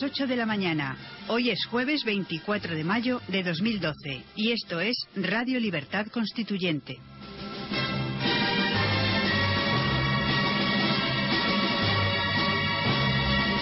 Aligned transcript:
Las 0.00 0.10
8 0.10 0.26
de 0.26 0.36
la 0.36 0.46
mañana. 0.46 0.96
Hoy 1.28 1.50
es 1.50 1.64
jueves 1.66 2.04
24 2.04 2.74
de 2.74 2.84
mayo 2.84 3.20
de 3.28 3.42
2012 3.42 4.22
y 4.36 4.52
esto 4.52 4.80
es 4.80 4.96
Radio 5.16 5.58
Libertad 5.58 6.06
Constituyente. 6.08 6.98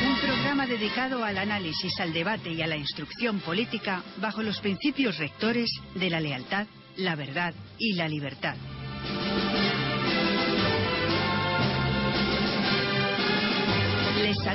Un 0.05 0.19
programa 0.21 0.67
dedicado 0.67 1.25
al 1.25 1.39
análisis, 1.39 1.99
al 2.01 2.13
debate 2.13 2.51
y 2.51 2.63
a 2.63 2.67
la 2.67 2.77
instrucción 2.77 3.41
política 3.41 4.03
bajo 4.21 4.43
los 4.43 4.61
principios 4.61 5.19
rectores 5.19 5.71
de 5.95 6.11
la 6.11 6.21
lealtad, 6.21 6.67
la 6.97 7.15
verdad 7.15 7.55
y 7.79 7.95
la 7.95 8.09
libertad. 8.09 8.57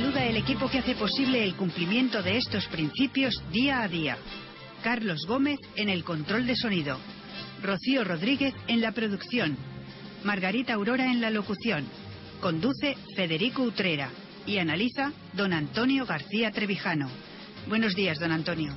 Saluda 0.01 0.25
el 0.25 0.37
equipo 0.37 0.67
que 0.67 0.79
hace 0.79 0.95
posible 0.95 1.43
el 1.43 1.55
cumplimiento 1.55 2.23
de 2.23 2.37
estos 2.37 2.65
principios 2.69 3.35
día 3.51 3.83
a 3.83 3.87
día. 3.87 4.17
Carlos 4.81 5.27
Gómez 5.27 5.59
en 5.75 5.89
el 5.89 6.03
control 6.03 6.47
de 6.47 6.55
sonido, 6.55 6.97
Rocío 7.61 8.03
Rodríguez 8.03 8.55
en 8.67 8.81
la 8.81 8.93
producción, 8.93 9.55
Margarita 10.23 10.73
Aurora 10.73 11.05
en 11.05 11.21
la 11.21 11.29
locución, 11.29 11.85
conduce 12.39 12.97
Federico 13.15 13.61
Utrera 13.61 14.09
y 14.47 14.57
analiza 14.57 15.13
don 15.33 15.53
Antonio 15.53 16.03
García 16.07 16.49
Trevijano. 16.49 17.07
Buenos 17.67 17.93
días, 17.93 18.17
don 18.17 18.31
Antonio. 18.31 18.73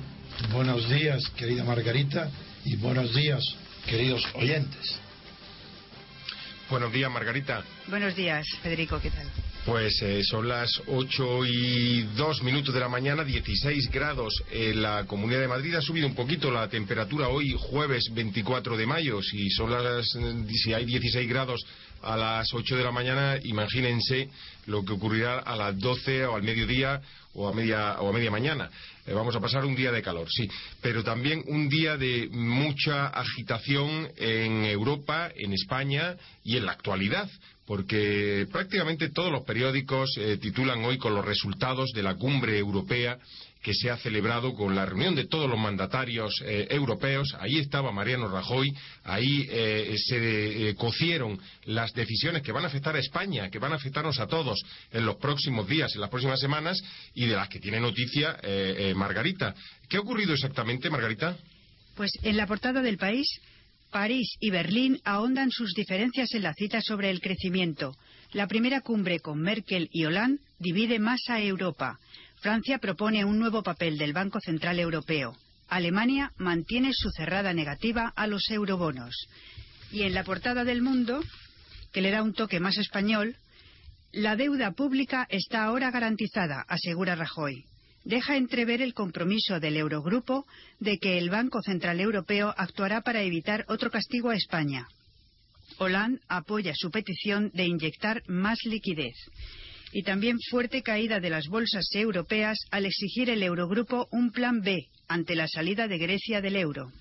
Buenos 0.51 0.87
días, 0.87 1.27
querida 1.35 1.63
Margarita, 1.63 2.29
y 2.65 2.75
buenos 2.75 3.15
días, 3.15 3.41
queridos 3.87 4.23
oyentes. 4.35 4.99
Buenos 6.69 6.93
días, 6.93 7.09
Margarita. 7.09 7.63
Buenos 7.87 8.15
días, 8.15 8.45
Federico, 8.61 8.99
¿qué 9.01 9.09
tal? 9.09 9.25
Pues 9.65 9.99
eh, 10.03 10.21
son 10.23 10.47
las 10.47 10.69
8 10.85 11.43
y 11.47 12.03
2 12.15 12.43
minutos 12.43 12.71
de 12.71 12.79
la 12.79 12.87
mañana, 12.87 13.23
16 13.23 13.89
grados 13.89 14.43
en 14.51 14.79
la 14.79 15.05
Comunidad 15.07 15.39
de 15.39 15.47
Madrid. 15.47 15.73
Ha 15.73 15.81
subido 15.81 16.05
un 16.05 16.13
poquito 16.13 16.51
la 16.51 16.69
temperatura 16.69 17.29
hoy, 17.29 17.55
jueves 17.57 18.13
24 18.13 18.77
de 18.77 18.85
mayo. 18.85 19.23
Si, 19.23 19.49
son 19.49 19.71
las, 19.71 20.05
si 20.53 20.71
hay 20.71 20.85
16 20.85 21.27
grados 21.27 21.65
a 22.03 22.15
las 22.15 22.53
8 22.53 22.77
de 22.77 22.83
la 22.83 22.91
mañana, 22.91 23.39
imagínense 23.43 24.29
lo 24.67 24.85
que 24.85 24.93
ocurrirá 24.93 25.39
a 25.39 25.55
las 25.55 25.79
12 25.79 26.27
o 26.27 26.35
al 26.35 26.43
mediodía 26.43 27.01
o 27.33 27.47
a 27.47 27.53
media, 27.53 27.99
o 28.01 28.09
a 28.09 28.13
media 28.13 28.29
mañana. 28.29 28.69
Eh, 29.07 29.13
vamos 29.13 29.35
a 29.35 29.39
pasar 29.39 29.65
un 29.65 29.75
día 29.75 29.91
de 29.91 30.03
calor, 30.03 30.27
sí, 30.29 30.47
pero 30.79 31.03
también 31.03 31.43
un 31.47 31.69
día 31.69 31.97
de 31.97 32.29
mucha 32.31 33.07
agitación 33.07 34.11
en 34.15 34.65
Europa, 34.65 35.31
en 35.35 35.53
España 35.53 36.15
y 36.43 36.57
en 36.57 36.67
la 36.67 36.73
actualidad 36.73 37.27
porque 37.65 38.47
prácticamente 38.51 39.09
todos 39.09 39.31
los 39.31 39.43
periódicos 39.43 40.15
eh, 40.17 40.37
titulan 40.37 40.83
hoy 40.83 40.97
con 40.97 41.15
los 41.15 41.25
resultados 41.25 41.91
de 41.93 42.03
la 42.03 42.15
cumbre 42.15 42.57
europea 42.57 43.17
que 43.63 43.73
se 43.73 43.89
ha 43.89 43.97
celebrado 43.97 44.53
con 44.53 44.75
la 44.75 44.85
reunión 44.85 45.15
de 45.15 45.25
todos 45.25 45.49
los 45.49 45.57
mandatarios 45.57 46.39
eh, 46.45 46.67
europeos. 46.69 47.35
Ahí 47.39 47.57
estaba 47.57 47.91
Mariano 47.91 48.27
Rajoy, 48.27 48.71
ahí 49.03 49.47
eh, 49.49 49.95
se 49.97 50.75
cocieron 50.75 51.39
las 51.63 51.91
decisiones 51.93 52.43
que 52.43 52.51
van 52.51 52.63
a 52.63 52.67
afectar 52.67 52.95
a 52.95 52.99
España, 52.99 53.49
que 53.49 53.57
van 53.57 53.73
a 53.73 53.77
afectarnos 53.77 54.19
a 54.19 54.27
todos 54.27 54.63
en 54.91 55.03
los 55.03 55.15
próximos 55.15 55.67
días, 55.67 55.95
en 55.95 56.01
las 56.01 56.11
próximas 56.11 56.39
semanas, 56.39 56.79
y 57.15 57.25
de 57.25 57.35
las 57.35 57.49
que 57.49 57.59
tiene 57.59 57.79
noticia 57.79 58.37
Margarita. 58.95 59.55
¿Qué 59.89 59.97
ha 59.97 60.01
ocurrido 60.01 60.33
exactamente, 60.35 60.91
Margarita? 60.91 61.35
Pues 61.95 62.11
en 62.21 62.37
la 62.37 62.45
portada 62.45 62.83
del 62.83 62.97
país 62.97 63.27
París 63.95 64.35
y 64.41 64.49
Berlín 64.49 64.99
ahondan 65.05 65.51
sus 65.51 65.73
diferencias 65.73 66.33
en 66.33 66.43
la 66.43 66.53
cita 66.53 66.81
sobre 66.81 67.09
el 67.11 67.21
crecimiento. 67.21 67.95
La 68.33 68.45
primera 68.45 68.81
cumbre 68.81 69.21
con 69.21 69.39
Merkel 69.39 69.87
y 69.89 70.03
Hollande 70.03 70.41
divide 70.59 70.99
más 70.99 71.21
a 71.29 71.39
Europa. 71.39 71.97
Francia 72.41 72.79
propone 72.79 73.23
un 73.23 73.39
nuevo 73.39 73.63
papel 73.63 73.97
del 73.97 74.11
Banco 74.11 74.41
Central 74.41 74.81
Europeo. 74.81 75.37
Alemania 75.69 76.33
mantiene 76.35 76.91
su 76.91 77.09
cerrada 77.11 77.53
negativa 77.53 78.11
a 78.17 78.27
los 78.27 78.49
eurobonos. 78.49 79.15
Y 79.93 80.01
en 80.01 80.13
la 80.13 80.25
portada 80.25 80.65
del 80.65 80.81
mundo, 80.81 81.23
que 81.93 82.01
le 82.01 82.11
da 82.11 82.21
un 82.21 82.33
toque 82.33 82.59
más 82.59 82.77
español, 82.77 83.37
la 84.11 84.35
deuda 84.35 84.71
pública 84.71 85.25
está 85.29 85.63
ahora 85.63 85.89
garantizada, 85.89 86.65
asegura 86.67 87.15
Rajoy 87.15 87.63
deja 88.05 88.37
entrever 88.37 88.81
el 88.81 88.93
compromiso 88.93 89.59
del 89.59 89.75
Eurogrupo 89.75 90.45
de 90.79 90.97
que 90.99 91.17
el 91.17 91.29
Banco 91.29 91.61
Central 91.61 91.99
Europeo 91.99 92.53
actuará 92.55 93.01
para 93.01 93.23
evitar 93.23 93.65
otro 93.67 93.91
castigo 93.91 94.29
a 94.29 94.35
España. 94.35 94.87
Hollande 95.77 96.21
apoya 96.29 96.71
su 96.75 96.89
petición 96.89 97.51
de 97.53 97.65
inyectar 97.65 98.21
más 98.27 98.59
liquidez. 98.63 99.15
Y 99.91 100.03
también 100.03 100.37
fuerte 100.49 100.81
caída 100.83 101.19
de 101.19 101.29
las 101.29 101.47
bolsas 101.47 101.87
europeas 101.93 102.57
al 102.71 102.85
exigir 102.85 103.29
el 103.29 103.43
Eurogrupo 103.43 104.07
un 104.11 104.31
plan 104.31 104.61
B 104.61 104.87
ante 105.07 105.35
la 105.35 105.47
salida 105.47 105.87
de 105.87 105.97
Grecia 105.97 106.41
del 106.41 106.55
euro. 106.57 106.91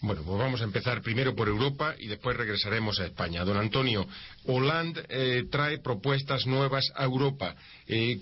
Bueno, 0.00 0.22
pues 0.22 0.38
vamos 0.38 0.60
a 0.60 0.64
empezar 0.64 1.00
primero 1.00 1.34
por 1.34 1.48
Europa 1.48 1.94
y 1.98 2.08
después 2.08 2.36
regresaremos 2.36 3.00
a 3.00 3.06
España. 3.06 3.42
Don 3.42 3.56
Antonio, 3.56 4.06
Hollande 4.44 5.02
eh, 5.08 5.44
trae 5.50 5.78
propuestas 5.78 6.46
nuevas 6.46 6.84
a 6.94 7.04
Europa. 7.04 7.56
Eh, 7.86 8.20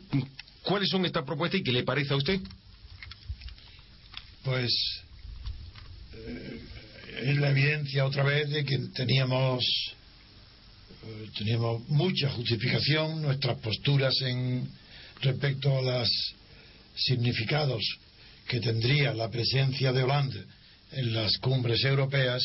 ¿Cuáles 0.62 0.88
son 0.88 1.04
estas 1.04 1.24
propuestas 1.24 1.60
y 1.60 1.64
qué 1.64 1.72
le 1.72 1.82
parece 1.82 2.14
a 2.14 2.16
usted? 2.16 2.40
Pues 4.44 4.72
eh, 6.14 6.60
es 7.22 7.36
la 7.36 7.50
evidencia 7.50 8.04
otra 8.04 8.22
vez 8.24 8.48
de 8.50 8.64
que 8.64 8.78
teníamos 8.94 9.64
eh, 11.04 11.30
teníamos 11.36 11.88
mucha 11.88 12.30
justificación 12.30 13.22
nuestras 13.22 13.58
posturas 13.58 14.14
en 14.22 14.68
respecto 15.20 15.76
a 15.76 15.82
los 15.82 16.08
significados 16.94 17.82
que 18.46 18.60
tendría 18.60 19.14
la 19.14 19.30
presencia 19.30 19.92
de 19.92 20.02
Holanda 20.02 20.40
en 20.92 21.12
las 21.14 21.38
cumbres 21.38 21.82
europeas 21.84 22.42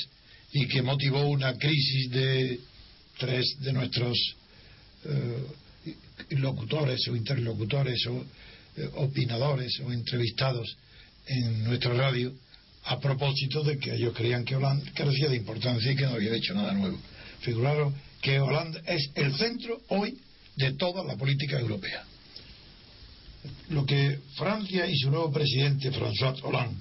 y 0.54 0.68
que 0.68 0.82
motivó 0.82 1.28
una 1.28 1.54
crisis 1.58 2.10
de 2.10 2.60
tres 3.18 3.58
de 3.60 3.74
nuestros 3.74 4.18
eh, 5.06 5.46
locutores 6.30 7.08
o 7.08 7.16
interlocutores 7.16 8.06
o 8.08 8.24
eh, 8.78 8.90
opinadores 8.96 9.80
o 9.80 9.92
entrevistados 9.92 10.78
en 11.28 11.64
nuestra 11.64 11.94
radio 11.94 12.34
a 12.86 13.00
propósito 13.00 13.64
de 13.64 13.78
que 13.78 13.94
ellos 13.94 14.14
creían 14.14 14.46
que 14.46 14.56
Holanda 14.56 14.92
carecía 14.94 15.30
de 15.30 15.36
importancia 15.36 15.92
y 15.92 15.96
que 15.96 16.06
no 16.06 16.14
había 16.14 16.36
hecho 16.36 16.54
nada 16.54 16.74
nuevo. 16.74 16.98
Figuraron 17.42 17.94
que 18.22 18.40
Holanda 18.40 18.82
es 18.86 19.10
el 19.16 19.36
centro 19.36 19.82
hoy 19.90 20.18
de 20.56 20.74
toda 20.74 21.04
la 21.04 21.16
política 21.18 21.60
europea. 21.60 22.04
Lo 23.70 23.86
que 23.86 24.20
Francia 24.36 24.88
y 24.88 24.96
su 24.98 25.12
nuevo 25.12 25.32
presidente, 25.32 25.92
François 25.92 26.42
Hollande, 26.44 26.80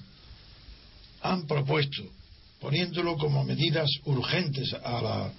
han 1.21 1.45
propuesto, 1.45 2.03
poniéndolo 2.59 3.17
como 3.17 3.43
medidas 3.43 3.89
urgentes 4.05 4.73
a 4.73 5.01
la, 5.01 5.31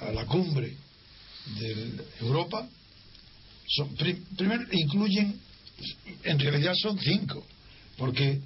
a 0.00 0.12
la 0.12 0.26
cumbre 0.26 0.76
de 1.58 1.90
Europa, 2.20 2.68
primero 4.36 4.64
incluyen, 4.72 5.38
en 6.24 6.38
realidad 6.38 6.74
son 6.74 6.98
cinco, 6.98 7.46
porque 7.96 8.40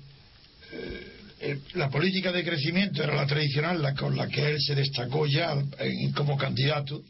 eh, 0.72 1.58
la 1.74 1.88
política 1.88 2.32
de 2.32 2.44
crecimiento 2.44 3.02
era 3.02 3.14
la 3.14 3.26
tradicional, 3.26 3.80
la 3.80 3.94
con 3.94 4.16
la 4.16 4.28
que 4.28 4.50
él 4.50 4.56
se 4.60 4.74
destacó 4.74 5.26
ya 5.26 5.54
como 6.14 6.36
candidato, 6.36 7.02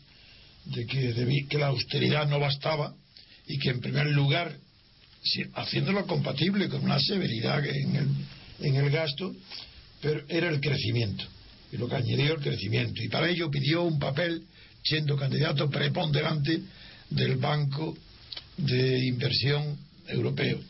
de 0.65 0.87
que, 0.87 1.47
que 1.49 1.59
la 1.59 1.69
austeridad 1.69 2.29
no 2.29 2.39
bastaba 2.39 2.95
y 3.47 3.59
que 3.59 3.71
en 3.71 3.81
primer 3.81 4.07
lugar, 4.07 4.55
haciéndolo 5.55 6.06
compatible 6.06 6.69
con 6.69 6.85
una 6.85 7.01
severidad 7.01 7.65
en 7.67 7.97
el, 7.97 8.09
en 8.61 8.77
el 8.77 8.91
gasto, 8.91 9.35
pero 10.01 10.23
era 10.29 10.49
el 10.49 10.61
crecimiento, 10.61 11.25
y 11.73 11.77
lo 11.77 11.89
que 11.89 11.97
añadió 11.97 12.35
el 12.35 12.41
crecimiento. 12.41 13.03
Y 13.03 13.09
para 13.09 13.29
ello 13.29 13.51
pidió 13.51 13.83
un 13.83 13.99
papel, 13.99 14.45
siendo 14.85 15.17
candidato 15.17 15.69
preponderante, 15.69 16.61
del 17.11 17.37
Banco 17.37 17.97
de 18.57 19.07
Inversión 19.07 19.77
Europeo. 20.07 20.61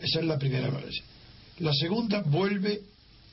Esa 0.00 0.20
es 0.20 0.24
la 0.24 0.38
primera 0.38 0.68
base. 0.70 1.02
La 1.58 1.72
segunda 1.74 2.22
vuelve 2.22 2.80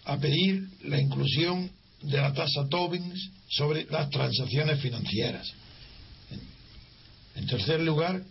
a 0.06 0.18
pedir 0.18 0.68
la 0.84 1.00
inclusión 1.00 1.70
de 2.02 2.18
la 2.18 2.34
tasa 2.34 2.68
Tobin 2.70 3.14
sobre 3.50 3.86
las 3.86 4.10
transacciones 4.10 4.80
financieras. 4.82 5.48
En 7.36 7.46
tercer 7.46 7.82
lugar, 7.82 8.22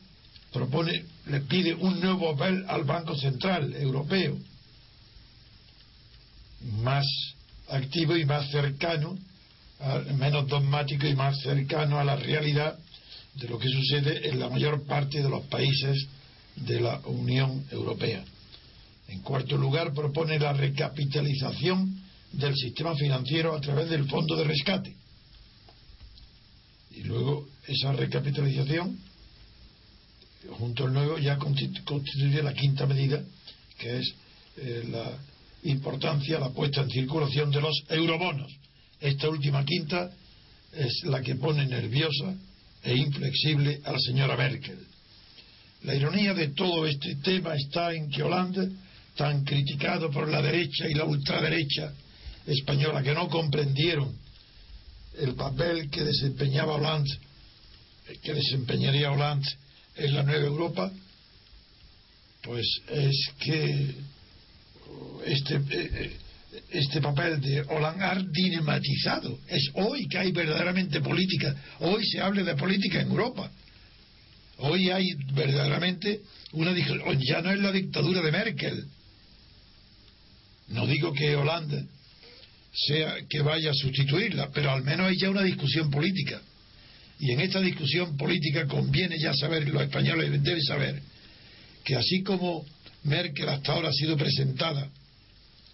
propone, 0.53 1.05
le 1.27 1.41
pide 1.43 1.75
un 1.75 2.01
nuevo 2.01 2.37
papel 2.37 2.65
al 2.69 2.85
Banco 2.85 3.17
Central 3.17 3.75
Europeo, 3.75 4.37
más 6.83 7.07
activo 7.69 8.17
y 8.17 8.25
más 8.25 8.51
cercano, 8.51 9.17
menos 10.17 10.49
dogmático 10.49 11.07
y 11.07 11.15
más 11.15 11.41
cercano 11.41 11.99
a 11.99 12.05
la 12.05 12.17
realidad 12.17 12.79
de 13.37 13.49
lo 13.49 13.59
que 13.59 13.69
sucede 13.69 14.29
en 14.29 14.39
la 14.39 14.49
mayor 14.49 14.85
parte 14.85 15.23
de 15.23 15.29
los 15.29 15.45
países 15.47 16.07
de 16.57 16.81
la 16.81 17.01
Unión 17.07 17.65
Europea. 17.71 18.25
En 19.09 19.21
cuarto 19.21 19.57
lugar, 19.57 19.93
propone 19.93 20.39
la 20.39 20.53
recapitalización 20.53 22.03
del 22.33 22.57
sistema 22.57 22.95
financiero 22.95 23.55
a 23.55 23.61
través 23.61 23.89
del 23.91 24.09
fondo 24.09 24.37
de 24.37 24.45
rescate. 24.45 24.95
Y 26.93 27.03
luego 27.03 27.47
esa 27.69 27.93
recapitalización, 27.93 28.99
junto 30.59 30.85
al 30.85 30.95
nuevo, 30.95 31.19
ya 31.19 31.37
constituye 31.37 32.43
la 32.43 32.55
quinta 32.55 32.87
medida, 32.87 33.23
que 33.79 33.99
es 33.99 34.15
eh, 34.57 34.89
la 34.91 35.19
importancia, 35.65 36.39
la 36.39 36.51
puesta 36.51 36.81
en 36.81 36.91
circulación 36.91 37.51
de 37.51 37.61
los 37.61 37.85
eurobonos. 37.91 38.51
Esta 39.01 39.29
última 39.29 39.65
quinta 39.65 40.11
es 40.73 41.05
la 41.05 41.21
que 41.21 41.35
pone 41.37 41.67
nerviosa 41.67 42.35
e 42.87 42.95
inflexible 42.95 43.81
a 43.85 43.93
la 43.93 43.99
señora 43.99 44.37
Merkel. 44.37 44.79
La 45.83 45.95
ironía 45.95 46.35
de 46.35 46.49
todo 46.49 46.87
este 46.87 47.17
tema 47.17 47.57
está 47.57 47.93
en 47.93 48.09
que 48.09 48.23
Holanda, 48.23 48.65
tan 49.17 49.45
criticado 49.45 50.11
por 50.11 50.29
la 50.29 50.41
derecha 50.41 50.89
y 50.89 50.95
la 50.95 51.05
ultraderecha 51.05 51.93
española, 52.47 53.03
que 53.03 53.13
no 53.13 53.29
comprendieron 53.29 54.15
el 55.19 55.35
papel 55.35 55.91
que 55.91 56.05
desempeñaba 56.05 56.77
Hollande, 56.77 57.11
que 58.23 58.35
desempeñaría 58.35 59.11
Hollande 59.11 59.49
en 59.97 60.15
la 60.15 60.23
nueva 60.23 60.47
Europa, 60.47 60.93
pues 62.43 62.67
es 62.89 63.17
que 63.41 63.95
este, 65.25 65.61
eh, 65.71 66.17
este 66.71 67.01
papel 67.01 67.41
de 67.41 67.63
Hollande 67.63 68.31
dinamatizado. 68.33 69.39
Es 69.49 69.71
hoy 69.75 70.07
que 70.09 70.19
hay 70.19 70.33
verdaderamente 70.33 71.01
política. 71.01 71.55
Hoy 71.81 72.05
se 72.07 72.21
habla 72.21 72.43
de 72.43 72.57
política 72.57 73.01
en 73.01 73.09
Europa. 73.09 73.51
Hoy 74.59 74.91
hay 74.91 75.15
verdaderamente 75.33 76.21
una 76.53 76.75
ya 77.19 77.43
no 77.43 77.51
es 77.51 77.59
la 77.59 77.73
dictadura 77.73 78.23
de 78.23 78.33
Merkel. 78.33 78.85
No 80.69 80.87
digo 80.87 81.13
que 81.13 81.37
Holanda 81.37 81.83
sea 82.73 83.17
que 83.29 83.41
vaya 83.41 83.71
a 83.71 83.75
sustituirla, 83.75 84.51
pero 84.53 84.71
al 84.71 84.83
menos 84.83 85.09
hay 85.09 85.17
ya 85.17 85.31
una 85.31 85.43
discusión 85.43 85.91
política. 85.91 86.41
Y 87.19 87.33
en 87.33 87.41
esta 87.41 87.61
discusión 87.61 88.17
política 88.17 88.67
conviene 88.67 89.19
ya 89.19 89.33
saber, 89.35 89.69
los 89.69 89.83
españoles 89.83 90.43
deben 90.43 90.63
saber, 90.63 91.01
que 91.85 91.97
así 91.97 92.23
como 92.23 92.67
Merkel 93.05 93.49
hasta 93.49 93.73
ahora 93.73 93.89
ha 93.89 93.93
sido 93.93 94.17
presentada 94.17 94.91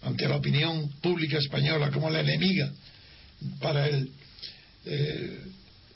ante 0.03 0.27
la 0.27 0.37
opinión 0.37 0.89
pública 1.01 1.37
española 1.37 1.91
como 1.91 2.09
la 2.09 2.21
enemiga 2.21 2.71
para 3.59 3.87
el, 3.87 4.09
eh, 4.85 5.39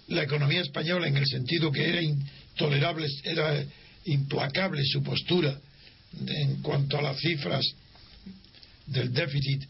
la 0.08 0.24
economía 0.24 0.62
española 0.62 1.08
en 1.08 1.18
el 1.18 1.26
sentido 1.26 1.72
que 1.72 1.90
era 1.90 2.02
intolerable, 2.02 3.08
era 3.24 3.64
implacable 4.06 4.82
su 4.86 5.04
postura 5.04 5.60
en 6.26 6.62
cuanto 6.62 6.98
a 6.98 7.02
las 7.02 7.20
cifras 7.20 7.66
del 8.86 9.14
déficit, 9.14 9.64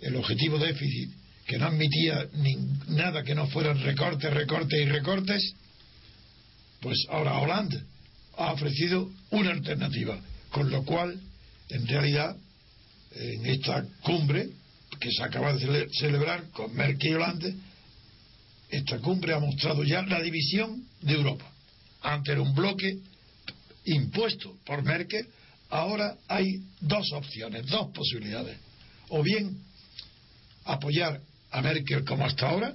el 0.00 0.16
objetivo 0.16 0.58
déficit, 0.58 1.10
que 1.46 1.58
no 1.58 1.66
admitía 1.66 2.26
ni, 2.34 2.56
nada 2.88 3.22
que 3.22 3.34
no 3.34 3.46
fueran 3.48 3.82
recortes, 3.82 4.32
recortes 4.32 4.80
y 4.80 4.84
recortes, 4.84 5.54
pues 6.80 6.98
ahora 7.08 7.38
Hollande 7.38 7.82
ha 8.36 8.52
ofrecido 8.52 9.10
una 9.30 9.50
alternativa, 9.50 10.20
con 10.50 10.70
lo 10.70 10.84
cual, 10.84 11.18
en 11.70 11.86
realidad, 11.86 12.36
en 13.18 13.46
esta 13.46 13.84
cumbre 14.02 14.48
que 15.00 15.10
se 15.10 15.22
acaba 15.22 15.52
de 15.52 15.88
celebrar 15.90 16.50
con 16.50 16.74
Merkel 16.74 17.10
y 17.10 17.14
Hollande, 17.14 17.54
esta 18.68 18.98
cumbre 18.98 19.32
ha 19.34 19.38
mostrado 19.38 19.84
ya 19.84 20.02
la 20.02 20.20
división 20.20 20.84
de 21.00 21.14
Europa. 21.14 21.50
Antes 22.02 22.32
era 22.32 22.42
un 22.42 22.54
bloque 22.54 22.98
impuesto 23.84 24.56
por 24.64 24.82
Merkel, 24.82 25.26
ahora 25.70 26.16
hay 26.28 26.60
dos 26.80 27.12
opciones, 27.12 27.66
dos 27.66 27.90
posibilidades. 27.92 28.58
O 29.08 29.22
bien 29.22 29.58
apoyar 30.64 31.20
a 31.50 31.62
Merkel 31.62 32.04
como 32.04 32.24
hasta 32.24 32.48
ahora, 32.48 32.74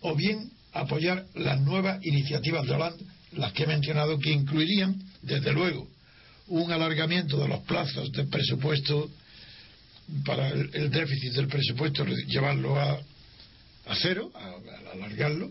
o 0.00 0.14
bien 0.14 0.50
apoyar 0.72 1.26
las 1.34 1.60
nuevas 1.60 2.04
iniciativas 2.04 2.66
de 2.66 2.72
Hollande, 2.72 3.04
las 3.32 3.52
que 3.52 3.64
he 3.64 3.66
mencionado, 3.66 4.18
que 4.18 4.30
incluirían, 4.30 5.00
desde 5.22 5.52
luego, 5.52 5.88
un 6.48 6.72
alargamiento 6.72 7.38
de 7.38 7.48
los 7.48 7.60
plazos 7.64 8.10
del 8.12 8.28
presupuesto 8.28 9.10
para 10.24 10.48
el, 10.48 10.90
déficit 10.90 11.32
del 11.34 11.48
presupuesto, 11.48 12.04
llevarlo 12.04 12.78
a, 12.78 13.00
cero, 14.02 14.30
alargarlo, 14.92 15.50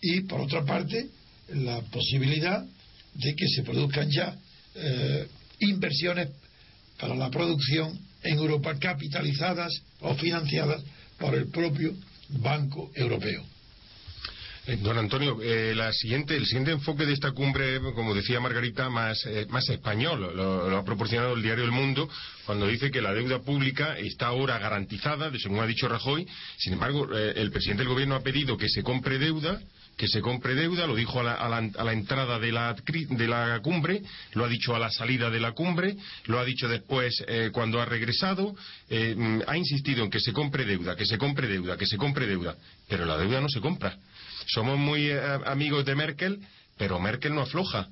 y 0.00 0.22
por 0.22 0.40
otra 0.40 0.64
parte, 0.64 1.08
la 1.48 1.80
posibilidad 1.82 2.64
de 3.14 3.34
que 3.34 3.48
se 3.48 3.62
produzcan 3.62 4.10
ya 4.10 4.34
eh, 4.74 5.28
inversiones 5.60 6.28
para 6.98 7.14
la 7.14 7.30
producción 7.30 7.98
en 8.22 8.38
Europa 8.38 8.78
capitalizadas 8.78 9.72
o 10.00 10.14
financiadas 10.14 10.82
por 11.18 11.34
el 11.34 11.48
propio 11.48 11.94
Banco 12.28 12.90
Europeo. 12.94 13.44
Eh, 14.70 14.76
don 14.76 14.96
Antonio, 14.96 15.42
eh, 15.42 15.74
la 15.74 15.92
siguiente, 15.92 16.36
el 16.36 16.46
siguiente 16.46 16.70
enfoque 16.70 17.04
de 17.04 17.12
esta 17.12 17.32
cumbre, 17.32 17.80
como 17.92 18.14
decía 18.14 18.38
Margarita, 18.38 18.88
más, 18.88 19.26
eh, 19.26 19.44
más 19.50 19.68
español, 19.68 20.32
lo, 20.36 20.78
ha 20.78 20.84
proporcionado 20.84 21.34
el 21.34 21.42
diario 21.42 21.64
El 21.64 21.72
Mundo 21.72 22.08
cuando 22.46 22.68
dice 22.68 22.92
que 22.92 23.02
la 23.02 23.12
deuda 23.12 23.40
pública 23.40 23.98
está 23.98 24.28
ahora 24.28 24.58
garantizada, 24.58 25.28
según 25.40 25.58
ha 25.58 25.66
dicho 25.66 25.88
Rajoy. 25.88 26.24
Sin 26.56 26.74
embargo, 26.74 27.12
el 27.12 27.50
presidente 27.50 27.82
del 27.82 27.92
Gobierno 27.92 28.14
ha 28.14 28.22
pedido 28.22 28.56
que 28.56 28.68
se 28.68 28.84
compre 28.84 29.18
deuda 29.18 29.60
que 29.96 30.08
se 30.08 30.22
compre 30.22 30.54
deuda, 30.54 30.86
lo 30.86 30.94
dijo 30.94 31.20
a 31.20 31.22
la, 31.46 31.92
entrada 31.92 32.38
de 32.38 32.50
la, 32.50 32.74
de 32.74 33.28
la, 33.28 33.60
cumbre, 33.60 34.00
lo 34.32 34.46
ha 34.46 34.48
dicho 34.48 34.74
a 34.74 34.78
la 34.78 34.90
salida 34.90 35.28
de 35.28 35.40
la 35.40 35.52
cumbre, 35.52 35.94
lo 36.24 36.38
ha 36.38 36.44
dicho 36.46 36.68
después 36.68 37.22
cuando 37.52 37.82
ha 37.82 37.84
regresado, 37.84 38.54
mm, 38.88 39.40
ha 39.46 39.56
insistido 39.58 40.02
en 40.02 40.10
que 40.10 40.20
se 40.20 40.32
compre 40.32 40.64
deuda, 40.64 40.96
que 40.96 41.04
se 41.04 41.18
compre 41.18 41.48
deuda, 41.48 41.76
que 41.76 41.84
se 41.84 41.98
compre 41.98 42.26
deuda, 42.26 42.56
pero 42.88 43.04
la 43.04 43.18
deuda 43.18 43.42
no 43.42 43.50
se 43.50 43.60
compra. 43.60 43.94
Somos 44.46 44.78
muy 44.78 45.10
eh, 45.10 45.20
amigos 45.46 45.84
de 45.84 45.94
Merkel, 45.94 46.40
pero 46.76 46.98
Merkel 46.98 47.34
no 47.34 47.42
afloja. 47.42 47.88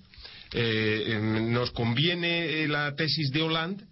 Eh, 0.52 1.18
nos 1.20 1.70
conviene 1.72 2.62
eh, 2.62 2.68
la 2.68 2.94
tesis 2.94 3.30
de 3.30 3.42
Hollande, 3.42 3.84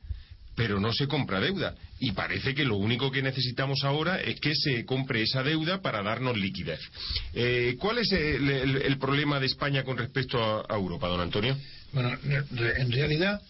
pero 0.55 0.81
no 0.81 0.93
se 0.93 1.07
compra 1.07 1.41
deuda. 1.41 1.75
Y 1.99 2.13
parece 2.13 2.55
que 2.55 2.65
lo 2.65 2.77
único 2.77 3.11
que 3.11 3.23
necesitamos 3.23 3.85
ahora 3.85 4.21
es 4.21 4.41
que 4.41 4.55
se 4.55 4.85
compre 4.85 5.23
esa 5.23 5.43
deuda 5.43 5.81
para 5.81 6.03
darnos 6.03 6.37
liquidez. 6.37 6.81
¿Cuál 7.79 7.99
es 7.99 8.13
el, 8.13 8.99
problema 8.99 9.41
de 9.41 9.47
España 9.47 9.83
con 9.83 9.97
respecto 9.97 10.39
a, 10.39 10.75
Europa, 10.75 11.09
don 11.09 11.21
Antonio? 11.21 11.57
Bueno, 11.93 12.19
en 12.23 12.93
realidad, 12.93 13.41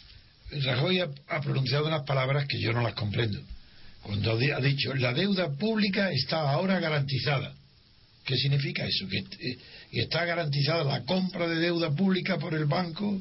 Rajoy 0.50 1.00
ha, 1.00 1.40
pronunciado 1.40 1.86
unas 1.86 2.04
palabras 2.04 2.46
que 2.46 2.60
yo 2.60 2.72
no 2.72 2.82
las 2.82 2.94
comprendo. 2.94 3.40
Cuando 4.02 4.32
ha 4.32 4.60
dicho, 4.60 4.94
la 4.94 5.12
deuda 5.12 5.50
pública 5.56 6.12
está 6.12 6.48
ahora 6.48 6.78
garantizada. 6.78 7.52
¿Qué 8.26 8.36
significa 8.36 8.84
eso? 8.84 9.06
¿Que, 9.08 9.18
eh, 9.18 9.58
está 9.92 10.24
garantizada 10.24 10.82
la 10.82 11.02
compra 11.04 11.46
de 11.46 11.60
deuda 11.60 11.94
pública 11.94 12.36
por 12.38 12.54
el 12.54 12.64
Banco 12.64 13.20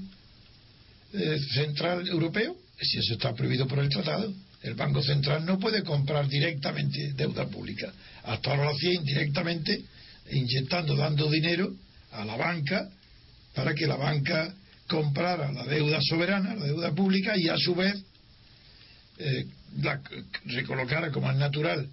eh, 1.13 1.37
Central 1.53 2.07
Europeo? 2.07 2.57
Si 2.81 2.97
eso 2.97 3.13
está 3.13 3.33
prohibido 3.33 3.67
por 3.67 3.79
el 3.79 3.89
tratado. 3.89 4.33
El 4.63 4.73
Banco 4.73 5.03
Central 5.03 5.45
no 5.45 5.59
puede 5.59 5.83
comprar 5.83 6.27
directamente 6.27 7.13
deuda 7.13 7.45
pública. 7.45 7.93
Hasta 8.23 8.49
ahora 8.49 8.63
lo 8.63 8.69
hacía 8.71 8.93
indirectamente, 8.93 9.79
inyectando, 10.31 10.95
dando 10.95 11.29
dinero 11.29 11.71
a 12.11 12.25
la 12.25 12.35
banca 12.35 12.89
para 13.53 13.75
que 13.75 13.85
la 13.85 13.97
banca 13.97 14.55
comprara 14.87 15.51
la 15.51 15.65
deuda 15.65 15.99
soberana, 16.01 16.55
la 16.55 16.65
deuda 16.65 16.95
pública, 16.95 17.37
y 17.37 17.47
a 17.47 17.57
su 17.57 17.75
vez 17.75 17.95
eh, 19.19 19.45
la 19.81 20.01
recolocara 20.45 21.11
como 21.11 21.29
es 21.29 21.37
natural, 21.37 21.87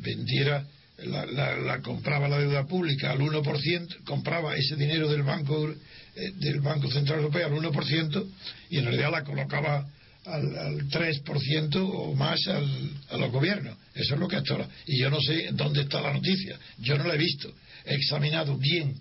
vendiera 0.00 0.66
la, 1.04 1.80
compraba 1.82 2.28
la 2.28 2.38
deuda 2.38 2.66
pública 2.66 3.12
al 3.12 3.18
1%, 3.18 4.04
compraba 4.04 4.56
ese 4.56 4.76
dinero 4.76 5.08
del 5.08 5.22
Banco 5.22 5.70
eh, 6.16 6.32
del 6.36 6.60
Banco 6.60 6.90
Central 6.90 7.20
Europeo 7.20 7.46
al 7.46 7.52
1% 7.52 8.26
y 8.70 8.78
en 8.78 8.84
realidad 8.84 9.10
la 9.12 9.24
colocaba 9.24 9.86
al, 10.24 10.58
al 10.58 10.88
3% 10.88 11.76
o 11.76 12.14
más 12.14 12.46
al, 12.48 12.90
a 13.10 13.16
los 13.16 13.30
gobiernos. 13.30 13.76
Eso 13.94 14.14
es 14.14 14.20
lo 14.20 14.28
que 14.28 14.36
hasta 14.36 14.54
ahora. 14.54 14.68
Y 14.86 14.98
yo 14.98 15.10
no 15.10 15.20
sé 15.20 15.50
dónde 15.52 15.82
está 15.82 16.00
la 16.00 16.12
noticia. 16.12 16.58
Yo 16.78 16.98
no 16.98 17.04
la 17.04 17.14
he 17.14 17.18
visto. 17.18 17.52
He 17.84 17.94
examinado 17.94 18.56
bien 18.56 18.94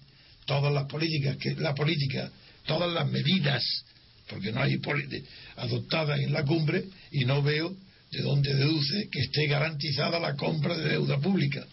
todas 0.46 0.74
las 0.74 0.86
políticas, 0.86 1.38
que 1.38 1.56
la 1.56 1.74
política, 1.74 2.32
todas 2.66 2.92
las 2.92 3.08
medidas, 3.10 3.63
porque 4.30 4.51
no 4.51 4.62
hay 4.62 4.80
adoptadas 5.56 6.20
en 6.20 6.32
la 6.32 6.44
cumbre 6.44 6.84
y 7.12 7.25
no 7.25 7.42
veo 7.42 7.75
de 8.12 8.22
donde 8.22 8.54
deduce 8.54 9.10
que 9.10 9.20
esté 9.20 9.48
garantizada 9.48 10.20
la 10.20 10.36
compra 10.36 10.77
de 10.77 10.89
deuda 10.89 11.18
pública. 11.18 11.66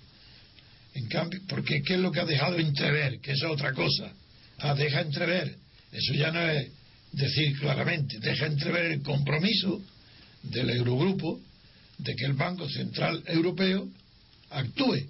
En 0.95 1.07
cambio, 1.09 1.41
porque 1.49 1.83
¿qué 1.83 1.95
es 1.95 2.01
lo 2.01 2.13
que 2.13 2.21
ha 2.21 2.25
dejado 2.25 2.59
entrever? 2.59 3.21
Que 3.21 3.33
eso 3.33 3.47
es 3.47 3.53
otra 3.53 3.73
cosa. 3.73 4.13
Ah, 4.59 4.75
deja 4.75 5.01
entrever. 5.01 5.57
Eso 5.93 6.15
ya 6.15 6.31
no 6.31 6.41
es 6.49 6.71
decir 7.13 7.59
claramente. 7.59 8.19
Deja 8.21 8.47
entrever 8.47 8.87
el 8.87 9.03
compromiso 9.03 9.83
del 10.43 10.71
Eurogrupo 10.71 11.41
de 11.99 12.15
que 12.15 12.25
el 12.25 12.35
Banco 12.35 12.69
Central 12.69 13.23
Europeo 13.27 13.89
actúe 14.51 15.07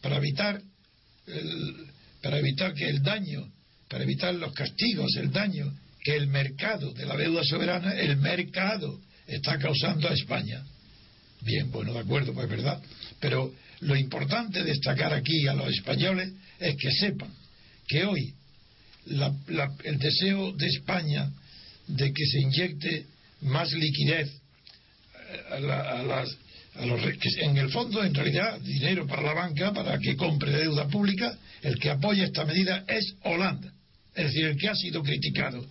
para 0.00 0.16
evitar 0.16 0.60
para 2.22 2.38
evitar 2.38 2.74
que 2.74 2.88
el 2.88 3.02
daño, 3.02 3.48
para 3.88 4.04
evitar 4.04 4.34
los 4.34 4.52
castigos, 4.52 5.16
el 5.16 5.30
daño 5.30 5.72
que 6.02 6.16
el 6.16 6.28
mercado 6.28 6.92
de 6.92 7.04
la 7.04 7.16
deuda 7.16 7.42
soberana, 7.44 7.94
el 7.94 8.16
mercado 8.16 9.00
está 9.26 9.58
causando 9.58 10.08
a 10.08 10.12
España. 10.12 10.64
Bien, 11.40 11.70
bueno, 11.70 11.92
de 11.92 12.00
acuerdo, 12.00 12.32
pues 12.32 12.48
verdad. 12.48 12.80
Pero 13.20 13.52
lo 13.80 13.96
importante 13.96 14.62
destacar 14.62 15.12
aquí 15.12 15.46
a 15.46 15.54
los 15.54 15.68
españoles 15.68 16.32
es 16.58 16.76
que 16.76 16.90
sepan 16.92 17.30
que 17.86 18.04
hoy 18.04 18.34
el 19.06 19.98
deseo 19.98 20.52
de 20.52 20.66
España 20.66 21.30
de 21.86 22.12
que 22.12 22.26
se 22.26 22.40
inyecte 22.40 23.06
más 23.42 23.72
liquidez 23.72 24.28
eh, 25.30 25.54
a, 25.54 26.02
las, 26.02 26.36
los, 26.84 27.00
que 27.00 27.28
en 27.42 27.56
el 27.56 27.70
fondo, 27.70 28.02
en 28.02 28.14
realidad, 28.14 28.60
dinero 28.60 29.06
para 29.06 29.22
la 29.22 29.34
banca 29.34 29.72
para 29.72 29.98
que 29.98 30.16
compre 30.16 30.50
deuda 30.52 30.88
pública, 30.88 31.38
el 31.62 31.78
que 31.78 31.90
apoya 31.90 32.24
esta 32.24 32.44
medida 32.44 32.84
es 32.88 33.14
Holanda. 33.22 33.72
Es 34.14 34.26
decir, 34.26 34.46
el 34.46 34.56
que 34.56 34.68
ha 34.68 34.74
sido 34.74 35.02
criticado, 35.02 35.64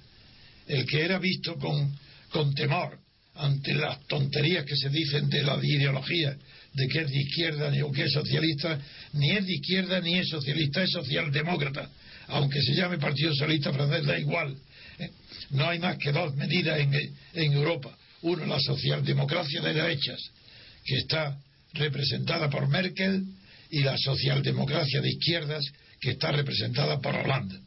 el 0.67 0.85
que 0.85 1.03
era 1.03 1.19
visto 1.19 1.55
con, 1.55 1.97
con 2.29 2.53
temor 2.53 2.99
ante 3.35 3.73
las 3.73 4.05
tonterías 4.07 4.65
que 4.65 4.75
se 4.75 4.89
dicen 4.89 5.29
de 5.29 5.43
la 5.43 5.59
ideología, 5.61 6.37
de 6.75 6.87
que 6.87 7.01
es 7.01 7.09
de 7.09 7.19
izquierda 7.19 7.71
o 7.85 7.91
que 7.91 8.03
es 8.03 8.11
socialista, 8.11 8.79
ni 9.13 9.31
es 9.31 9.45
de 9.45 9.53
izquierda 9.53 10.01
ni 10.01 10.19
es 10.19 10.27
socialista, 10.27 10.83
es 10.83 10.91
socialdemócrata. 10.91 11.89
Aunque 12.27 12.61
se 12.61 12.73
llame 12.73 12.97
Partido 12.97 13.31
Socialista 13.31 13.71
Francés, 13.71 14.05
da 14.05 14.19
igual. 14.19 14.55
¿eh? 14.99 15.09
No 15.51 15.69
hay 15.69 15.79
más 15.79 15.97
que 15.97 16.11
dos 16.11 16.35
medidas 16.35 16.79
en, 16.79 16.93
en 16.93 17.53
Europa. 17.53 17.97
Uno, 18.23 18.45
la 18.45 18.59
socialdemocracia 18.59 19.61
de 19.61 19.73
derechas, 19.73 20.19
que 20.83 20.95
está 20.97 21.37
representada 21.73 22.49
por 22.49 22.67
Merkel, 22.67 23.23
y 23.69 23.81
la 23.81 23.97
socialdemocracia 23.97 25.01
de 25.01 25.09
izquierdas, 25.09 25.63
que 25.99 26.11
está 26.11 26.31
representada 26.31 26.99
por 26.99 27.15
Holanda. 27.15 27.59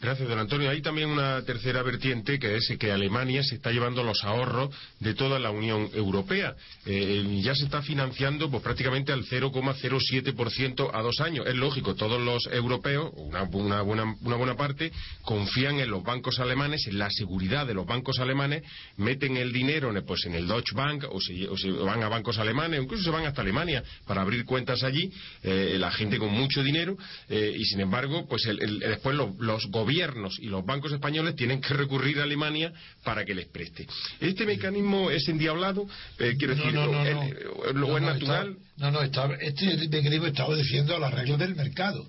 Gracias, 0.00 0.30
don 0.30 0.38
Antonio. 0.38 0.70
Hay 0.70 0.80
también 0.80 1.10
una 1.10 1.42
tercera 1.42 1.82
vertiente 1.82 2.38
que 2.38 2.56
es 2.56 2.72
que 2.78 2.90
Alemania 2.90 3.42
se 3.42 3.56
está 3.56 3.70
llevando 3.70 4.02
los 4.02 4.24
ahorros 4.24 4.74
de 4.98 5.12
toda 5.12 5.38
la 5.38 5.50
Unión 5.50 5.90
Europea. 5.92 6.56
Eh, 6.86 7.40
ya 7.42 7.54
se 7.54 7.64
está 7.64 7.82
financiando 7.82 8.50
pues, 8.50 8.62
prácticamente 8.62 9.12
al 9.12 9.26
0,07% 9.26 10.90
a 10.94 11.02
dos 11.02 11.20
años. 11.20 11.46
Es 11.46 11.54
lógico, 11.54 11.96
todos 11.96 12.18
los 12.18 12.46
europeos, 12.46 13.12
una, 13.14 13.42
buena, 13.42 13.82
una 13.82 14.36
buena 14.36 14.56
parte, 14.56 14.90
confían 15.20 15.80
en 15.80 15.90
los 15.90 16.02
bancos 16.02 16.40
alemanes, 16.40 16.86
en 16.86 16.98
la 16.98 17.10
seguridad 17.10 17.66
de 17.66 17.74
los 17.74 17.84
bancos 17.84 18.20
alemanes, 18.20 18.62
meten 18.96 19.36
el 19.36 19.52
dinero 19.52 19.92
pues, 20.06 20.24
en 20.24 20.34
el 20.34 20.48
Deutsche 20.48 20.74
Bank 20.74 21.04
o 21.10 21.20
se, 21.20 21.70
van 21.72 22.02
a 22.02 22.08
bancos 22.08 22.38
alemanes, 22.38 22.80
o 22.80 22.82
incluso 22.84 23.04
se 23.04 23.10
van 23.10 23.26
hasta 23.26 23.42
Alemania 23.42 23.84
para 24.06 24.22
abrir 24.22 24.46
cuentas 24.46 24.82
allí, 24.82 25.12
eh, 25.42 25.76
la 25.78 25.90
gente 25.90 26.16
con 26.16 26.32
mucho 26.32 26.62
dinero, 26.62 26.96
eh, 27.28 27.54
y 27.54 27.66
sin 27.66 27.80
embargo, 27.80 28.26
pues 28.26 28.48
después 28.80 29.14
los, 29.14 29.36
los 29.38 29.66
gobiernos 29.66 29.89
gobiernos 29.90 30.38
y 30.38 30.46
los 30.46 30.64
bancos 30.64 30.92
españoles 30.92 31.34
tienen 31.34 31.60
que 31.60 31.74
recurrir 31.74 32.20
a 32.20 32.22
Alemania 32.22 32.72
para 33.02 33.24
que 33.24 33.34
les 33.34 33.46
preste. 33.46 33.86
¿Este 34.20 34.46
mecanismo 34.46 35.10
es 35.10 35.28
endiablado? 35.28 35.86
Eh, 36.18 36.36
quiero 36.38 36.54
decir, 36.54 36.72
no, 36.72 36.86
no, 36.86 37.72
¿lo 37.72 37.96
es 37.96 38.02
natural? 38.02 38.56
no, 38.76 38.90
no, 38.92 39.02
este 39.02 39.88
mecanismo 39.88 40.26
está 40.26 40.46
obedeciendo 40.46 40.94
a 40.94 41.00
las 41.00 41.12
reglas 41.12 41.38
del 41.40 41.56
mercado. 41.56 42.06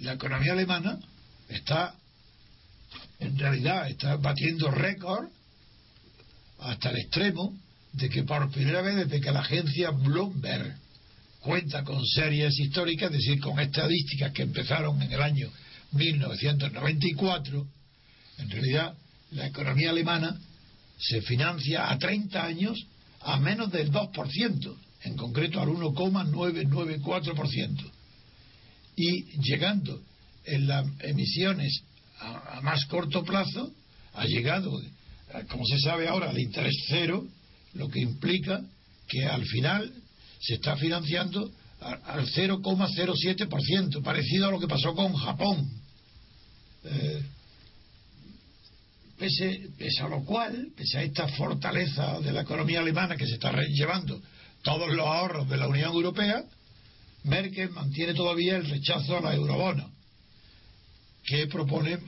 La 0.00 0.14
economía 0.14 0.54
alemana 0.54 0.98
está, 1.50 1.94
en 3.20 3.38
realidad, 3.38 3.88
está 3.90 4.16
batiendo 4.16 4.70
récord 4.70 5.26
hasta 6.60 6.90
el 6.90 6.96
extremo 6.96 7.54
de 7.92 8.08
que 8.08 8.22
por 8.22 8.50
primera 8.50 8.80
vez 8.80 8.96
desde 8.96 9.20
que 9.20 9.30
la 9.30 9.40
agencia 9.40 9.90
Bloomberg 9.90 10.76
cuenta 11.40 11.84
con 11.84 12.04
series 12.06 12.58
históricas, 12.58 13.10
es 13.12 13.18
decir, 13.18 13.40
con 13.40 13.60
estadísticas 13.60 14.32
que 14.32 14.42
empezaron 14.42 15.00
en 15.02 15.12
el 15.12 15.20
año 15.20 15.50
1994, 15.96 17.66
en 18.38 18.50
realidad 18.50 18.96
la 19.32 19.46
economía 19.46 19.90
alemana 19.90 20.38
se 20.98 21.20
financia 21.22 21.90
a 21.90 21.98
30 21.98 22.44
años 22.44 22.86
a 23.20 23.38
menos 23.38 23.72
del 23.72 23.90
2%, 23.90 24.76
en 25.02 25.16
concreto 25.16 25.60
al 25.60 25.68
1,994%. 25.68 27.90
Y 28.96 29.22
llegando 29.40 30.00
en 30.44 30.66
las 30.66 30.86
emisiones 31.00 31.82
a, 32.20 32.60
más 32.62 32.84
corto 32.86 33.22
plazo, 33.24 33.72
ha 34.14 34.24
llegado, 34.24 34.80
como 35.48 35.66
se 35.66 35.78
sabe 35.80 36.08
ahora, 36.08 36.30
al 36.30 36.38
interés 36.38 36.74
cero, 36.88 37.26
lo 37.74 37.88
que 37.88 38.00
implica 38.00 38.62
que 39.08 39.26
al 39.26 39.44
final 39.44 39.92
se 40.40 40.54
está 40.54 40.76
financiando 40.76 41.50
al 41.80 42.26
0,07%, 42.26 44.02
parecido 44.02 44.48
a 44.48 44.50
lo 44.50 44.58
que 44.58 44.68
pasó 44.68 44.94
con 44.94 45.12
Japón. 45.14 45.70
Eh, 46.88 47.22
pese, 49.18 50.02
a 50.02 50.08
lo 50.08 50.24
cual, 50.24 50.68
pese 50.76 50.98
a 50.98 51.02
esta 51.02 51.28
fortaleza 51.28 52.20
de 52.20 52.32
la 52.32 52.42
economía 52.42 52.80
alemana 52.80 53.16
que 53.16 53.26
se 53.26 53.34
está 53.34 53.52
llevando 53.68 54.20
todos 54.62 54.92
los 54.92 55.06
ahorros 55.06 55.48
de 55.48 55.56
la 55.56 55.68
Unión 55.68 55.92
Europea, 55.92 56.44
Merkel 57.24 57.70
mantiene 57.70 58.14
todavía 58.14 58.56
el 58.56 58.68
rechazo 58.68 59.16
a 59.16 59.20
la 59.20 59.34
eurobona, 59.34 59.88
que 61.24 61.46
propone 61.46 61.98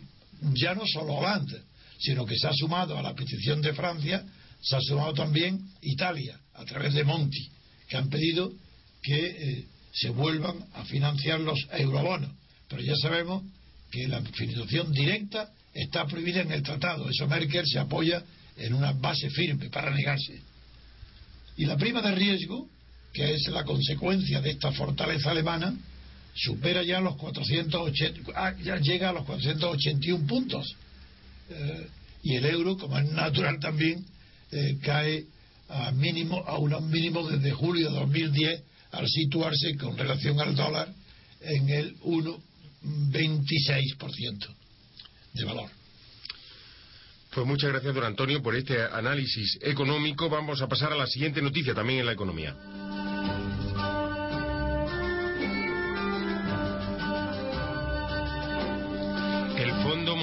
ya 0.55 0.75
no 0.75 0.83
solo 0.87 1.15
Holanda, 1.15 1.59
sino 1.99 2.25
que 2.25 2.37
se 2.37 2.47
ha 2.47 2.53
sumado 2.53 2.97
a 2.97 3.03
la 3.03 3.15
petición 3.15 3.61
de 3.61 3.75
Francia, 3.75 4.25
se 4.61 4.77
ha 4.77 4.81
sumado 4.81 5.15
también 5.15 5.61
Italia, 5.81 6.39
a 6.55 6.65
través 6.65 6.95
de 6.95 7.05
Monti, 7.05 7.51
que 7.89 7.97
han 7.97 8.09
pedido 8.09 8.53
que 9.03 9.27
eh, 9.27 9.65
se 9.93 10.11
vuelvan 10.11 10.65
a 10.75 10.85
financiar 10.85 11.41
los 11.41 11.59
eurobonos. 11.73 12.31
Pero 12.69 12.83
ya 12.83 12.95
sabemos 13.01 13.43
que 13.91 14.09
la 14.09 14.21
financiación 14.23 14.93
directa 14.93 15.51
está 15.75 16.07
prohibida 16.07 16.43
en 16.43 16.53
el 16.53 16.63
tratado. 16.63 17.09
Eso 17.09 17.27
Merkel 17.27 17.67
se 17.67 17.79
apoya 17.79 18.23
en 18.57 18.75
una 18.75 18.93
base 18.93 19.31
firme 19.31 19.71
para 19.71 19.91
negarse. 19.91 20.41
Y 21.57 21.67
la 21.67 21.77
prima 21.77 22.03
de 22.03 22.15
riesgo, 22.15 22.69
que 23.13 23.35
es 23.35 23.49
la 23.49 23.65
consecuencia 23.65 24.41
de 24.41 24.51
esta 24.51 24.73
fortaleza 24.73 25.31
alemana, 25.31 25.75
supera 26.35 26.83
ya 26.83 27.01
los 27.01 27.17
480, 27.17 28.33
ah, 28.35 28.55
ya 28.63 28.77
llega 28.77 29.11
a 29.11 29.13
los 29.13 29.25
481 29.25 30.27
puntos. 30.27 30.77
Eh, 31.51 31.89
y 32.23 32.35
el 32.37 32.45
euro, 32.47 32.77
como 32.77 32.99
es 32.99 33.11
natural 33.11 33.59
también, 33.59 34.05
eh, 34.53 34.79
cae 34.83 35.25
a 35.69 35.91
mínimo 35.93 36.43
a 36.47 36.59
un 36.59 36.91
mínimo 36.91 37.29
desde 37.29 37.51
julio 37.53 37.91
de 37.91 37.97
2010 37.97 38.63
al 38.93 39.07
situarse 39.07 39.77
con 39.77 39.97
relación 39.97 40.41
al 40.41 40.55
dólar 40.55 40.89
en 41.41 41.69
el 41.69 41.97
1,26% 42.85 44.49
de 45.35 45.45
valor. 45.45 45.71
Pues 47.31 47.47
muchas 47.47 47.71
gracias, 47.71 47.95
don 47.95 48.05
Antonio, 48.05 48.43
por 48.43 48.57
este 48.57 48.83
análisis 48.83 49.59
económico. 49.61 50.29
Vamos 50.29 50.63
a 50.63 50.67
pasar 50.67 50.93
a 50.93 50.97
la 50.97 51.07
siguiente 51.07 51.43
noticia 51.43 51.75
también 51.75 52.01
en 52.01 52.07
la 52.07 52.13
economía. 52.13 52.57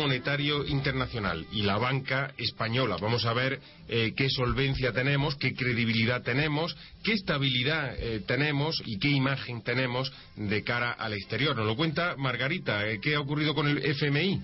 Monetario 0.05 0.67
Internacional 0.67 1.47
y 1.51 1.63
la 1.63 1.79
banca 1.79 2.31
española. 2.37 2.95
Vamos 3.01 3.25
a 3.25 3.33
ver 3.33 3.59
eh, 3.87 4.13
qué 4.15 4.29
solvencia 4.29 4.93
tenemos, 4.93 5.35
qué 5.35 5.55
credibilidad 5.55 6.21
tenemos, 6.21 6.77
qué 7.03 7.13
estabilidad 7.13 7.95
eh, 7.97 8.21
tenemos 8.27 8.83
y 8.85 8.99
qué 8.99 9.09
imagen 9.09 9.63
tenemos 9.63 10.13
de 10.35 10.63
cara 10.63 10.91
al 10.91 11.13
exterior. 11.13 11.55
Nos 11.55 11.65
lo 11.65 11.75
cuenta 11.75 12.15
Margarita. 12.17 12.87
Eh, 12.87 12.99
¿Qué 13.01 13.15
ha 13.15 13.19
ocurrido 13.19 13.55
con 13.55 13.67
el 13.67 13.79
FMI? 13.83 14.41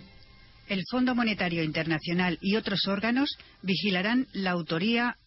El 0.67 0.81
Fondo 0.89 1.13
Monetario 1.13 1.63
Internacional 1.63 2.39
y 2.41 2.55
otros 2.55 2.87
órganos 2.87 3.29
vigilarán 3.61 4.25
la, 4.33 4.51
autoría, 4.51 5.17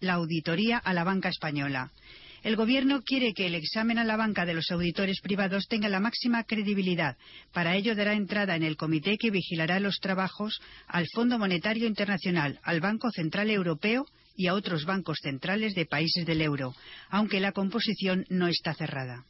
la 0.00 0.14
auditoría 0.14 0.78
a 0.78 0.92
la 0.92 1.04
banca 1.04 1.28
española. 1.28 1.92
El 2.48 2.56
Gobierno 2.56 3.02
quiere 3.02 3.34
que 3.34 3.44
el 3.44 3.54
examen 3.54 3.98
a 3.98 4.04
la 4.04 4.16
banca 4.16 4.46
de 4.46 4.54
los 4.54 4.70
auditores 4.70 5.20
privados 5.20 5.66
tenga 5.68 5.90
la 5.90 6.00
máxima 6.00 6.44
credibilidad. 6.44 7.18
Para 7.52 7.76
ello 7.76 7.94
dará 7.94 8.14
entrada 8.14 8.56
en 8.56 8.62
el 8.62 8.78
comité 8.78 9.18
que 9.18 9.30
vigilará 9.30 9.80
los 9.80 9.98
trabajos 10.00 10.58
al 10.86 11.06
Fondo 11.14 11.38
Monetario 11.38 11.86
Internacional, 11.86 12.58
al 12.62 12.80
Banco 12.80 13.10
Central 13.10 13.50
Europeo 13.50 14.06
y 14.34 14.46
a 14.46 14.54
otros 14.54 14.86
bancos 14.86 15.18
centrales 15.20 15.74
de 15.74 15.84
países 15.84 16.24
del 16.24 16.40
euro, 16.40 16.74
aunque 17.10 17.38
la 17.38 17.52
composición 17.52 18.24
no 18.30 18.48
está 18.48 18.72
cerrada. 18.72 19.26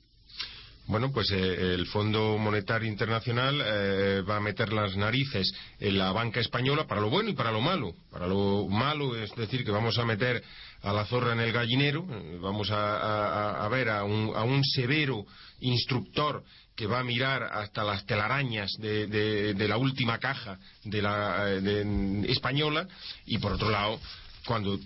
Bueno, 0.89 1.13
pues 1.13 1.31
eh, 1.33 1.75
el 1.75 1.87
Fondo 1.87 2.39
Monetario 2.39 2.89
Internacional 2.89 3.63
eh, 3.63 4.23
va 4.23 4.37
a 4.37 4.41
meter 4.41 4.73
las 4.73 4.97
narices 4.97 5.53
en 5.79 5.99
la 5.99 6.13
banca 6.13 6.41
española 6.41 6.87
para 6.87 7.03
lo 7.03 7.11
bueno 7.11 7.29
y 7.29 7.35
para 7.35 7.53
lo 7.53 7.61
malo. 7.61 7.93
Para 8.11 8.27
lo 8.27 8.67
malo 8.69 9.15
es 9.15 9.31
decir 9.37 9.67
que 9.67 9.71
vamos 9.71 9.99
a 9.99 10.07
meter 10.07 10.43
a 10.81 10.95
la 10.95 11.05
zorra 11.05 11.35
en 11.35 11.41
el 11.41 11.53
gallinero, 11.53 12.07
eh, 12.11 12.39
vamos 12.41 12.71
a, 12.71 13.69
ver 13.71 13.91
a 13.91 14.03
un, 14.03 14.65
severo 14.65 15.27
instructor 15.61 16.43
que 16.75 16.87
va 16.87 17.01
a 17.01 17.05
mirar 17.05 17.43
hasta 17.43 17.85
las 17.85 18.07
telarañas 18.07 18.73
de, 18.79 19.55
la 19.69 19.77
última 19.77 20.17
caja 20.17 20.59
de 20.85 21.03
la 21.03 21.53
española 22.29 22.89
y 23.27 23.37
por 23.37 23.53
otro 23.53 23.69
lado 23.69 24.01
cuando 24.47 24.79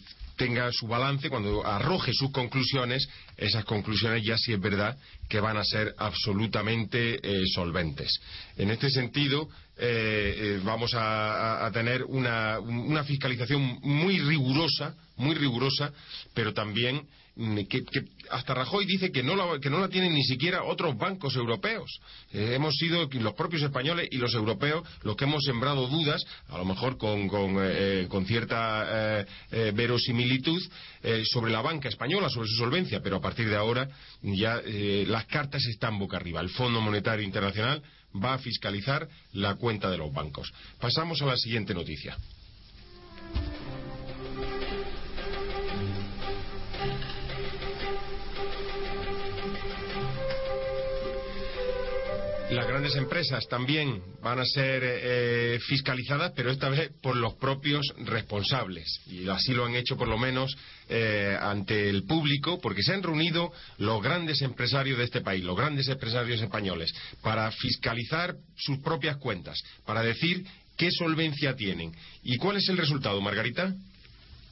tenga 0.43 0.73
su 0.73 0.89
balance, 0.89 1.31
cuando 1.31 1.65
arroje 1.65 2.13
sus 2.13 2.33
conclusiones, 2.33 3.09
esas 3.37 3.65
conclusiones 3.65 4.25
ya 4.25 4.37
sí 4.37 4.53
es 4.53 4.61
verdad 4.61 4.99
que 5.29 5.39
van 5.39 5.57
a 5.57 5.63
ser 5.63 5.95
absolutamente 5.99 7.21
eh, 7.23 7.45
solventes. 7.55 8.19
En 8.57 8.73
este 8.73 8.91
sentido, 8.91 9.49
eh, 9.79 10.35
eh, 10.37 10.61
vamos 10.65 10.95
a, 10.97 11.71
tener 11.73 12.03
una, 12.03 12.59
una 12.59 13.05
fiscalización 13.05 13.79
muy 13.83 14.19
rigurosa, 14.19 14.97
muy 15.17 15.37
rigurosa, 15.37 15.93
pero 16.35 16.53
también 16.53 17.07
Que, 17.35 17.83
hasta 18.29 18.53
Rajoy 18.53 18.85
dice 18.85 19.11
que 19.11 19.23
no, 19.23 19.35
la, 19.35 19.59
que 19.59 19.71
no 19.71 19.81
la 19.81 19.89
tienen 19.89 20.13
ni 20.13 20.23
siquiera 20.23 20.65
otros 20.65 20.99
bancos 20.99 21.35
europeos. 21.35 21.91
Eh, 22.31 22.53
hemos 22.55 22.75
sido 22.77 23.09
los 23.11 23.33
propios 23.33 23.63
españoles 23.63 24.09
y 24.11 24.19
los 24.19 24.35
europeos 24.35 24.87
los 25.03 25.17
que 25.17 25.25
hemos 25.25 25.43
sembrado 25.43 25.87
dudas, 25.87 26.23
a 26.49 26.59
lo 26.59 26.67
mejor 26.67 26.99
con, 26.99 27.29
con, 27.29 27.57
eh, 27.59 28.07
con 28.11 28.27
cierta 28.27 29.25
eh, 29.51 29.73
verosimilitud, 29.75 30.63
sobre 31.25 31.51
la 31.51 31.63
banca 31.63 31.89
española, 31.89 32.29
sobre 32.29 32.49
su 32.49 32.57
solvencia, 32.57 33.01
pero 33.03 33.17
a 33.17 33.21
partir 33.21 33.49
de 33.49 33.57
ahora 33.57 33.89
ya 34.23 34.61
las 34.65 35.27
cartas 35.27 35.65
están 35.65 35.99
boca 35.99 36.17
arriba. 36.17 36.41
El 36.41 36.51
Fondo 36.51 36.81
Monetario 36.81 37.25
Internacional 37.25 37.83
va 38.23 38.35
a 38.35 38.39
fiscalizar 38.39 39.09
la 39.33 39.57
cuenta 39.57 39.91
de 39.91 39.99
los 39.99 40.13
bancos. 40.13 40.53
Pasamos 40.79 41.21
a 41.23 41.27
la 41.27 41.37
siguiente 41.37 41.75
noticia. 41.75 42.17
Las 52.53 52.67
grandes 52.67 52.95
empresas 52.97 53.49
también 53.49 54.03
van 54.23 54.39
a 54.39 54.45
ser 54.45 54.83
eh, 54.85 55.59
fiscalizadas, 55.67 56.33
pero 56.37 56.51
esta 56.51 56.69
vez 56.69 56.91
por 57.01 57.17
los 57.17 57.33
propios 57.37 57.95
responsables. 58.05 59.01
Y 59.07 59.27
así 59.27 59.55
lo 59.55 59.65
han 59.65 59.75
hecho, 59.75 59.97
por 59.97 60.07
lo 60.07 60.19
menos, 60.19 60.55
eh, 60.91 61.35
ante 61.41 61.89
el 61.89 62.03
público, 62.05 62.61
porque 62.61 62.83
se 62.83 62.93
han 62.93 63.03
reunido 63.03 63.51
los 63.79 64.03
grandes 64.03 64.43
empresarios 64.43 64.99
de 64.99 65.05
este 65.05 65.23
país, 65.23 65.43
los 65.43 65.57
grandes 65.57 65.89
empresarios 65.89 66.43
españoles, 66.43 66.93
para 67.23 67.51
fiscalizar 67.53 68.35
sus 68.55 68.79
propias 68.81 69.17
cuentas, 69.17 69.59
para 69.87 70.03
decir 70.03 70.45
qué 70.77 70.91
solvencia 70.91 71.57
tienen. 71.57 71.93
¿Y 72.23 72.37
cuál 72.37 72.59
es 72.59 72.69
el 72.69 72.77
resultado, 72.77 73.19
Margarita? 73.23 73.75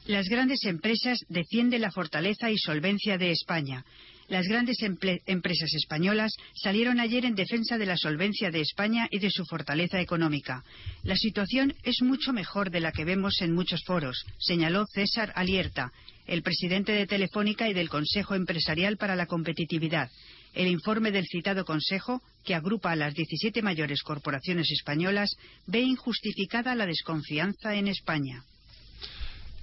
Las 0.07 0.27
grandes 0.27 0.65
empresas 0.65 1.19
defienden 1.29 1.83
la 1.83 1.91
fortaleza 1.91 2.51
y 2.51 2.57
solvencia 2.57 3.19
de 3.19 3.33
España 3.33 3.85
las 4.31 4.47
grandes 4.47 4.79
empresas 4.81 5.75
españolas 5.75 6.33
salieron 6.55 7.01
ayer 7.01 7.25
en 7.25 7.35
defensa 7.35 7.77
de 7.79 7.87
la 7.87 7.97
solvencia 7.97 8.51
de 8.51 8.61
España 8.61 9.09
y 9.11 9.19
de 9.19 9.31
su 9.31 9.45
fortaleza 9.45 10.01
económica. 10.01 10.65
La 11.03 11.17
situación 11.17 11.75
es 11.83 12.01
mucho 12.01 12.33
mejor 12.33 12.71
de 12.71 12.79
la 12.79 12.93
que 12.93 13.05
vemos 13.05 13.43
en 13.43 13.53
muchos 13.53 13.83
foros, 13.85 14.25
señaló 14.39 14.87
César 14.87 15.33
Alierta, 15.35 15.93
el 16.29 16.43
presidente 16.43 16.93
de 16.93 17.09
Telefónica 17.09 17.69
y 17.69 17.75
del 17.75 17.89
Consejo 17.89 18.37
Empresarial 18.37 18.97
para 18.97 19.17
la 19.17 19.27
Competitividad. 19.27 20.09
El 20.55 20.69
informe 20.69 21.11
del 21.11 21.27
citado 21.27 21.65
Consejo, 21.65 22.23
que 22.45 22.55
agrupa 22.55 22.93
a 22.93 22.97
las 22.97 23.15
17 23.15 23.63
mayores 23.63 24.03
corporaciones 24.03 24.71
españolas, 24.71 25.37
ve 25.67 25.81
injustificada 25.81 26.77
la 26.77 26.87
desconfianza 26.87 27.75
en 27.75 27.89
España. 27.89 28.45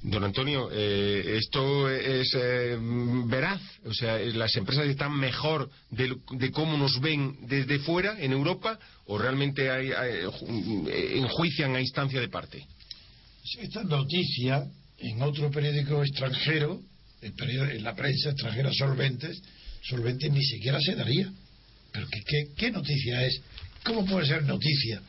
Don 0.04 0.24
Antonio, 0.24 0.70
eh, 0.72 1.38
¿esto 1.38 1.90
es 1.90 2.32
eh, 2.36 2.78
veraz? 3.26 3.62
O 3.84 3.94
sea, 3.94 4.20
¿las 4.20 4.56
empresas 4.56 4.86
están 4.88 5.18
mejor 5.18 5.70
de, 5.90 6.52
cómo 6.52 6.78
nos 6.78 7.00
ven 7.02 7.36
desde 7.48 7.80
fuera, 7.80 8.16
en 8.20 8.32
Europa, 8.32 8.80
o 9.08 9.18
realmente 9.18 9.72
hay, 9.72 9.90
eh, 9.90 11.18
enjuician 11.18 11.76
a 11.76 11.82
instancia 11.82 12.22
de 12.22 12.30
parte? 12.30 12.64
Esta 13.60 13.84
noticia, 13.84 14.66
en 15.00 15.22
otro 15.22 15.50
periódico 15.50 16.04
extranjero, 16.04 16.80
en 17.22 17.84
la 17.84 17.96
prensa 17.96 18.30
extranjera 18.30 18.72
solventes, 18.74 19.42
solventes 19.82 20.32
ni 20.32 20.44
siquiera 20.44 20.80
se 20.80 20.96
daría. 20.96 21.32
Pero 21.92 22.08
qué 22.56 22.72
noticia 22.72 23.26
es? 23.26 23.42
¿Cómo 23.84 24.06
puede 24.06 24.28
ser 24.28 24.44
noticia 24.44 25.02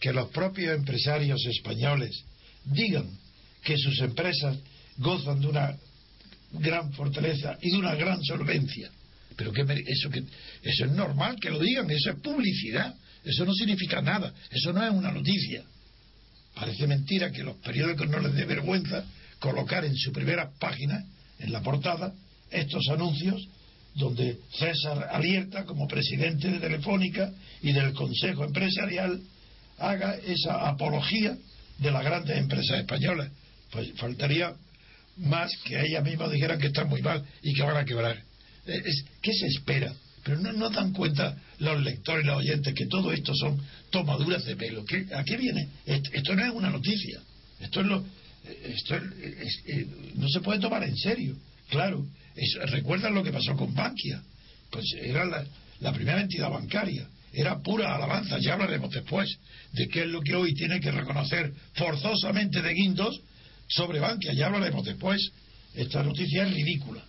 que 0.00 0.12
los 0.12 0.30
propios 0.30 0.74
empresarios 0.74 1.44
españoles 1.46 2.24
digan 2.64 3.21
que 3.62 3.76
sus 3.78 4.00
empresas 4.00 4.58
gozan 4.98 5.40
de 5.40 5.46
una 5.46 5.76
gran 6.52 6.92
fortaleza 6.92 7.56
y 7.60 7.70
de 7.70 7.78
una 7.78 7.94
gran 7.94 8.22
solvencia. 8.22 8.90
Pero 9.36 9.52
que 9.52 9.62
eso, 9.86 10.10
que, 10.10 10.24
eso 10.62 10.84
es 10.84 10.92
normal 10.92 11.36
que 11.40 11.50
lo 11.50 11.58
digan, 11.58 11.90
eso 11.90 12.10
es 12.10 12.16
publicidad, 12.16 12.94
eso 13.24 13.44
no 13.44 13.54
significa 13.54 14.02
nada, 14.02 14.32
eso 14.50 14.72
no 14.72 14.84
es 14.84 14.90
una 14.90 15.10
noticia. 15.10 15.64
Parece 16.54 16.86
mentira 16.86 17.30
que 17.30 17.42
los 17.42 17.56
periódicos 17.56 18.08
no 18.08 18.18
les 18.18 18.34
dé 18.34 18.44
vergüenza 18.44 19.04
colocar 19.38 19.84
en 19.84 19.96
su 19.96 20.12
primera 20.12 20.50
página, 20.58 21.04
en 21.38 21.52
la 21.52 21.62
portada, 21.62 22.12
estos 22.50 22.86
anuncios 22.90 23.48
donde 23.94 24.38
César 24.52 25.08
Alierta, 25.10 25.64
como 25.64 25.88
presidente 25.88 26.48
de 26.48 26.60
Telefónica 26.60 27.32
y 27.62 27.72
del 27.72 27.92
Consejo 27.92 28.44
Empresarial, 28.44 29.20
haga 29.78 30.14
esa 30.16 30.68
apología 30.68 31.36
de 31.78 31.90
las 31.90 32.04
grandes 32.04 32.38
empresas 32.38 32.78
españolas 32.78 33.30
faltaría 33.96 34.54
más 35.16 35.50
que 35.64 35.80
ellas 35.80 36.04
mismas 36.04 36.30
dijeran 36.30 36.58
que 36.58 36.68
están 36.68 36.88
muy 36.88 37.02
mal 37.02 37.24
y 37.42 37.54
que 37.54 37.62
van 37.62 37.76
a 37.76 37.84
quebrar. 37.84 38.22
Eh, 38.66 38.82
¿Qué 39.20 39.32
se 39.32 39.46
espera? 39.46 39.92
Pero 40.24 40.38
no, 40.38 40.52
no 40.52 40.70
dan 40.70 40.92
cuenta 40.92 41.36
los 41.58 41.82
lectores 41.82 42.24
los 42.24 42.36
oyentes 42.36 42.74
que 42.74 42.86
todo 42.86 43.12
esto 43.12 43.34
son 43.34 43.60
tomaduras 43.90 44.44
de 44.44 44.56
pelo. 44.56 44.84
¿A 45.14 45.24
qué 45.24 45.36
viene? 45.36 45.68
Esto 45.84 46.34
no 46.34 46.44
es 46.44 46.50
una 46.52 46.70
noticia. 46.70 47.20
Esto 47.60 47.80
es 47.80 47.86
lo, 47.86 48.04
eh, 48.44 48.74
esto 48.76 48.96
eh, 48.96 49.86
no 50.14 50.28
se 50.28 50.40
puede 50.40 50.60
tomar 50.60 50.84
en 50.84 50.96
serio. 50.96 51.36
Claro, 51.68 52.06
recuerdan 52.66 53.14
lo 53.14 53.22
que 53.22 53.32
pasó 53.32 53.56
con 53.56 53.74
Bankia. 53.74 54.22
Pues 54.70 54.84
era 55.00 55.24
la, 55.24 55.44
la 55.80 55.92
primera 55.92 56.20
entidad 56.20 56.50
bancaria. 56.50 57.06
Era 57.32 57.60
pura 57.60 57.94
alabanza. 57.94 58.38
Ya 58.38 58.54
hablaremos 58.54 58.90
después 58.90 59.28
de 59.72 59.88
qué 59.88 60.02
es 60.02 60.08
lo 60.08 60.20
que 60.20 60.34
hoy 60.34 60.54
tiene 60.54 60.80
que 60.80 60.90
reconocer 60.90 61.52
forzosamente 61.74 62.62
de 62.62 62.74
Guindos 62.74 63.20
sobre 63.74 64.00
Bankia, 64.00 64.32
ya 64.32 64.46
hablaremos 64.46 64.84
después. 64.84 65.32
Esta 65.74 66.02
noticia 66.02 66.46
es 66.46 66.54
ridícula. 66.54 67.02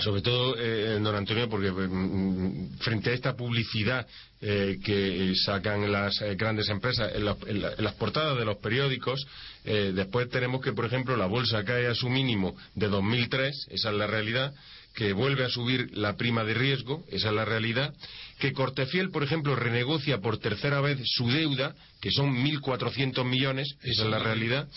Sobre 0.00 0.20
todo, 0.20 0.56
eh, 0.58 0.98
don 1.00 1.14
Antonio, 1.14 1.48
porque 1.48 1.70
mm, 1.70 1.88
mm, 1.88 2.78
frente 2.78 3.10
a 3.10 3.14
esta 3.14 3.34
publicidad 3.34 4.06
eh, 4.42 4.78
que 4.84 5.32
sacan 5.34 5.90
las 5.90 6.20
eh, 6.20 6.34
grandes 6.34 6.68
empresas 6.68 7.12
en, 7.14 7.24
las 7.24 7.94
portadas 7.94 8.36
de 8.38 8.44
los 8.44 8.58
periódicos, 8.58 9.26
después 9.64 10.28
tenemos 10.28 10.60
que, 10.60 10.72
por 10.72 10.84
ejemplo, 10.84 11.16
la 11.16 11.26
bolsa 11.26 11.64
cae 11.64 11.88
a 11.88 11.94
su 11.94 12.08
mínimo 12.08 12.54
de 12.74 12.86
2003, 12.88 13.68
esa 13.70 13.90
es 13.90 13.96
la 13.96 14.06
realidad, 14.06 14.54
que 14.96 15.12
vuelve 15.12 15.44
a 15.44 15.50
subir 15.50 15.90
la 15.92 16.16
prima 16.16 16.42
de 16.42 16.54
riesgo, 16.54 17.04
esa 17.10 17.28
es 17.28 17.34
la 17.34 17.44
realidad, 17.44 17.94
que 18.38 18.54
Cortefiel, 18.54 19.10
por 19.10 19.22
ejemplo, 19.22 19.54
renegocia 19.54 20.18
por 20.18 20.38
tercera 20.38 20.80
vez 20.80 20.98
su 21.04 21.28
deuda, 21.28 21.74
que 22.00 22.10
son 22.10 22.34
1.400 22.34 23.22
millones, 23.24 23.76
esa 23.82 24.04
es 24.04 24.08
la 24.08 24.18
realidad, 24.18 24.68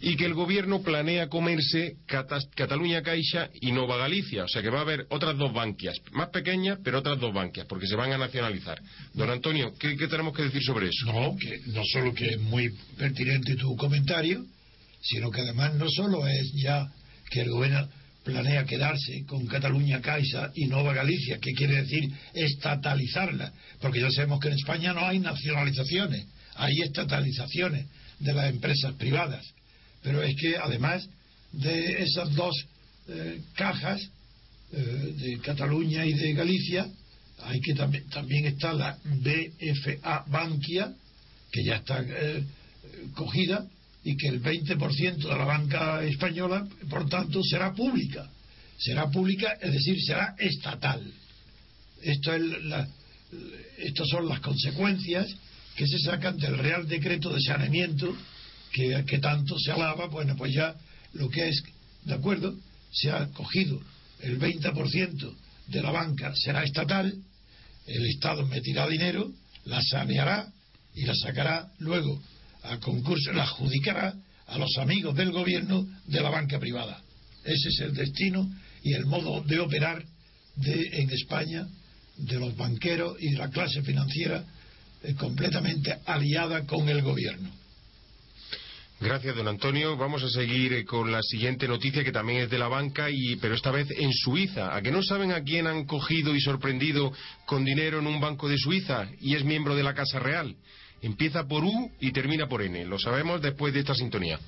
y 0.00 0.16
que 0.16 0.24
el 0.24 0.34
gobierno 0.34 0.82
planea 0.82 1.28
comerse 1.28 1.96
Cataluña 2.06 3.02
Caixa 3.02 3.50
y 3.60 3.70
Nova 3.70 3.96
Galicia, 3.96 4.44
o 4.44 4.48
sea 4.48 4.62
que 4.62 4.70
va 4.70 4.78
a 4.78 4.82
haber 4.82 5.06
otras 5.10 5.38
dos 5.38 5.52
banquias, 5.52 5.96
más 6.10 6.30
pequeñas, 6.30 6.80
pero 6.82 6.98
otras 6.98 7.20
dos 7.20 7.32
banquias, 7.32 7.66
porque 7.66 7.86
se 7.86 7.94
van 7.94 8.12
a 8.12 8.18
nacionalizar. 8.18 8.82
Don 9.14 9.30
Antonio, 9.30 9.72
¿qué, 9.78 9.96
qué 9.96 10.08
tenemos 10.08 10.36
que 10.36 10.42
decir 10.42 10.62
sobre 10.64 10.88
eso? 10.88 11.06
No, 11.06 11.36
que 11.36 11.60
no 11.68 11.84
solo 11.84 12.12
que 12.12 12.30
es 12.30 12.40
muy 12.40 12.68
pertinente 12.96 13.54
tu 13.54 13.76
comentario, 13.76 14.44
sino 15.00 15.30
que 15.30 15.42
además 15.42 15.74
no 15.76 15.88
solo 15.88 16.26
es 16.26 16.52
ya 16.54 16.84
que 17.30 17.42
el 17.42 17.50
gobierno 17.50 17.88
planea 18.28 18.66
quedarse 18.66 19.24
con 19.24 19.46
Cataluña 19.46 20.02
Caixa 20.02 20.52
y 20.54 20.66
Nueva 20.66 20.92
Galicia, 20.92 21.38
que 21.40 21.54
quiere 21.54 21.76
decir 21.76 22.12
estatalizarla, 22.34 23.50
porque 23.80 24.00
ya 24.02 24.10
sabemos 24.10 24.38
que 24.38 24.48
en 24.48 24.54
España 24.54 24.92
no 24.92 25.06
hay 25.06 25.18
nacionalizaciones, 25.18 26.26
hay 26.56 26.82
estatalizaciones 26.82 27.86
de 28.18 28.34
las 28.34 28.50
empresas 28.50 28.92
privadas. 28.96 29.46
Pero 30.02 30.22
es 30.22 30.36
que 30.36 30.58
además 30.58 31.08
de 31.52 32.02
esas 32.02 32.34
dos 32.34 32.54
eh, 33.08 33.40
cajas, 33.54 33.98
eh, 34.72 35.14
de 35.16 35.38
Cataluña 35.38 36.04
y 36.04 36.12
de 36.12 36.34
Galicia, 36.34 36.86
hay 37.44 37.60
que 37.60 37.72
también, 37.72 38.06
también 38.10 38.44
está 38.44 38.74
la 38.74 38.98
BFA 39.04 40.24
Bankia, 40.26 40.92
que 41.50 41.64
ya 41.64 41.76
está 41.76 42.04
eh, 42.06 42.44
cogida, 43.14 43.64
y 44.08 44.16
que 44.16 44.28
el 44.28 44.42
20% 44.42 45.16
de 45.18 45.28
la 45.28 45.44
banca 45.44 46.02
española, 46.02 46.66
por 46.88 47.06
tanto, 47.10 47.42
será 47.44 47.74
pública. 47.74 48.26
Será 48.78 49.10
pública, 49.10 49.58
es 49.60 49.70
decir, 49.70 50.00
será 50.00 50.34
estatal. 50.38 51.12
Esto 52.00 52.32
es 52.32 52.42
estas 53.76 54.08
son 54.08 54.26
las 54.26 54.40
consecuencias 54.40 55.28
que 55.76 55.86
se 55.86 55.98
sacan 55.98 56.38
del 56.38 56.56
Real 56.56 56.88
Decreto 56.88 57.28
de 57.30 57.42
Saneamiento 57.42 58.16
que, 58.72 59.04
que 59.06 59.18
tanto 59.18 59.58
se 59.58 59.72
alaba. 59.72 60.06
Bueno, 60.06 60.34
pues 60.38 60.54
ya 60.54 60.74
lo 61.12 61.28
que 61.28 61.46
es, 61.46 61.62
¿de 62.04 62.14
acuerdo? 62.14 62.54
Se 62.90 63.10
ha 63.10 63.26
cogido 63.26 63.78
el 64.20 64.40
20% 64.40 65.34
de 65.66 65.82
la 65.82 65.90
banca 65.90 66.32
será 66.34 66.64
estatal, 66.64 67.12
el 67.86 68.06
Estado 68.06 68.46
meterá 68.46 68.88
dinero, 68.88 69.30
la 69.66 69.82
saneará 69.82 70.50
y 70.94 71.04
la 71.04 71.14
sacará 71.14 71.70
luego 71.78 72.18
a 72.62 72.78
concurso, 72.78 73.32
la 73.32 73.44
adjudicará 73.44 74.14
a 74.46 74.58
los 74.58 74.76
amigos 74.78 75.14
del 75.14 75.30
gobierno 75.30 75.86
de 76.06 76.20
la 76.20 76.30
banca 76.30 76.58
privada. 76.58 77.02
Ese 77.44 77.68
es 77.68 77.80
el 77.80 77.94
destino 77.94 78.48
y 78.82 78.94
el 78.94 79.06
modo 79.06 79.42
de 79.42 79.60
operar 79.60 80.04
de, 80.56 80.88
en 80.92 81.10
España 81.10 81.66
de 82.16 82.38
los 82.38 82.56
banqueros 82.56 83.16
y 83.20 83.30
de 83.30 83.38
la 83.38 83.50
clase 83.50 83.82
financiera 83.82 84.44
eh, 85.02 85.14
completamente 85.14 85.96
aliada 86.06 86.66
con 86.66 86.88
el 86.88 87.02
gobierno. 87.02 87.50
Gracias, 89.00 89.36
don 89.36 89.46
Antonio. 89.46 89.96
Vamos 89.96 90.24
a 90.24 90.28
seguir 90.28 90.72
eh, 90.72 90.84
con 90.84 91.12
la 91.12 91.22
siguiente 91.22 91.68
noticia 91.68 92.02
que 92.02 92.10
también 92.10 92.40
es 92.40 92.50
de 92.50 92.58
la 92.58 92.66
banca, 92.66 93.08
y, 93.08 93.36
pero 93.36 93.54
esta 93.54 93.70
vez 93.70 93.86
en 93.96 94.12
Suiza. 94.12 94.74
¿A 94.74 94.82
que 94.82 94.90
no 94.90 95.04
saben 95.04 95.30
a 95.30 95.42
quién 95.42 95.68
han 95.68 95.84
cogido 95.84 96.34
y 96.34 96.40
sorprendido 96.40 97.12
con 97.46 97.64
dinero 97.64 98.00
en 98.00 98.08
un 98.08 98.20
banco 98.20 98.48
de 98.48 98.58
Suiza 98.58 99.08
y 99.20 99.36
es 99.36 99.44
miembro 99.44 99.76
de 99.76 99.84
la 99.84 99.94
Casa 99.94 100.18
Real? 100.18 100.56
Empieza 101.02 101.46
por 101.46 101.64
U 101.64 101.90
y 102.00 102.12
termina 102.12 102.48
por 102.48 102.62
N. 102.62 102.84
Lo 102.86 102.98
sabemos 102.98 103.40
después 103.40 103.72
de 103.72 103.80
esta 103.80 103.94
sintonía. 103.94 104.38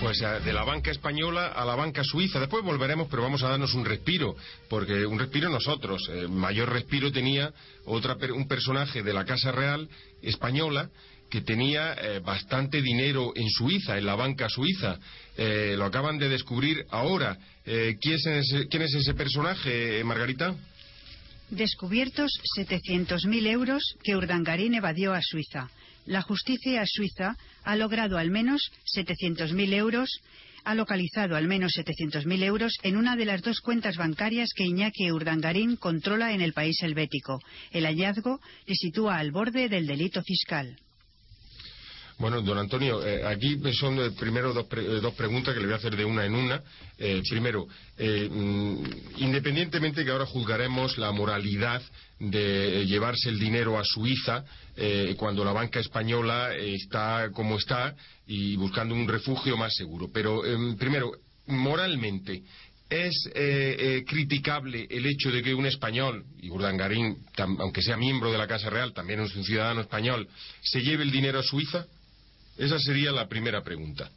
Pues 0.00 0.22
eh, 0.22 0.40
de 0.44 0.52
la 0.52 0.64
banca 0.64 0.90
española 0.90 1.48
a 1.48 1.64
la 1.64 1.74
banca 1.74 2.02
suiza. 2.02 2.40
Después 2.40 2.64
volveremos, 2.64 3.08
pero 3.10 3.22
vamos 3.22 3.42
a 3.42 3.48
darnos 3.48 3.74
un 3.74 3.84
respiro, 3.84 4.36
porque 4.68 5.04
un 5.04 5.18
respiro 5.18 5.48
nosotros. 5.50 6.08
El 6.08 6.28
mayor 6.28 6.72
respiro 6.72 7.12
tenía 7.12 7.52
otra, 7.84 8.16
un 8.34 8.48
personaje 8.48 9.02
de 9.02 9.12
la 9.12 9.24
Casa 9.24 9.52
Real 9.52 9.88
española 10.22 10.88
que 11.30 11.42
tenía 11.42 11.94
eh, 11.94 12.20
bastante 12.20 12.82
dinero 12.82 13.32
en 13.34 13.48
Suiza, 13.50 13.98
en 13.98 14.06
la 14.06 14.14
banca 14.14 14.48
suiza. 14.48 14.98
Eh, 15.36 15.74
lo 15.76 15.84
acaban 15.84 16.18
de 16.18 16.28
descubrir 16.28 16.84
ahora. 16.90 17.38
¿quién, 17.64 18.14
es 18.14 18.26
ese, 18.26 18.66
¿Quién 18.68 18.82
es 18.82 18.94
ese 18.94 19.12
personaje, 19.12 20.02
Margarita? 20.02 20.54
Descubiertos 21.50 22.32
700.000 22.56 23.46
euros 23.46 23.96
que 24.02 24.16
Urdangarín 24.16 24.72
evadió 24.72 25.12
a 25.12 25.20
Suiza 25.20 25.68
la 26.08 26.22
justicia 26.22 26.82
suiza 26.86 27.36
ha 27.64 27.76
logrado 27.76 28.16
al 28.16 28.30
menos 28.30 28.70
700.000 28.96 29.74
euros, 29.74 30.08
ha 30.64 30.74
localizado 30.74 31.36
al 31.36 31.46
menos 31.46 31.72
700.000 31.76 32.44
euros 32.44 32.78
en 32.82 32.96
una 32.96 33.14
de 33.14 33.26
las 33.26 33.42
dos 33.42 33.60
cuentas 33.60 33.96
bancarias 33.96 34.50
que 34.56 34.64
Iñaki 34.64 35.12
Urdangarín 35.12 35.76
controla 35.76 36.32
en 36.32 36.40
el 36.40 36.54
país 36.54 36.82
helvético. 36.82 37.40
El 37.72 37.84
hallazgo 37.84 38.40
le 38.66 38.74
sitúa 38.74 39.18
al 39.18 39.32
borde 39.32 39.68
del 39.68 39.86
delito 39.86 40.22
fiscal. 40.22 40.78
Bueno, 42.18 42.42
don 42.42 42.58
Antonio, 42.58 43.06
eh, 43.06 43.24
aquí 43.24 43.60
son 43.74 43.96
eh, 44.00 44.10
primero 44.10 44.50
eh, 44.50 45.00
dos, 45.00 45.14
preguntas 45.14 45.54
que 45.54 45.60
le 45.60 45.66
voy 45.66 45.74
a 45.74 45.76
hacer 45.76 45.94
de 45.94 46.04
una 46.04 46.26
en 46.26 46.34
una. 46.34 46.60
primero, 47.28 47.68
mm, 47.96 48.84
independientemente 49.18 50.04
que 50.04 50.10
ahora 50.10 50.26
juzgaremos 50.26 50.98
la 50.98 51.12
moralidad 51.12 51.80
de 52.18 52.84
llevarse 52.86 53.28
el 53.28 53.38
dinero 53.38 53.78
a 53.78 53.84
Suiza 53.84 54.44
cuando 55.16 55.44
la 55.44 55.52
banca 55.52 55.78
española 55.78 56.52
está 56.56 57.30
como 57.32 57.56
está 57.56 57.94
y 58.26 58.56
buscando 58.56 58.96
un 58.96 59.06
refugio 59.06 59.56
más 59.56 59.74
seguro. 59.76 60.10
Pero 60.12 60.44
em, 60.44 60.76
primero, 60.76 61.12
moralmente, 61.46 62.42
¿Es 62.90 63.28
criticable 64.06 64.86
el 64.88 65.04
hecho 65.04 65.30
de 65.30 65.42
que 65.42 65.54
un 65.54 65.66
español, 65.66 66.24
y 66.40 66.48
Urdangarín, 66.48 67.18
aunque 67.36 67.82
sea 67.82 67.98
miembro 67.98 68.32
de 68.32 68.38
la 68.38 68.46
Casa 68.46 68.70
Real, 68.70 68.94
también 68.94 69.20
es 69.20 69.36
un 69.36 69.44
ciudadano 69.44 69.82
español, 69.82 70.26
se 70.62 70.80
lleve 70.80 71.02
el 71.02 71.10
dinero 71.10 71.38
a 71.38 71.42
Suiza? 71.42 71.84
Esa 72.58 72.78
sería 72.80 73.12
la 73.12 73.28
primera 73.28 73.62
pregunta. 73.62 74.10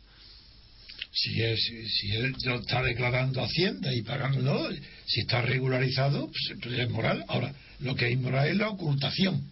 Si, 1.13 1.41
es, 1.41 1.59
si 1.99 2.11
él 2.11 2.33
lo 2.45 2.59
está 2.59 2.81
declarando 2.81 3.43
Hacienda 3.43 3.93
y 3.93 4.01
pagando, 4.01 4.69
si 5.05 5.21
está 5.21 5.41
regularizado, 5.41 6.27
pues, 6.27 6.59
pues, 6.61 6.79
es 6.79 6.89
moral. 6.89 7.23
Ahora, 7.27 7.53
lo 7.79 7.95
que 7.95 8.07
es 8.07 8.13
inmoral 8.13 8.47
es 8.47 8.55
la 8.55 8.69
ocultación. 8.69 9.43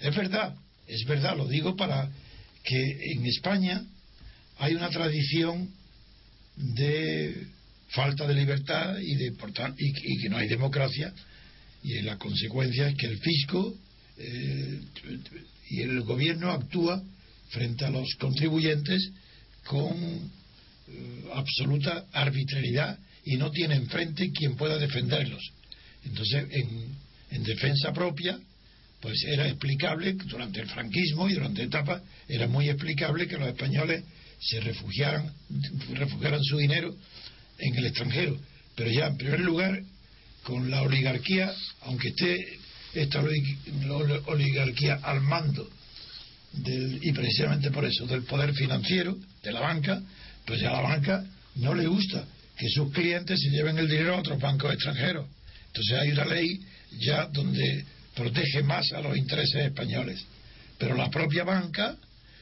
Es 0.00 0.14
verdad, 0.14 0.54
es 0.86 1.04
verdad, 1.04 1.36
lo 1.36 1.46
digo 1.46 1.76
para 1.76 2.10
que 2.64 3.12
en 3.12 3.26
España 3.26 3.84
hay 4.58 4.74
una 4.74 4.88
tradición 4.88 5.70
de 6.56 7.46
falta 7.88 8.26
de 8.26 8.34
libertad 8.34 8.98
y, 8.98 9.14
de, 9.14 9.32
y, 9.78 10.22
que 10.22 10.28
no 10.28 10.38
hay 10.38 10.48
democracia 10.48 11.12
y 11.82 12.00
la 12.02 12.18
consecuencia 12.18 12.88
es 12.88 12.96
que 12.96 13.06
el 13.06 13.18
fisco 13.18 13.74
eh, 14.18 14.80
y 15.70 15.82
el 15.82 16.00
gobierno 16.02 16.50
actúa 16.50 17.02
frente 17.50 17.84
a 17.84 17.90
los 17.90 18.14
contribuyentes 18.16 19.10
con 19.64 19.94
eh, 20.88 21.24
absoluta 21.34 22.06
arbitrariedad 22.12 22.98
y 23.24 23.36
no 23.36 23.50
tiene 23.50 23.74
enfrente 23.74 24.30
quien 24.30 24.56
pueda 24.56 24.78
defenderlos. 24.78 25.42
Entonces, 26.04 26.46
en, 26.50 27.42
defensa 27.42 27.92
propia, 27.92 28.38
pues 29.00 29.22
era 29.24 29.46
explicable, 29.46 30.14
durante 30.26 30.60
el 30.60 30.68
franquismo 30.68 31.28
y 31.28 31.34
durante 31.34 31.62
etapas, 31.62 32.02
era 32.28 32.48
muy 32.48 32.68
explicable 32.68 33.28
que 33.28 33.36
los 33.36 33.48
españoles 33.48 34.02
se 34.40 34.60
refugiaran, 34.60 35.32
refugiaran 35.92 36.42
su 36.42 36.56
dinero 36.56 36.94
en 37.58 37.74
el 37.76 37.86
extranjero. 37.86 38.38
Pero 38.74 38.90
ya, 38.90 39.06
en 39.06 39.16
primer 39.16 39.40
lugar, 39.40 39.82
con 40.42 40.70
la 40.70 40.82
oligarquía, 40.82 41.52
aunque 41.82 42.08
esté 42.08 42.58
esta 42.94 43.22
oligarquía 44.26 45.00
al 45.02 45.20
mando 45.20 45.68
y 46.64 47.12
precisamente 47.12 47.70
por 47.70 47.84
eso, 47.84 48.06
del 48.06 48.22
poder 48.22 48.54
financiero, 48.54 49.16
de 49.42 49.52
la 49.52 49.60
banca, 49.60 50.00
pues 50.44 50.62
a 50.62 50.72
la 50.72 50.80
banca 50.80 51.24
no 51.56 51.74
le 51.74 51.86
gusta 51.86 52.24
que 52.56 52.68
sus 52.68 52.92
clientes 52.92 53.38
se 53.40 53.50
lleven 53.50 53.78
el 53.78 53.88
dinero 53.88 54.14
a 54.14 54.20
otros 54.20 54.40
bancos 54.40 54.72
extranjeros. 54.72 55.26
Entonces 55.66 55.98
hay 55.98 56.10
una 56.10 56.24
ley 56.24 56.60
ya 57.00 57.26
donde 57.26 57.84
protege 58.14 58.62
más 58.62 58.90
a 58.92 59.00
los 59.00 59.16
intereses 59.16 59.66
españoles. 59.66 60.24
Pero 60.78 60.94
la 60.94 61.10
propia 61.10 61.44
banca 61.44 61.96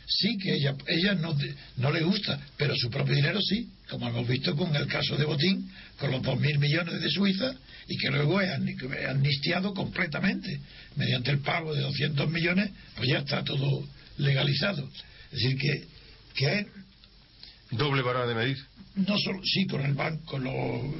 sí 0.06 0.36
que 0.38 0.54
ella, 0.54 0.76
ella 0.86 1.14
no, 1.14 1.36
no 1.76 1.90
le 1.90 2.02
gusta, 2.02 2.38
pero 2.56 2.74
su 2.76 2.90
propio 2.90 3.14
dinero 3.14 3.40
sí, 3.40 3.68
como 3.88 4.08
hemos 4.08 4.28
visto 4.28 4.54
con 4.54 4.74
el 4.76 4.86
caso 4.86 5.16
de 5.16 5.24
Botín, 5.24 5.68
con 5.98 6.10
los 6.10 6.22
dos 6.22 6.38
mil 6.38 6.58
millones 6.58 7.00
de 7.00 7.10
Suiza, 7.10 7.54
y 7.88 7.96
que 7.96 8.10
luego 8.10 8.40
es 8.40 8.50
amnistiado 9.08 9.74
completamente. 9.74 10.60
Mediante 10.96 11.30
el 11.30 11.40
pago 11.40 11.74
de 11.74 11.82
200 11.82 12.30
millones, 12.30 12.70
pues 12.96 13.08
ya 13.08 13.18
está 13.18 13.42
todo 13.42 13.86
legalizado. 14.18 14.88
Es 15.32 15.42
decir, 15.42 15.58
que, 15.58 15.84
que 16.34 16.58
es... 16.58 16.66
Doble 17.70 18.02
vara 18.02 18.26
de 18.26 18.34
medir. 18.34 18.58
No 18.94 19.18
solo, 19.18 19.40
sí, 19.42 19.66
con 19.66 19.84
el 19.84 19.94
banco, 19.94 20.24
con, 20.24 20.44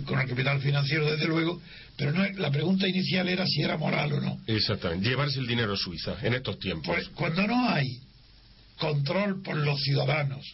con 0.04 0.20
el 0.20 0.28
capital 0.28 0.60
financiero, 0.60 1.10
desde 1.10 1.28
luego, 1.28 1.60
pero 1.96 2.10
no, 2.12 2.26
la 2.38 2.50
pregunta 2.50 2.88
inicial 2.88 3.28
era 3.28 3.46
si 3.46 3.62
era 3.62 3.76
moral 3.76 4.12
o 4.14 4.20
no. 4.20 4.40
Exactamente, 4.48 5.08
llevarse 5.08 5.38
el 5.38 5.46
dinero 5.46 5.74
a 5.74 5.76
Suiza 5.76 6.16
en 6.22 6.34
estos 6.34 6.58
tiempos. 6.58 6.86
Pues 6.86 7.08
cuando 7.10 7.46
no 7.46 7.68
hay 7.68 8.00
control 8.78 9.42
por 9.42 9.56
los 9.56 9.80
ciudadanos 9.80 10.44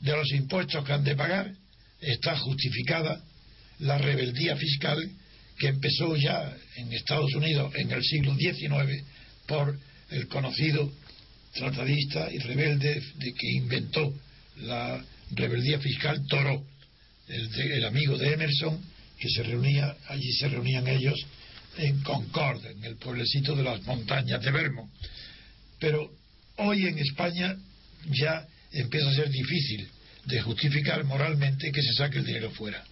de 0.00 0.16
los 0.16 0.32
impuestos 0.32 0.84
que 0.84 0.92
han 0.92 1.04
de 1.04 1.14
pagar, 1.14 1.52
está 2.00 2.36
justificada 2.36 3.22
la 3.78 3.98
rebeldía 3.98 4.56
fiscal 4.56 4.98
que 5.58 5.68
empezó 5.68 6.16
ya 6.16 6.56
en 6.76 6.92
Estados 6.92 7.32
Unidos 7.34 7.72
en 7.76 7.90
el 7.92 8.02
siglo 8.02 8.34
XIX 8.34 9.04
por 9.46 9.78
el 10.10 10.26
conocido 10.26 10.92
tratadista 11.52 12.30
y 12.32 12.38
rebelde 12.38 13.02
de 13.16 13.32
que 13.34 13.50
inventó 13.52 14.12
la 14.56 15.04
rebeldía 15.30 15.78
fiscal 15.78 16.24
Toro, 16.26 16.64
el, 17.28 17.84
amigo 17.84 18.18
de 18.18 18.32
Emerson, 18.32 18.80
que 19.18 19.28
se 19.28 19.42
reunía, 19.42 19.96
allí 20.08 20.32
se 20.32 20.48
reunían 20.48 20.86
ellos 20.88 21.18
en 21.78 22.00
Concord, 22.02 22.64
en 22.66 22.84
el 22.84 22.96
pueblecito 22.96 23.54
de 23.54 23.62
las 23.62 23.82
montañas 23.82 24.42
de 24.42 24.50
Vermont. 24.50 24.90
Pero 25.78 26.12
hoy 26.56 26.86
en 26.86 26.98
España 26.98 27.56
ya 28.10 28.46
empieza 28.72 29.08
a 29.08 29.14
ser 29.14 29.30
difícil 29.30 29.88
de 30.26 30.40
justificar 30.42 31.04
moralmente 31.04 31.72
que 31.72 31.82
se 31.82 31.94
saque 31.94 32.18
el 32.18 32.26
dinero 32.26 32.50
fuera. 32.50 32.84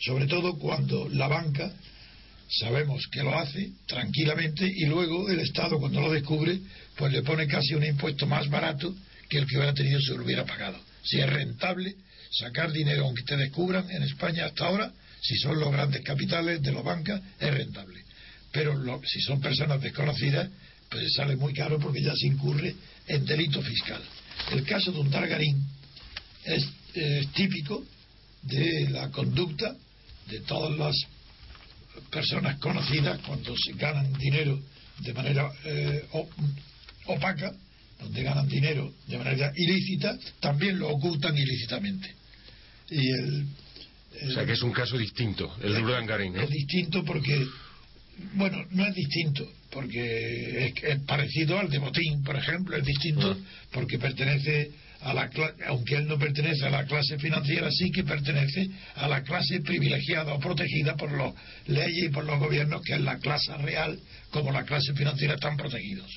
Sobre 0.00 0.26
todo 0.26 0.58
cuando 0.58 1.08
la 1.08 1.28
banca 1.28 1.72
sabemos 2.48 3.06
que 3.10 3.22
lo 3.22 3.38
hace 3.38 3.70
tranquilamente 3.86 4.66
y 4.66 4.84
luego 4.86 5.28
el 5.28 5.40
Estado 5.40 5.78
cuando 5.78 6.00
lo 6.00 6.12
descubre 6.12 6.60
pues 6.96 7.12
le 7.12 7.22
pone 7.22 7.46
casi 7.46 7.74
un 7.74 7.84
impuesto 7.84 8.26
más 8.26 8.48
barato 8.48 8.94
que 9.28 9.38
el 9.38 9.46
que 9.46 9.56
hubiera 9.56 9.74
tenido 9.74 10.00
si 10.00 10.10
lo 10.10 10.24
hubiera 10.24 10.44
pagado. 10.44 10.78
Si 11.02 11.20
es 11.20 11.28
rentable 11.28 11.94
sacar 12.30 12.72
dinero 12.72 13.04
aunque 13.04 13.22
te 13.22 13.36
descubran 13.36 13.90
en 13.90 14.02
España 14.02 14.46
hasta 14.46 14.66
ahora, 14.66 14.92
si 15.20 15.36
son 15.36 15.58
los 15.58 15.72
grandes 15.72 16.02
capitales 16.02 16.62
de 16.62 16.72
las 16.72 16.84
bancas, 16.84 17.20
es 17.40 17.54
rentable. 17.54 18.02
Pero 18.52 19.00
si 19.04 19.20
son 19.20 19.40
personas 19.40 19.80
desconocidas, 19.80 20.48
pues 20.90 21.12
sale 21.14 21.36
muy 21.36 21.54
caro 21.54 21.78
porque 21.78 22.02
ya 22.02 22.14
se 22.14 22.26
incurre 22.26 22.74
en 23.08 23.24
delito 23.24 23.60
fiscal. 23.62 24.02
El 24.52 24.64
caso 24.64 24.92
de 24.92 25.00
un 25.00 25.10
Targarín 25.10 25.64
es 26.44 26.64
es 26.94 27.32
típico 27.32 27.84
de 28.42 28.88
la 28.90 29.10
conducta 29.10 29.74
de 30.28 30.40
todas 30.40 30.78
las 30.78 30.94
personas 32.10 32.58
conocidas 32.58 33.20
cuando 33.26 33.54
se 33.56 33.72
ganan 33.72 34.12
dinero 34.14 34.60
de 35.00 35.12
manera 35.12 35.50
eh, 35.64 36.04
opaca, 37.06 37.52
donde 38.00 38.22
ganan 38.22 38.48
dinero 38.48 38.92
de 39.06 39.18
manera 39.18 39.52
ilícita, 39.56 40.16
también 40.40 40.78
lo 40.78 40.88
ocultan 40.90 41.36
ilícitamente. 41.36 42.14
Y 42.90 43.10
el, 43.10 43.46
o 44.22 44.30
sea 44.32 44.46
que 44.46 44.52
es 44.52 44.62
un 44.62 44.72
caso 44.72 44.96
distinto, 44.96 45.54
el 45.62 45.74
de 45.74 46.42
Es 46.42 46.50
distinto 46.50 47.04
porque, 47.04 47.46
bueno, 48.34 48.64
no 48.70 48.86
es 48.86 48.94
distinto, 48.94 49.50
porque 49.70 50.72
es, 50.82 51.00
parecido 51.00 51.58
al 51.58 51.68
de 51.68 51.78
Botín, 51.78 52.22
por 52.22 52.36
ejemplo, 52.36 52.76
es 52.76 52.84
distinto 52.84 53.36
ah. 53.36 53.66
porque 53.72 53.98
pertenece 53.98 54.70
a 55.04 55.12
la 55.12 55.30
aunque 55.68 55.96
él 55.96 56.08
no 56.08 56.18
pertenece 56.18 56.64
a 56.64 56.70
la 56.70 56.86
clase 56.86 57.18
financiera, 57.18 57.70
sí 57.70 57.90
que 57.90 58.04
pertenece 58.04 58.70
a 58.96 59.06
la 59.06 59.22
clase 59.22 59.60
privilegiada 59.60 60.32
o 60.32 60.40
protegida 60.40 60.96
por 60.96 61.12
las 61.12 61.34
leyes 61.66 62.06
y 62.06 62.08
por 62.08 62.24
los 62.24 62.38
gobiernos, 62.38 62.80
que 62.82 62.94
es 62.94 63.00
la 63.00 63.18
clase 63.18 63.54
real, 63.58 63.98
como 64.30 64.50
la 64.50 64.64
clase 64.64 64.94
financiera 64.94 65.34
están 65.34 65.58
protegidos. 65.58 66.10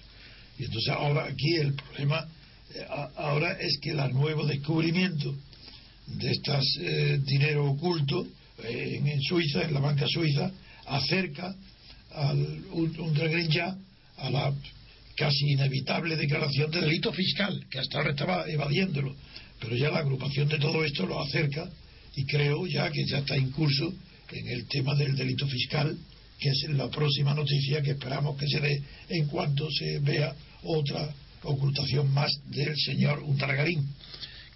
Y 0.57 0.65
entonces 0.65 0.89
ahora 0.89 1.25
aquí 1.25 1.55
el 1.55 1.73
problema 1.73 2.25
eh, 2.73 2.85
ahora 3.17 3.57
es 3.59 3.77
que 3.81 3.91
el 3.91 4.13
nuevo 4.13 4.45
descubrimiento 4.45 5.35
de 6.07 6.31
este 6.31 7.17
dinero 7.19 7.65
oculto 7.65 8.25
eh, 8.63 9.01
en, 9.03 9.21
Suiza, 9.21 9.63
en 9.63 9.73
la 9.73 9.81
banca 9.81 10.05
suiza, 10.07 10.49
acerca 10.85 11.53
al 12.15 12.39
un, 12.71 13.49
ya 13.49 13.75
a 14.17 14.29
la 14.29 14.53
casi 15.17 15.51
inevitable 15.51 16.15
declaración 16.15 16.69
de 16.71 16.81
delito 16.81 17.11
fiscal, 17.11 17.65
que 17.69 17.79
hasta 17.79 17.97
ahora 17.97 18.11
estaba 18.11 18.47
evadiéndolo, 18.47 19.15
pero 19.59 19.75
ya 19.75 19.89
la 19.89 19.99
agrupación 19.99 20.47
de 20.47 20.59
todo 20.59 20.85
esto 20.85 21.07
lo 21.07 21.19
acerca 21.19 21.67
y 22.15 22.23
creo 22.25 22.67
ya 22.67 22.89
que 22.91 23.03
ya 23.05 23.17
está 23.19 23.35
en 23.35 23.49
curso 23.51 23.91
en 24.31 24.47
el 24.47 24.67
tema 24.67 24.93
del 24.95 25.15
delito 25.15 25.47
fiscal, 25.47 25.97
que 26.39 26.49
es 26.49 26.69
la 26.69 26.89
próxima 26.89 27.33
noticia 27.33 27.81
que 27.81 27.91
esperamos 27.91 28.37
que 28.37 28.47
se 28.47 28.59
dé 28.59 28.81
en 29.09 29.27
cuanto 29.27 29.67
se 29.71 29.99
vea 29.99 30.35
otra 30.63 31.09
ocultación 31.43 32.13
más 32.13 32.31
del 32.49 32.75
señor 32.77 33.19
Untargarín, 33.23 33.87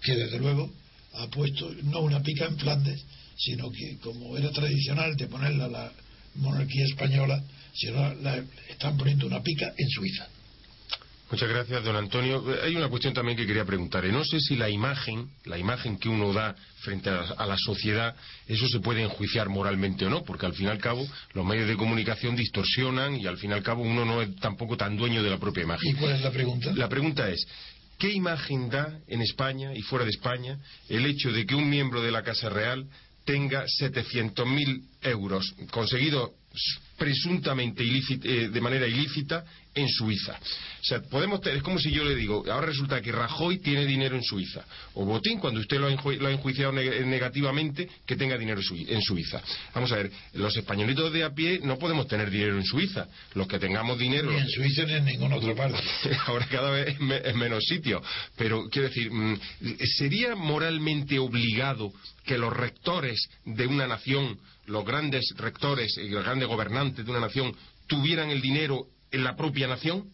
que 0.00 0.14
desde 0.14 0.38
luego 0.38 0.70
ha 1.14 1.26
puesto 1.26 1.74
no 1.84 2.00
una 2.00 2.22
pica 2.22 2.46
en 2.46 2.56
Flandes, 2.56 3.02
sino 3.36 3.70
que 3.70 3.96
como 3.98 4.36
era 4.38 4.50
tradicional 4.50 5.16
de 5.16 5.26
ponerla 5.26 5.66
la 5.66 5.92
monarquía 6.36 6.84
española, 6.84 7.42
sino 7.74 8.14
la, 8.14 8.44
están 8.68 8.96
poniendo 8.96 9.26
una 9.26 9.42
pica 9.42 9.72
en 9.76 9.88
Suiza. 9.88 10.28
Muchas 11.32 11.48
gracias, 11.48 11.82
don 11.82 11.96
Antonio. 11.96 12.44
Hay 12.62 12.76
una 12.76 12.90
cuestión 12.90 13.14
también 13.14 13.38
que 13.38 13.46
quería 13.46 13.64
preguntarle. 13.64 14.12
No 14.12 14.22
sé 14.22 14.38
si 14.38 14.54
la 14.54 14.68
imagen, 14.68 15.30
la 15.46 15.56
imagen 15.56 15.96
que 15.96 16.10
uno 16.10 16.30
da 16.30 16.54
frente 16.80 17.08
a 17.08 17.46
la, 17.46 17.56
sociedad, 17.56 18.14
eso 18.46 18.68
se 18.68 18.80
puede 18.80 19.02
enjuiciar 19.02 19.48
moralmente 19.48 20.04
o 20.04 20.10
no, 20.10 20.24
porque 20.24 20.44
al 20.44 20.52
fin 20.52 20.66
y 20.66 20.68
al 20.68 20.76
cabo 20.76 21.08
los 21.32 21.46
medios 21.46 21.68
de 21.68 21.76
comunicación 21.78 22.36
distorsionan 22.36 23.16
y 23.16 23.26
al 23.26 23.38
fin 23.38 23.48
y 23.48 23.54
al 23.54 23.62
cabo 23.62 23.82
uno 23.82 24.04
no 24.04 24.20
es 24.20 24.36
tampoco 24.40 24.76
tan 24.76 24.94
dueño 24.94 25.22
de 25.22 25.30
la 25.30 25.38
propia 25.38 25.62
imagen. 25.62 25.92
¿Y 25.92 25.94
cuál 25.94 26.12
es 26.12 26.20
la 26.20 26.30
pregunta? 26.30 26.70
La 26.74 26.88
pregunta 26.90 27.30
es, 27.30 27.46
¿qué 27.98 28.12
imagen 28.12 28.68
da 28.68 28.98
en 29.08 29.22
España 29.22 29.74
y 29.74 29.80
fuera 29.80 30.04
de 30.04 30.10
España 30.10 30.58
el 30.90 31.06
hecho 31.06 31.32
de 31.32 31.46
que 31.46 31.54
un 31.54 31.66
miembro 31.66 32.02
de 32.02 32.10
la 32.10 32.22
Casa 32.22 32.50
Real 32.50 32.84
tenga 33.24 33.64
700.000 33.64 34.82
euros 35.00 35.54
conseguidos 35.70 36.32
presuntamente 37.02 37.82
eh, 37.82 38.48
de 38.48 38.60
manera 38.60 38.86
ilícita 38.86 39.44
en 39.74 39.88
Suiza. 39.88 40.34
O 40.34 40.84
sea, 40.84 41.02
podemos 41.02 41.44
es 41.44 41.60
como 41.60 41.80
si 41.80 41.90
yo 41.90 42.04
le 42.04 42.14
digo, 42.14 42.44
ahora 42.48 42.66
resulta 42.66 43.00
que 43.00 43.10
Rajoy 43.10 43.58
tiene 43.58 43.84
dinero 43.86 44.14
en 44.14 44.22
Suiza, 44.22 44.64
o 44.94 45.04
Botín, 45.04 45.40
cuando 45.40 45.58
usted 45.58 45.80
lo 45.80 45.88
ha, 45.88 46.30
enjuiciado 46.30 46.70
negativamente, 46.70 47.88
que 48.06 48.14
tenga 48.14 48.38
dinero 48.38 48.60
en 48.70 49.02
Suiza. 49.02 49.42
Vamos 49.74 49.90
a 49.90 49.96
ver, 49.96 50.12
los 50.34 50.56
españolitos 50.56 51.12
de 51.12 51.24
a 51.24 51.34
pie 51.34 51.58
no 51.64 51.76
podemos 51.76 52.06
tener 52.06 52.30
dinero 52.30 52.56
en 52.56 52.64
Suiza. 52.64 53.08
Los 53.34 53.48
que 53.48 53.58
tengamos 53.58 53.98
dinero. 53.98 54.30
Ni 54.30 54.38
en 54.38 54.48
Suiza 54.48 54.84
ni 54.84 54.92
en 54.92 55.04
ninguna 55.04 55.36
otra 55.36 55.56
parte. 55.56 55.82
ahora 56.26 56.46
cada 56.46 56.70
vez 56.70 56.96
es 57.24 57.34
menos 57.34 57.64
sitio. 57.64 58.00
Pero 58.36 58.68
quiero 58.70 58.88
decir, 58.88 59.10
mm, 59.10 59.40
¿sería 59.98 60.36
moralmente 60.36 61.18
obligado 61.18 61.92
que 62.24 62.38
los 62.38 62.52
rectores 62.52 63.28
de 63.44 63.66
una 63.66 63.88
nación, 63.88 64.38
los 64.66 64.84
grandes 64.84 65.34
rectores 65.36 65.96
y 65.98 66.08
los 66.08 66.24
grandes 66.24 66.48
gobernantes 66.48 67.04
de 67.04 67.10
una 67.10 67.20
nación, 67.20 67.54
tuvieran 67.86 68.30
el 68.30 68.40
dinero 68.40 68.86
en 69.10 69.24
la 69.24 69.36
propia 69.36 69.66
nación? 69.66 70.04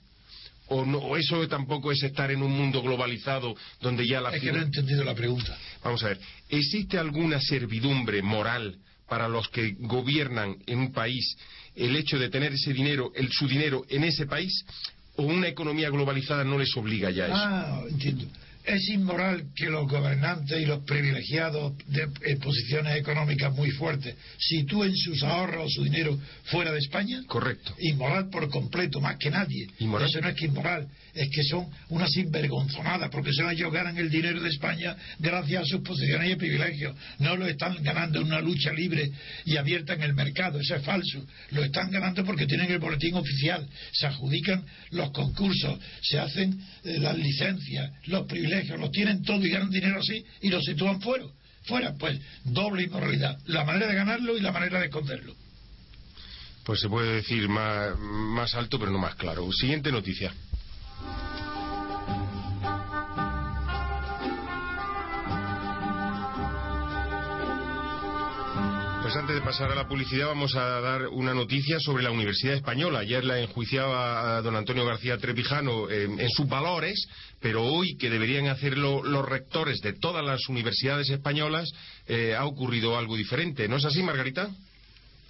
¿O, 0.70 0.84
no, 0.84 1.16
eso 1.16 1.48
tampoco 1.48 1.92
es 1.92 2.02
estar 2.02 2.30
en 2.30 2.42
un 2.42 2.52
mundo 2.52 2.82
globalizado 2.82 3.54
donde 3.80 4.06
ya 4.06 4.20
la... 4.20 4.30
Es 4.30 4.42
que 4.42 4.52
no 4.52 4.58
he 4.58 4.62
entendido 4.62 5.02
la 5.02 5.14
pregunta. 5.14 5.56
Vamos 5.82 6.02
a 6.04 6.08
ver, 6.08 6.20
¿existe 6.48 6.98
alguna 6.98 7.40
servidumbre 7.40 8.20
moral 8.20 8.76
para 9.08 9.28
los 9.28 9.48
que 9.48 9.76
gobiernan 9.78 10.56
en 10.66 10.78
un 10.80 10.92
país 10.92 11.36
el 11.74 11.96
hecho 11.96 12.18
de 12.18 12.28
tener 12.28 12.52
ese 12.52 12.74
dinero, 12.74 13.12
el, 13.14 13.30
su 13.32 13.48
dinero 13.48 13.86
en 13.88 14.04
ese 14.04 14.26
país? 14.26 14.64
¿O 15.16 15.22
una 15.22 15.48
economía 15.48 15.88
globalizada 15.88 16.44
no 16.44 16.58
les 16.58 16.76
obliga 16.76 17.10
ya 17.10 17.24
a 17.24 17.26
eso? 17.26 17.36
Ah, 17.36 17.82
entiendo 17.88 18.26
es 18.68 18.88
inmoral 18.90 19.44
que 19.56 19.70
los 19.70 19.88
gobernantes 19.88 20.60
y 20.60 20.66
los 20.66 20.84
privilegiados 20.84 21.72
de 21.86 22.36
posiciones 22.36 22.96
económicas 22.96 23.52
muy 23.54 23.70
fuertes 23.70 24.14
sitúen 24.38 24.94
sus 24.94 25.22
ahorros 25.22 25.66
o 25.66 25.70
su 25.70 25.84
dinero 25.84 26.18
fuera 26.44 26.70
de 26.72 26.78
España? 26.78 27.22
Correcto. 27.26 27.74
Inmoral 27.78 28.28
por 28.28 28.48
completo, 28.50 29.00
más 29.00 29.16
que 29.16 29.30
nadie. 29.30 29.66
Eso 29.78 30.20
no 30.20 30.28
es 30.28 30.36
que 30.36 30.46
inmoral, 30.46 30.86
es 31.14 31.28
que 31.30 31.42
son 31.44 31.66
unas 31.88 32.10
sinvergonzonadas, 32.10 33.10
porque 33.10 33.32
se 33.32 33.48
ellos 33.50 33.72
ganan 33.72 33.96
el 33.96 34.10
dinero 34.10 34.40
de 34.40 34.50
España 34.50 34.94
gracias 35.18 35.62
a 35.62 35.66
sus 35.66 35.80
posiciones 35.80 36.30
y 36.30 36.36
privilegios. 36.36 36.94
No 37.18 37.36
lo 37.36 37.46
están 37.46 37.82
ganando 37.82 38.20
en 38.20 38.26
una 38.26 38.40
lucha 38.40 38.72
libre 38.72 39.10
y 39.46 39.56
abierta 39.56 39.94
en 39.94 40.02
el 40.02 40.12
mercado, 40.12 40.60
eso 40.60 40.76
es 40.76 40.84
falso. 40.84 41.24
Lo 41.52 41.64
están 41.64 41.90
ganando 41.90 42.22
porque 42.24 42.46
tienen 42.46 42.70
el 42.70 42.78
boletín 42.78 43.14
oficial, 43.14 43.66
se 43.92 44.06
adjudican 44.06 44.64
los 44.90 45.10
concursos, 45.12 45.78
se 46.02 46.18
hacen 46.18 46.60
eh, 46.84 46.98
las 46.98 47.16
licencias, 47.16 47.90
los 48.06 48.26
privilegios 48.26 48.57
los 48.64 48.90
tienen 48.90 49.22
todo 49.22 49.44
y 49.44 49.50
ganan 49.50 49.70
dinero 49.70 50.00
así 50.00 50.24
y 50.40 50.48
lo 50.48 50.60
sitúan 50.60 51.00
fuera. 51.00 51.24
Fuera, 51.64 51.94
pues 51.98 52.18
doble 52.44 52.84
inmoralidad. 52.84 53.38
La 53.46 53.64
manera 53.64 53.86
de 53.88 53.94
ganarlo 53.94 54.36
y 54.36 54.40
la 54.40 54.52
manera 54.52 54.78
de 54.78 54.86
esconderlo. 54.86 55.34
Pues 56.64 56.80
se 56.80 56.88
puede 56.88 57.16
decir 57.16 57.48
más, 57.48 57.98
más 57.98 58.54
alto, 58.54 58.78
pero 58.78 58.90
no 58.90 58.98
más 58.98 59.14
claro. 59.14 59.50
Siguiente 59.52 59.90
noticia. 59.90 60.32
Pues 69.08 69.16
antes 69.16 69.36
de 69.36 69.40
pasar 69.40 69.72
a 69.72 69.74
la 69.74 69.88
publicidad 69.88 70.26
vamos 70.26 70.54
a 70.54 70.82
dar 70.82 71.08
una 71.08 71.32
noticia 71.32 71.80
sobre 71.80 72.02
la 72.02 72.10
Universidad 72.10 72.52
Española. 72.52 72.98
Ayer 72.98 73.24
la 73.24 73.40
enjuiciaba 73.40 74.36
a 74.36 74.42
don 74.42 74.54
Antonio 74.54 74.84
García 74.84 75.16
Trevijano 75.16 75.88
en, 75.88 76.28
sus 76.28 76.46
valores, 76.46 77.08
pero 77.40 77.64
hoy 77.64 77.96
que 77.96 78.10
deberían 78.10 78.48
hacerlo 78.48 79.02
los 79.02 79.26
rectores 79.26 79.80
de 79.80 79.94
todas 79.94 80.22
las 80.22 80.46
universidades 80.50 81.08
españolas 81.08 81.72
eh, 82.06 82.34
ha 82.36 82.44
ocurrido 82.44 82.98
algo 82.98 83.16
diferente. 83.16 83.66
¿No 83.66 83.76
es 83.76 83.86
así, 83.86 84.02
Margarita? 84.02 84.50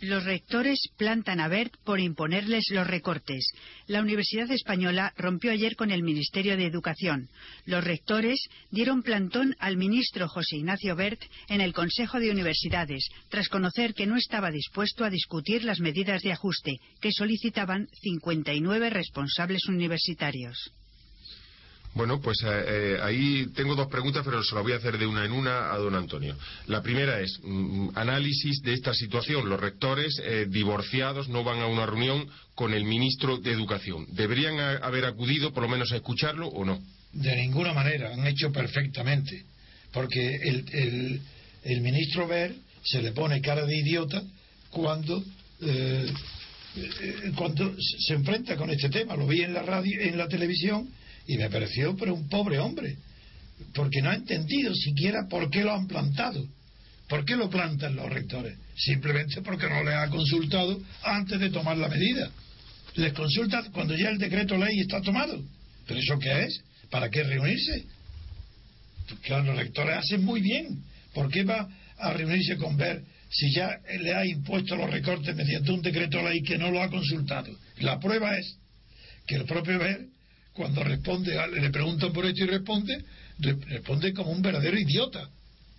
Los 0.01 0.25
rectores 0.25 0.79
plantan 0.97 1.41
a 1.41 1.49
Bert 1.49 1.75
por 1.85 1.99
imponerles 1.99 2.67
los 2.71 2.87
recortes. 2.87 3.51
La 3.89 4.01
Universidad 4.01 4.49
Española 4.53 5.13
rompió 5.17 5.51
ayer 5.51 5.75
con 5.75 5.91
el 5.91 6.05
Ministerio 6.05 6.57
de 6.57 6.67
Educación. 6.67 7.29
Los 7.65 7.83
rectores 7.83 8.41
dieron 8.71 9.03
plantón 9.03 9.57
al 9.59 9.77
ministro 9.77 10.29
José 10.29 10.59
Ignacio 10.59 10.95
Bert 10.95 11.21
en 11.49 11.61
el 11.61 11.73
Consejo 11.73 12.21
de 12.21 12.31
Universidades, 12.31 13.09
tras 13.29 13.49
conocer 13.49 13.93
que 13.93 14.07
no 14.07 14.17
estaba 14.17 14.53
dispuesto 14.53 15.05
a 15.05 15.11
discutir 15.11 15.65
las 15.65 15.81
medidas 15.81 16.23
de 16.23 16.31
ajuste 16.31 16.79
que 17.01 17.11
solicitaban 17.11 17.89
59 18.01 18.91
responsables 18.91 19.67
universitarios. 19.67 20.73
Bueno, 21.95 22.21
pues 22.21 22.39
eh, 22.45 22.47
eh, 22.49 22.99
ahí 23.03 23.47
tengo 23.55 23.75
dos 23.75 23.89
preguntas, 23.89 24.23
pero 24.25 24.43
se 24.43 24.55
las 24.55 24.63
voy 24.63 24.73
a 24.73 24.77
hacer 24.77 24.99
de 24.99 25.07
una 25.07 25.25
en 25.25 25.33
una 25.33 25.73
a 25.73 25.79
don 25.79 25.95
Antonio. 25.95 26.37
La 26.67 26.83
primera 26.83 27.21
es 27.21 27.41
mm, 27.43 27.91
análisis 27.95 28.63
de 28.63 28.75
esta 28.75 28.95
situación. 28.95 29.49
Los 29.49 29.59
rectores 29.59 30.21
eh, 30.23 30.47
divorciados 30.49 31.29
no 31.29 31.45
van 31.45 31.61
a 31.61 31.67
una 31.67 31.87
reunión 31.87 32.29
con 32.55 32.75
el 32.75 32.85
ministro 32.85 33.39
de 33.39 33.53
Educación. 33.53 34.07
¿Deberían 34.13 34.59
haber 34.83 35.07
acudido 35.07 35.53
por 35.53 35.63
lo 35.63 35.69
menos 35.69 35.91
a 35.93 35.97
escucharlo 35.97 36.49
o 36.49 36.65
no? 36.65 36.81
De 37.13 37.35
ninguna 37.37 37.73
manera, 37.73 38.13
han 38.13 38.27
hecho 38.27 38.53
perfectamente. 38.53 39.45
Porque 39.93 40.37
el, 40.37 41.21
el, 41.65 41.81
ministro 41.81 42.29
Ver 42.29 42.55
se 42.85 43.03
le 43.03 43.13
pone 43.13 43.41
cara 43.41 43.65
de 43.65 43.77
idiota 43.77 44.23
cuando 44.71 45.23
cuando 47.35 47.75
se 47.79 48.15
enfrenta 48.15 48.57
con 48.57 48.71
este 48.71 48.91
tema. 48.91 49.17
Lo 49.17 49.27
vi 49.27 49.41
en 49.41 49.55
la 49.55 49.63
radio, 49.63 50.01
en 50.01 50.17
la 50.17 50.29
televisión 50.29 50.89
y 51.29 51.37
me 51.37 51.51
pareció 51.51 51.95
pero 51.95 52.15
un 52.15 52.29
pobre 52.29 52.59
hombre, 52.59 52.97
porque 53.75 54.01
no 54.03 54.11
ha 54.11 54.15
entendido 54.15 54.75
siquiera 54.75 55.29
por 55.29 55.51
qué 55.51 55.63
lo 55.63 55.75
han 55.75 55.87
plantado. 55.87 56.45
¿Por 57.09 57.25
qué 57.25 57.37
lo 57.37 57.49
plantan 57.49 57.97
los 57.97 58.11
rectores? 58.11 58.57
Simplemente 58.77 59.41
porque 59.43 59.69
no 59.69 59.83
les 59.83 59.95
ha 59.95 60.09
consultado 60.09 60.81
antes 61.03 61.39
de 61.39 61.51
tomar 61.51 61.77
la 61.77 61.89
medida. 61.89 62.31
Les 62.97 63.13
consulta 63.13 63.63
cuando 63.73 63.95
ya 63.95 64.11
el 64.11 64.19
decreto 64.19 64.57
ley 64.57 64.81
está 64.81 65.01
tomado. 65.01 65.43
¿Pero 65.87 66.01
eso 66.01 66.19
qué 66.19 66.45
es? 66.45 66.61
¿Para 66.91 67.09
qué 67.09 67.23
reunirse? 67.23 67.85
Pues 69.09 69.21
claro, 69.21 69.45
los 69.45 69.57
rectores 69.57 69.97
hacen 69.97 70.25
muy 70.25 70.41
bien. 70.41 70.83
¿Por 71.15 71.31
qué 71.31 71.45
va 71.45 71.69
a 71.99 72.13
reunirse 72.13 72.57
con 72.57 72.77
Ver 72.77 73.03
si 73.31 73.53
ya 73.53 73.71
le 74.01 74.15
ha 74.15 74.27
impuesto 74.27 74.77
los 74.77 74.91
recortes 74.91 75.35
mediante 75.35 75.73
un 75.73 75.83
decreto 75.83 76.23
ley 76.23 76.43
que 76.43 76.59
no 76.59 76.71
lo 76.71 76.83
ha 76.83 76.91
consultado? 76.91 77.55
La 77.79 77.99
prueba 77.99 78.37
es 78.37 78.57
que 79.27 79.37
el 79.37 79.45
propio 79.45 79.79
Ver, 79.79 80.07
cuando 80.59 80.83
responde, 80.83 81.39
le 81.53 81.71
preguntan 81.71 82.13
por 82.13 82.27
esto 82.27 82.43
y 82.43 82.49
responde, 82.49 83.05
responde 83.39 84.13
como 84.13 84.33
un 84.33 84.43
verdadero 84.43 84.77
idiota. 84.77 85.31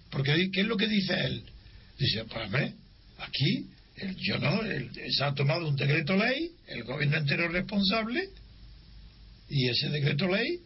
Porque 0.10 0.50
¿qué 0.52 0.62
es 0.62 0.68
lo 0.68 0.78
que 0.78 0.88
dice 0.88 1.13
él? 1.20 1.44
Dice, 1.98 2.24
para 2.24 2.48
mí, 2.48 2.74
aquí 3.18 3.68
yo 4.22 4.39
no, 4.39 4.62
se 4.63 5.24
ha 5.24 5.34
tomado 5.34 5.68
un 5.68 5.76
decreto 5.76 6.15
ley, 6.15 6.52
el 6.68 6.86
gobierno 6.86 7.18
entero 7.18 7.48
es 7.48 7.52
responsable, 7.52 8.30
y 9.50 9.68
ese 9.68 9.89
decreto 9.89 10.30
ley, 10.30 10.62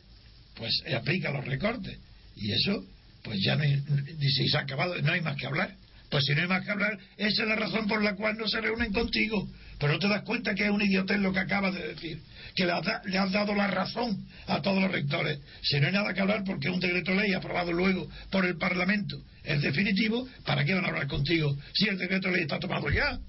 pues 0.56 0.72
aplica 0.96 1.32
los 1.32 1.44
recortes. 1.46 1.98
Y 2.36 2.52
eso, 2.52 2.86
pues 3.24 3.40
ya 3.44 3.56
no 3.56 3.64
dice, 3.64 4.48
se 4.48 4.58
ha 4.58 4.62
acabado, 4.62 4.96
no 5.02 5.12
hay 5.12 5.22
más 5.22 5.38
que 5.38 5.48
hablar. 5.48 5.76
Pues 6.12 6.24
si 6.26 6.36
no 6.36 6.44
hay 6.44 6.48
más 6.48 6.64
que 6.64 6.70
hablar, 6.70 7.00
esa 7.18 7.42
es 7.42 7.50
la 7.50 7.56
razón 7.56 7.88
por 7.88 8.04
la 8.04 8.16
cual 8.16 8.38
no 8.38 8.48
se 8.48 8.62
reúnen 8.62 8.94
contigo. 8.94 9.50
Pero 9.80 9.94
no 9.94 10.00
te 10.00 10.08
das 10.08 10.22
cuenta 10.22 10.54
que 10.54 10.66
es 10.66 10.70
un 10.70 10.84
idiotez 10.84 11.18
lo 11.18 11.34
que 11.34 11.40
acabas 11.40 11.74
de 11.74 11.88
decir. 11.88 12.22
Que 12.56 12.66
le, 12.66 12.72
has 12.72 13.32
dado 13.32 13.56
la 13.56 13.68
razón 13.68 14.28
a 14.48 14.62
todos 14.62 14.82
los 14.82 14.92
rectores. 14.92 15.40
Si 15.64 15.80
no 15.80 15.88
hay 15.88 15.94
nada 15.94 16.14
que 16.14 16.22
hablar 16.22 16.44
porque 16.44 16.68
es 16.68 16.74
un 16.74 16.80
decreto 16.80 17.14
ley 17.14 17.34
aprobado 17.34 17.72
luego 17.72 18.08
por 18.30 18.46
el 18.46 18.58
Parlamento 18.58 19.18
es 19.44 19.62
definitivo, 19.62 20.28
¿para 20.46 20.64
qué 20.64 20.74
van 20.74 20.86
a 20.86 20.88
hablar 20.88 21.08
contigo 21.08 21.58
si 21.74 21.88
el 21.88 21.98
decreto 21.98 22.30
ley 22.30 22.44
está 22.44 22.60
tomado 22.60 22.90
ya? 22.90 23.20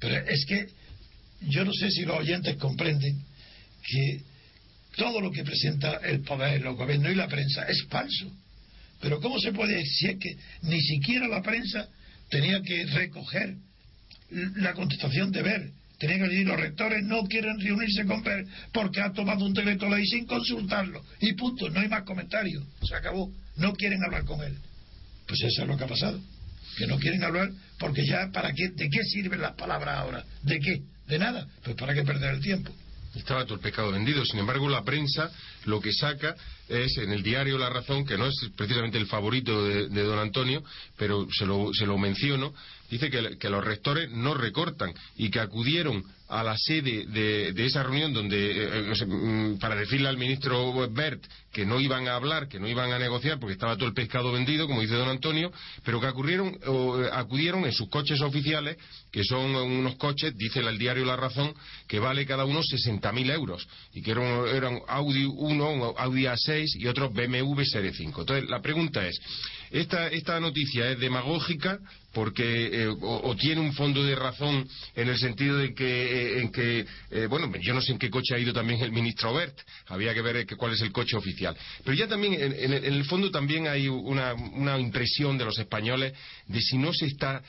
Pero 0.00 0.16
es 0.26 0.44
que 0.46 0.66
yo 1.42 1.64
no 1.64 1.72
sé 1.72 1.90
si 1.90 2.04
los 2.04 2.18
oyentes 2.18 2.56
comprenden 2.56 3.22
que 3.82 4.22
todo 4.96 5.20
lo 5.20 5.30
que 5.30 5.44
presenta 5.44 5.96
el 5.96 6.22
poder, 6.22 6.62
los 6.62 6.76
gobiernos 6.76 7.12
y 7.12 7.14
la 7.14 7.28
prensa 7.28 7.64
es 7.64 7.84
falso. 7.88 8.32
Pero 9.00 9.20
¿cómo 9.20 9.38
se 9.38 9.52
puede 9.52 9.76
decir 9.76 10.18
que 10.18 10.36
ni 10.62 10.80
siquiera 10.80 11.28
la 11.28 11.42
prensa 11.42 11.86
tenía 12.30 12.60
que 12.62 12.86
recoger 12.86 13.56
la 14.30 14.72
contestación 14.72 15.30
de 15.32 15.42
ver? 15.42 15.70
Tenía 15.98 16.18
que 16.18 16.24
decir, 16.24 16.46
los 16.46 16.60
rectores 16.60 17.02
no 17.04 17.22
quieren 17.24 17.58
reunirse 17.58 18.04
con 18.04 18.22
ver 18.22 18.44
porque 18.72 19.00
ha 19.00 19.12
tomado 19.12 19.46
un 19.46 19.54
decreto 19.54 19.88
ley 19.88 20.04
sin 20.06 20.26
consultarlo. 20.26 21.02
Y 21.20 21.32
punto, 21.34 21.70
no 21.70 21.80
hay 21.80 21.88
más 21.88 22.02
comentarios. 22.02 22.62
Se 22.82 22.94
acabó. 22.94 23.32
No 23.56 23.72
quieren 23.72 24.04
hablar 24.04 24.24
con 24.24 24.42
él. 24.42 24.56
Pues 25.26 25.40
eso 25.42 25.62
es 25.62 25.68
lo 25.68 25.76
que 25.76 25.84
ha 25.84 25.88
pasado. 25.88 26.20
Que 26.76 26.86
no 26.86 26.98
quieren 26.98 27.24
hablar 27.24 27.50
porque 27.78 28.04
ya, 28.04 28.30
¿para 28.30 28.52
qué? 28.52 28.68
¿De 28.68 28.88
qué 28.90 29.02
sirven 29.04 29.40
las 29.40 29.54
palabras 29.54 29.96
ahora? 29.96 30.24
¿De 30.42 30.58
qué? 30.60 30.82
De 31.08 31.18
nada. 31.18 31.46
Pues 31.64 31.76
para 31.76 31.94
qué 31.94 32.02
perder 32.02 32.34
el 32.34 32.40
tiempo. 32.40 32.72
Estaba 33.16 33.44
todo 33.44 33.54
el 33.54 33.60
pescado 33.60 33.92
vendido. 33.92 34.24
Sin 34.24 34.38
embargo, 34.38 34.68
la 34.68 34.84
prensa 34.84 35.30
lo 35.64 35.80
que 35.80 35.92
saca 35.92 36.36
es 36.68 36.98
en 36.98 37.12
el 37.12 37.22
diario 37.22 37.58
La 37.58 37.70
Razón, 37.70 38.04
que 38.04 38.18
no 38.18 38.26
es 38.26 38.34
precisamente 38.56 38.98
el 38.98 39.06
favorito 39.06 39.64
de, 39.64 39.88
don 39.88 40.18
Antonio, 40.18 40.62
pero 40.96 41.26
se 41.30 41.46
lo, 41.46 41.72
se 41.72 41.86
lo 41.86 41.96
menciono, 41.98 42.54
dice 42.90 43.10
que, 43.10 43.48
los 43.48 43.64
rectores 43.64 44.10
no 44.10 44.34
recortan 44.34 44.92
y 45.16 45.30
que 45.30 45.40
acudieron 45.40 46.04
a 46.28 46.42
la 46.42 46.56
sede 46.58 47.06
de, 47.06 47.66
esa 47.66 47.82
reunión 47.82 48.12
donde 48.12 48.36
eh, 48.36 48.92
eh, 48.92 49.06
mm, 49.06 49.58
para 49.58 49.76
decirle 49.76 50.08
al 50.08 50.16
ministro 50.16 50.88
Bert 50.90 51.24
que 51.52 51.64
no 51.64 51.80
iban 51.80 52.08
a 52.08 52.16
hablar, 52.16 52.48
que 52.48 52.58
no 52.58 52.68
iban 52.68 52.92
a 52.92 52.98
negociar 52.98 53.38
porque 53.38 53.54
estaba 53.54 53.76
todo 53.76 53.88
el 53.88 53.94
pescado 53.94 54.32
vendido, 54.32 54.66
como 54.66 54.82
dice 54.82 54.94
don 54.94 55.08
Antonio, 55.08 55.52
pero 55.84 56.00
que 56.00 56.06
acudieron, 56.06 56.48
eh, 56.48 57.08
acudieron 57.12 57.64
en 57.64 57.72
sus 57.72 57.88
coches 57.88 58.20
oficiales, 58.20 58.76
que 59.10 59.24
son 59.24 59.54
unos 59.54 59.96
coches, 59.96 60.36
dice 60.36 60.60
el 60.60 60.78
diario 60.78 61.04
La 61.04 61.16
Razón, 61.16 61.54
que 61.86 61.98
vale 61.98 62.26
cada 62.26 62.44
uno 62.44 62.60
60.000 62.60 63.30
euros 63.32 63.66
y 63.94 64.02
que 64.02 64.10
eran, 64.10 64.80
Audi 64.88 65.24
1, 65.24 65.94
Audi 65.96 66.24
A6 66.24 66.76
y 66.76 66.86
otros 66.88 67.12
BMW 67.12 67.62
Serie 67.64 67.92
5. 67.92 68.20
Entonces, 68.20 68.50
la 68.50 68.60
pregunta 68.60 69.06
es, 69.06 69.18
esta, 69.70 70.08
esta 70.08 70.38
noticia 70.40 70.90
es 70.90 70.98
demagógica 70.98 71.78
porque 72.16 72.70
eh, 72.72 72.88
o, 72.88 73.36
tiene 73.36 73.60
un 73.60 73.74
fondo 73.74 74.02
de 74.02 74.14
razón 74.14 74.66
en 74.94 75.08
el 75.08 75.18
sentido 75.18 75.58
de 75.58 75.74
que, 75.74 75.84
eh, 75.84 76.40
en 76.40 76.50
que 76.50 76.86
eh, 77.10 77.26
bueno, 77.28 77.52
yo 77.60 77.74
no 77.74 77.82
sé 77.82 77.92
en 77.92 77.98
qué 77.98 78.08
coche 78.08 78.34
ha 78.34 78.38
ido 78.38 78.54
también 78.54 78.80
el 78.80 78.90
ministro 78.90 79.34
Bert, 79.34 79.54
había 79.88 80.14
que 80.14 80.22
ver 80.22 80.46
cuál 80.56 80.72
es 80.72 80.80
el 80.80 80.92
coche 80.92 81.14
oficial. 81.14 81.54
Pero 81.84 81.94
ya 81.94 82.08
también, 82.08 82.32
en, 82.40 82.72
el 82.72 83.04
fondo 83.04 83.30
también 83.30 83.68
hay 83.68 83.86
una, 83.88 84.34
impresión 84.78 85.36
de 85.36 85.44
los 85.44 85.58
españoles 85.58 86.14
de 86.46 86.62
si 86.62 86.78
no 86.78 86.90
se 86.94 87.04
está, 87.04 87.42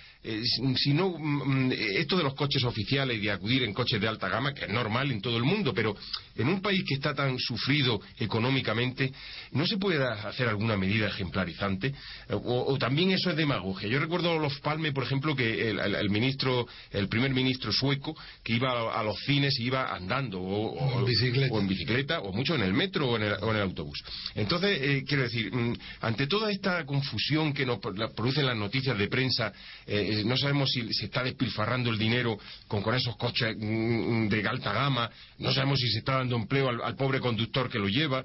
si 0.75 0.93
no, 0.93 1.17
mm, 1.17 1.71
esto 1.71 2.17
de 2.17 2.23
los 2.23 2.33
coches 2.33 2.65
oficiales 2.65 3.19
y 3.19 3.21
de 3.21 3.31
acudir 3.31 3.63
en 3.63 3.73
coches 3.73 4.01
de 4.01 4.07
alta 4.09 4.27
gama, 4.27 4.53
que 4.53 4.65
es 4.65 4.69
normal 4.69 5.13
en 5.13 5.21
todo 5.21 5.37
el 5.37 5.43
mundo, 5.43 5.73
pero 5.73 5.95
en 6.35 6.49
un 6.49 6.61
país 6.61 6.83
que 6.85 6.95
está 6.95 7.13
tan 7.13 7.39
sufrido 7.39 8.01
económicamente, 8.19 9.13
¿no 9.53 9.65
se 9.65 9.77
puede 9.77 10.05
hacer 10.05 10.49
alguna 10.49 10.75
medida 10.75 11.07
ejemplarizante? 11.07 11.93
O, 12.29 12.77
también 12.77 13.11
eso 13.11 13.29
es 13.29 13.37
demagogia. 13.37 13.87
Yo 13.87 13.99
recuerdo 13.99 14.37
los 14.37 14.56
Palme, 14.59 14.91
por 14.91 15.03
ejemplo, 15.03 15.35
que 15.35 15.69
el, 15.69 16.09
ministro, 16.09 16.67
el 16.91 17.07
primer 17.07 17.31
ministro 17.31 17.71
sueco, 17.71 18.15
que 18.43 18.53
iba 18.53 18.93
a, 18.93 19.03
los 19.03 19.17
cines 19.25 19.59
y 19.59 19.65
iba 19.65 19.93
andando 19.93 20.41
o, 20.41 20.99
en 20.99 21.67
bicicleta 21.67 22.19
o 22.21 22.31
mucho 22.31 22.55
en 22.55 22.61
el 22.61 22.73
metro 22.73 23.09
o 23.09 23.15
en 23.15 23.23
el, 23.23 23.61
autobús. 23.61 24.03
Entonces, 24.35 24.79
eh, 24.81 25.03
quiero 25.07 25.23
decir, 25.23 25.53
mm, 25.53 25.73
ante 26.01 26.27
toda 26.27 26.51
esta 26.51 26.85
confusión 26.85 27.53
que 27.53 27.65
nos 27.65 27.79
producen 28.15 28.45
las 28.45 28.57
noticias 28.57 28.97
de 28.97 29.07
prensa, 29.07 29.51
eh, 29.85 30.23
no 30.25 30.37
sabemos 30.37 30.71
si 30.71 30.93
se 30.93 31.05
está 31.05 31.23
despilfarrando 31.23 31.89
el 31.89 31.97
dinero 31.97 32.37
con, 32.67 32.83
esos 32.93 33.15
coches 33.17 33.55
mm, 33.57 34.27
de 34.27 34.47
alta 34.47 34.73
gama, 34.73 35.09
no 35.39 35.51
sabemos 35.51 35.79
si 35.79 35.89
se 35.89 35.99
está 35.99 36.17
dando 36.17 36.35
empleo 36.35 36.69
al, 36.69 36.95
pobre 36.95 37.19
conductor 37.19 37.69
que 37.69 37.79
lo 37.79 37.87
lleva. 37.87 38.23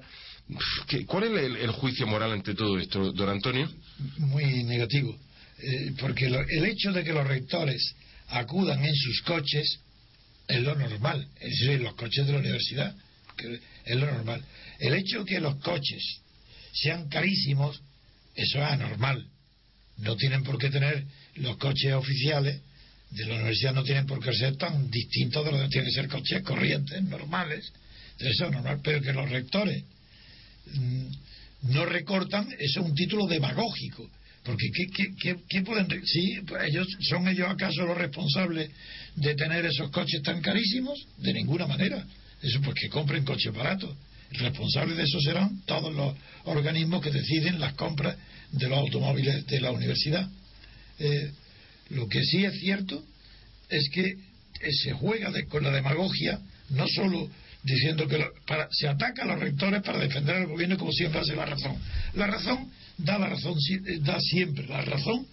¿Cuál 1.07 1.23
es 1.23 1.55
el, 1.61 1.71
juicio 1.71 2.05
moral 2.05 2.31
ante 2.33 2.53
todo 2.53 2.77
esto, 2.77 3.11
don 3.13 3.29
Antonio? 3.29 3.69
Muy 4.17 4.63
negativo. 4.63 5.15
Eh, 5.59 5.93
porque 5.99 6.25
el 6.25 6.65
hecho 6.65 6.91
de 6.91 7.03
que 7.03 7.13
los 7.13 7.27
rectores 7.27 7.95
acudan 8.29 8.83
en 8.83 8.95
sus 8.95 9.21
coches 9.21 9.79
es 10.47 10.61
lo 10.61 10.75
normal, 10.75 11.27
es 11.39 11.59
decir, 11.59 11.79
los 11.79 11.93
coches 11.95 12.25
de 12.25 12.33
la 12.33 12.39
universidad, 12.39 12.95
es 13.85 13.97
lo 13.97 14.05
normal. 14.05 14.43
El 14.79 14.93
hecho 14.95 15.19
de 15.19 15.25
que 15.25 15.39
los 15.39 15.55
coches 15.57 16.21
sean 16.73 17.07
carísimos, 17.07 17.81
eso 18.35 18.57
es 18.57 18.63
anormal. 18.63 19.25
No 19.97 20.15
tienen 20.15 20.43
por 20.43 20.57
qué 20.57 20.69
tener 20.69 21.05
los 21.35 21.57
coches 21.57 21.93
oficiales 21.93 22.61
de 23.11 23.25
la 23.25 23.35
universidad, 23.35 23.73
no 23.73 23.83
tienen 23.83 24.07
por 24.07 24.19
qué 24.23 24.33
ser 24.33 24.57
tan 24.57 24.89
distintos 24.89 25.45
de 25.45 25.51
los 25.51 25.61
que 25.61 25.67
tienen 25.69 25.89
que 25.89 25.95
ser 25.95 26.09
coches 26.09 26.41
corrientes, 26.41 27.01
normales. 27.03 27.71
Eso 28.17 28.45
es 28.45 28.51
normal, 28.51 28.81
pero 28.83 29.01
que 29.01 29.13
los 29.13 29.29
rectores 29.29 29.83
mm, 30.73 31.07
no 31.63 31.85
recortan, 31.85 32.51
eso 32.59 32.81
es 32.81 32.85
un 32.85 32.95
título 32.95 33.27
demagógico 33.27 34.09
porque 34.43 34.67
¿qué, 35.47 35.61
pueden...? 35.61 35.87
Sí, 36.05 36.41
pues 36.45 36.63
ellos, 36.65 36.87
¿son 37.01 37.27
ellos 37.27 37.49
acaso 37.49 37.85
los 37.85 37.97
responsables 37.97 38.69
de 39.15 39.35
tener 39.35 39.65
esos 39.65 39.89
coches 39.89 40.21
tan 40.21 40.41
carísimos? 40.41 41.07
De 41.17 41.33
ninguna 41.33 41.65
manera. 41.65 42.05
Eso 42.41 42.59
pues 42.61 42.75
que 42.75 42.89
compren 42.89 43.23
coches 43.23 43.53
baratos. 43.53 43.95
Responsables 44.31 44.97
de 44.97 45.03
eso 45.03 45.19
serán 45.21 45.61
todos 45.65 45.93
los 45.93 46.15
organismos 46.43 47.01
que 47.01 47.11
deciden 47.11 47.59
las 47.59 47.73
compras 47.73 48.17
de 48.51 48.67
los 48.67 48.79
automóviles 48.79 49.47
de 49.47 49.61
la 49.61 49.71
universidad. 49.71 50.27
Eh, 50.99 51.31
lo 51.91 52.07
que 52.09 52.21
sí 52.23 52.43
es 52.43 52.59
cierto 52.59 53.03
es 53.69 53.89
que 53.89 54.03
eh, 54.03 54.17
se 54.83 54.91
juega 54.91 55.31
con 55.47 55.63
la 55.63 55.71
demagogia, 55.71 56.39
no 56.69 56.85
solo 56.87 57.29
diciendo 57.63 58.07
que 58.07 58.21
se 58.71 58.89
ataca 58.89 59.23
a 59.23 59.25
los 59.25 59.39
rectores 59.39 59.81
para 59.83 59.99
defender 59.99 60.35
al 60.35 60.47
gobierno 60.47 60.77
como 60.77 60.91
siempre 60.91 61.21
hace 61.21 61.35
la 61.35 61.45
razón. 61.45 61.77
La 62.15 62.27
razón 62.27 62.69
da 62.97 63.17
la 63.17 63.29
razón 63.29 63.57
eh, 63.69 63.99
da 64.01 64.19
siempre 64.19 64.67
la 64.67 64.81
razón 64.81 65.25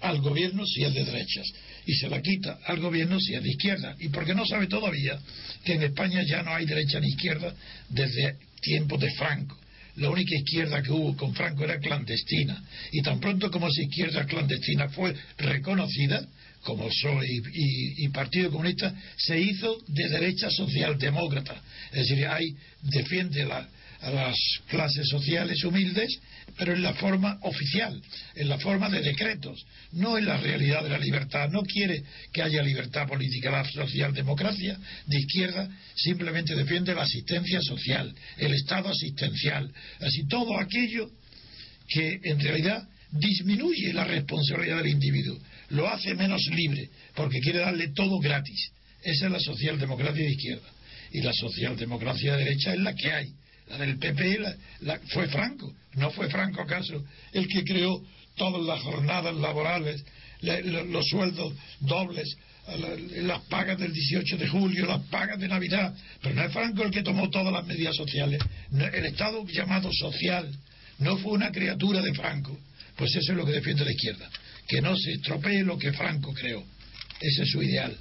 al 0.00 0.20
gobierno 0.20 0.64
si 0.64 0.84
es 0.84 0.94
de 0.94 1.04
derechas 1.04 1.46
y 1.86 1.94
se 1.94 2.08
la 2.08 2.22
quita 2.22 2.60
al 2.66 2.78
gobierno 2.80 3.18
si 3.20 3.34
es 3.34 3.42
de 3.42 3.50
izquierda. 3.50 3.96
Y 3.98 4.08
porque 4.08 4.34
no 4.34 4.46
sabe 4.46 4.66
todavía 4.66 5.18
que 5.64 5.74
en 5.74 5.82
España 5.82 6.22
ya 6.22 6.42
no 6.42 6.54
hay 6.54 6.66
derecha 6.66 7.00
ni 7.00 7.08
izquierda 7.08 7.54
desde 7.88 8.36
tiempos 8.60 9.00
de 9.00 9.10
Franco 9.12 9.58
la 9.98 10.10
única 10.10 10.34
izquierda 10.36 10.82
que 10.82 10.92
hubo 10.92 11.16
con 11.16 11.34
Franco 11.34 11.64
era 11.64 11.78
clandestina 11.78 12.62
y 12.92 13.02
tan 13.02 13.18
pronto 13.20 13.50
como 13.50 13.68
esa 13.68 13.82
izquierda 13.82 14.24
clandestina 14.26 14.88
fue 14.88 15.14
reconocida 15.36 16.24
como 16.62 16.88
PSOE 16.88 17.26
y, 17.52 18.08
Partido 18.08 18.50
Comunista 18.50 18.94
se 19.16 19.38
hizo 19.40 19.78
de 19.86 20.08
derecha 20.08 20.50
socialdemócrata. 20.50 21.62
Es 21.92 22.08
decir 22.08 22.26
hay 22.26 22.54
defiende 22.82 23.44
la, 23.44 23.68
a 24.00 24.10
las 24.10 24.36
clases 24.68 25.08
sociales 25.08 25.62
humildes, 25.64 26.18
pero 26.56 26.72
en 26.72 26.82
la 26.82 26.94
forma 26.94 27.38
oficial, 27.42 28.00
en 28.34 28.48
la 28.48 28.58
forma 28.58 28.88
de 28.88 29.00
decretos, 29.00 29.64
no 29.92 30.16
en 30.16 30.26
la 30.26 30.36
realidad 30.36 30.82
de 30.82 30.90
la 30.90 30.98
libertad. 30.98 31.48
No 31.50 31.62
quiere 31.62 32.02
que 32.32 32.42
haya 32.42 32.62
libertad 32.62 33.08
política. 33.08 33.50
La 33.50 33.64
socialdemocracia 33.64 34.78
de 35.06 35.18
izquierda 35.18 35.68
simplemente 35.94 36.54
defiende 36.54 36.94
la 36.94 37.02
asistencia 37.02 37.60
social, 37.62 38.14
el 38.36 38.54
Estado 38.54 38.88
asistencial, 38.88 39.72
así 40.00 40.26
todo 40.28 40.58
aquello 40.58 41.10
que 41.88 42.20
en 42.22 42.38
realidad 42.40 42.86
disminuye 43.10 43.92
la 43.92 44.04
responsabilidad 44.04 44.78
del 44.78 44.92
individuo, 44.92 45.38
lo 45.70 45.88
hace 45.88 46.14
menos 46.14 46.46
libre, 46.52 46.90
porque 47.14 47.40
quiere 47.40 47.60
darle 47.60 47.88
todo 47.94 48.18
gratis. 48.18 48.70
Esa 49.02 49.26
es 49.26 49.32
la 49.32 49.40
socialdemocracia 49.40 50.24
de 50.24 50.30
izquierda. 50.30 50.68
Y 51.10 51.22
la 51.22 51.32
socialdemocracia 51.32 52.36
de 52.36 52.44
derecha 52.44 52.74
es 52.74 52.80
la 52.80 52.94
que 52.94 53.10
hay 53.10 53.32
la 53.70 53.78
del 53.78 53.98
PP 53.98 54.38
fue 55.12 55.28
Franco. 55.28 55.72
¿No 55.94 56.10
fue 56.10 56.28
Franco 56.28 56.62
acaso 56.62 57.04
el 57.32 57.48
que 57.48 57.64
creó 57.64 58.00
todas 58.36 58.62
las 58.62 58.80
jornadas 58.82 59.34
laborales, 59.34 60.04
los 60.40 61.06
sueldos 61.08 61.52
dobles, 61.80 62.36
las 63.22 63.42
pagas 63.44 63.78
del 63.78 63.92
18 63.92 64.36
de 64.36 64.48
julio, 64.48 64.86
las 64.86 65.02
pagas 65.06 65.38
de 65.38 65.48
Navidad? 65.48 65.94
Pero 66.22 66.34
no 66.34 66.44
es 66.44 66.52
Franco 66.52 66.82
el 66.84 66.90
que 66.90 67.02
tomó 67.02 67.28
todas 67.30 67.52
las 67.52 67.66
medidas 67.66 67.96
sociales. 67.96 68.40
el 68.72 69.06
Estado 69.06 69.44
llamado 69.46 69.90
social 69.92 70.50
no 70.98 71.16
fue 71.18 71.32
una 71.32 71.50
criatura 71.50 72.02
de 72.02 72.14
Franco. 72.14 72.58
Pues 72.96 73.14
eso 73.14 73.32
es 73.32 73.38
lo 73.38 73.46
que 73.46 73.52
defiende 73.52 73.84
la 73.84 73.92
izquierda. 73.92 74.28
Que 74.66 74.80
no 74.80 74.96
se 74.96 75.12
estropee 75.12 75.62
lo 75.62 75.78
que 75.78 75.92
Franco 75.92 76.32
creó. 76.34 76.64
Ese 77.20 77.42
es 77.42 77.50
su 77.50 77.62
ideal. 77.62 77.96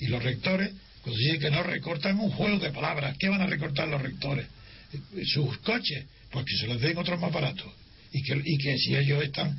Y 0.00 0.06
los 0.06 0.22
rectores, 0.22 0.72
cuando 1.02 1.18
dicen 1.18 1.40
que 1.40 1.50
no 1.50 1.62
recortan 1.62 2.18
un 2.18 2.30
juego 2.30 2.58
de 2.58 2.70
palabras, 2.70 3.16
¿qué 3.18 3.28
van 3.28 3.42
a 3.42 3.46
recortar 3.46 3.88
los 3.88 4.00
rectores? 4.00 4.46
Sus 5.24 5.58
coches, 5.58 6.04
pues 6.30 6.44
que 6.44 6.56
se 6.56 6.66
los 6.66 6.80
den 6.80 6.96
otros 6.98 7.20
más 7.20 7.32
baratos. 7.32 7.72
Y 8.12 8.22
que, 8.22 8.40
y 8.42 8.58
que 8.58 8.78
si 8.78 8.96
ellos 8.96 9.22
están, 9.22 9.58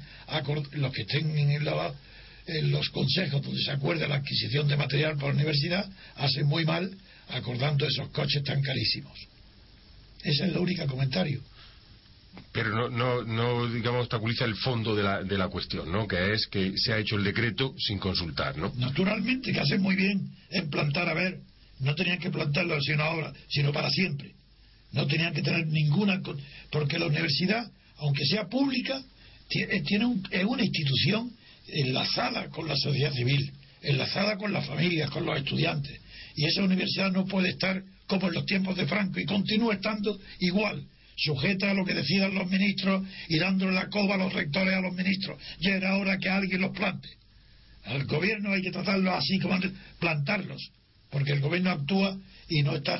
los 0.73 0.93
que 0.93 1.01
estén 1.01 1.37
en, 1.37 1.51
en 1.51 2.71
los 2.71 2.89
consejos 2.89 3.41
donde 3.41 3.61
se 3.61 3.71
acuerda 3.71 4.07
la 4.07 4.15
adquisición 4.15 4.67
de 4.67 4.75
material 4.75 5.15
para 5.15 5.29
la 5.29 5.35
universidad, 5.35 5.89
hacen 6.15 6.47
muy 6.47 6.65
mal 6.65 6.91
acordando 7.27 7.85
esos 7.85 8.09
coches 8.09 8.43
tan 8.43 8.61
carísimos. 8.61 9.17
Ese 10.23 10.45
es 10.45 10.49
el 10.49 10.57
único 10.57 10.85
comentario 10.87 11.41
pero 12.51 12.69
no, 12.69 12.89
no, 12.89 13.23
no, 13.23 13.71
digamos, 13.71 14.01
obstaculiza 14.01 14.45
el 14.45 14.55
fondo 14.55 14.95
de 14.95 15.03
la, 15.03 15.23
de 15.23 15.37
la 15.37 15.49
cuestión, 15.49 15.91
¿no? 15.91 16.07
Que 16.07 16.33
es 16.33 16.47
que 16.47 16.73
se 16.77 16.93
ha 16.93 16.97
hecho 16.97 17.15
el 17.15 17.23
decreto 17.23 17.75
sin 17.77 17.99
consultar, 17.99 18.57
¿no? 18.57 18.71
Naturalmente, 18.75 19.51
que 19.51 19.59
hace 19.59 19.77
muy 19.77 19.95
bien 19.95 20.29
en 20.49 20.69
plantar, 20.69 21.07
a 21.09 21.13
ver, 21.13 21.39
no 21.79 21.95
tenían 21.95 22.19
que 22.19 22.29
plantarlo 22.29 22.79
sino 22.81 23.03
ahora, 23.03 23.33
sino 23.49 23.71
para 23.71 23.89
siempre. 23.89 24.33
No 24.91 25.07
tenían 25.07 25.33
que 25.33 25.41
tener 25.41 25.67
ninguna... 25.67 26.21
Porque 26.71 26.99
la 26.99 27.07
universidad, 27.07 27.69
aunque 27.97 28.25
sea 28.25 28.47
pública, 28.47 29.01
tiene 29.49 30.15
es 30.31 30.45
una 30.45 30.63
institución 30.63 31.31
enlazada 31.67 32.49
con 32.49 32.67
la 32.67 32.75
sociedad 32.75 33.13
civil, 33.13 33.51
enlazada 33.81 34.37
con 34.37 34.53
las 34.53 34.65
familias, 34.65 35.09
con 35.09 35.25
los 35.25 35.37
estudiantes. 35.37 35.99
Y 36.35 36.45
esa 36.45 36.63
universidad 36.63 37.11
no 37.11 37.25
puede 37.25 37.49
estar 37.49 37.83
como 38.07 38.27
en 38.27 38.33
los 38.33 38.45
tiempos 38.45 38.75
de 38.75 38.87
Franco 38.87 39.19
y 39.19 39.25
continúa 39.25 39.75
estando 39.75 40.19
igual 40.39 40.85
sujeta 41.15 41.71
a 41.71 41.73
lo 41.73 41.85
que 41.85 41.93
decidan 41.93 42.33
los 42.33 42.49
ministros 42.49 43.05
y 43.27 43.37
dándole 43.37 43.73
la 43.73 43.89
coba 43.89 44.15
a 44.15 44.17
los 44.17 44.33
rectores 44.33 44.73
a 44.73 44.81
los 44.81 44.93
ministros. 44.93 45.41
Ya 45.59 45.75
era 45.75 45.97
hora 45.97 46.17
que 46.17 46.29
alguien 46.29 46.61
los 46.61 46.71
plante. 46.71 47.09
Al 47.83 48.05
gobierno 48.05 48.53
hay 48.53 48.61
que 48.61 48.71
tratarlos 48.71 49.13
así 49.13 49.39
como 49.39 49.59
plantarlos, 49.99 50.71
porque 51.09 51.33
el 51.33 51.41
gobierno 51.41 51.71
actúa 51.71 52.17
y 52.49 52.63
no 52.63 52.75
está 52.75 52.99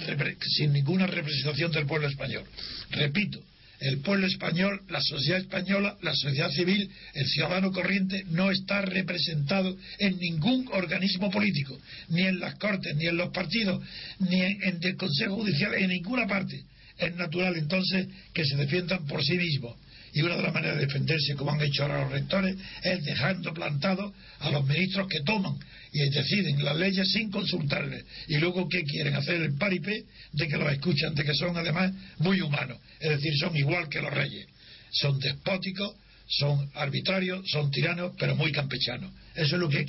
sin 0.56 0.74
ninguna 0.74 1.08
representación 1.08 1.72
del 1.72 1.86
pueblo 1.86 2.08
español. 2.08 2.44
Repito, 2.92 3.44
el 3.80 4.00
pueblo 4.00 4.28
español, 4.28 4.82
la 4.90 5.02
sociedad 5.02 5.40
española, 5.40 5.98
la 6.02 6.14
sociedad 6.14 6.50
civil, 6.52 6.90
el 7.14 7.26
ciudadano 7.28 7.72
corriente 7.72 8.24
no 8.28 8.52
está 8.52 8.82
representado 8.82 9.76
en 10.00 10.18
ningún 10.18 10.68
organismo 10.72 11.32
político, 11.32 11.80
ni 12.10 12.24
en 12.24 12.40
las 12.40 12.56
cortes, 12.56 12.96
ni 12.96 13.08
en 13.08 13.18
los 13.18 13.32
partidos, 13.32 13.82
ni 14.20 14.42
en 14.42 14.80
el 14.82 14.96
Consejo 14.96 15.36
Judicial, 15.36 15.74
en 15.76 15.90
ninguna 15.90 16.28
parte 16.28 16.64
es 17.00 17.16
natural 17.16 17.56
entonces 17.56 18.08
que 18.34 18.46
se 18.46 18.58
defiendan 18.58 19.06
por 19.08 19.24
sí 19.24 19.38
mismos. 19.38 19.78
Y 20.14 20.22
una 20.22 20.36
de 20.36 20.44
las 20.44 20.54
maneras 20.54 20.78
de 20.78 20.86
defenderse, 20.86 21.36
como 21.36 21.52
han 21.52 21.62
hecho 21.62 21.84
ahora 21.84 22.02
los 22.02 22.12
rectores, 22.12 22.56
es 22.84 23.04
dejando 23.04 23.54
plantados 23.54 24.14
a 24.40 24.50
los 24.50 24.66
ministros 24.66 25.08
que 25.08 25.22
toman 25.22 25.58
y 25.92 26.00
deciden 26.10 26.64
las 26.64 26.78
leyes 26.78 27.12
sin 27.12 27.30
consultarles. 27.32 28.04
Y 28.28 28.38
luego, 28.38 28.68
¿qué 28.68 28.84
quieren? 28.84 29.16
Hacer 29.16 29.42
el 29.42 29.56
paripé 29.58 30.04
de 30.34 30.48
que 30.48 30.58
los 30.58 30.72
escuchan, 30.72 31.16
de 31.16 31.24
que 31.24 31.34
son 31.34 31.56
además 31.58 31.92
muy 32.18 32.42
humanos. 32.42 32.80
Es 33.00 33.10
decir, 33.12 33.34
son 33.38 33.56
igual 33.56 33.90
que 33.90 34.02
los 34.02 34.14
reyes. 34.14 34.48
Son 34.92 35.20
despóticos, 35.20 35.96
son 36.28 36.70
arbitrarios, 36.76 37.42
son 37.50 37.72
tiranos, 37.72 38.14
pero 38.18 38.36
muy 38.36 38.52
campechanos. 38.52 39.12
Eso 39.36 39.56
es 39.56 39.62
lo 39.62 39.70
que 39.70 39.86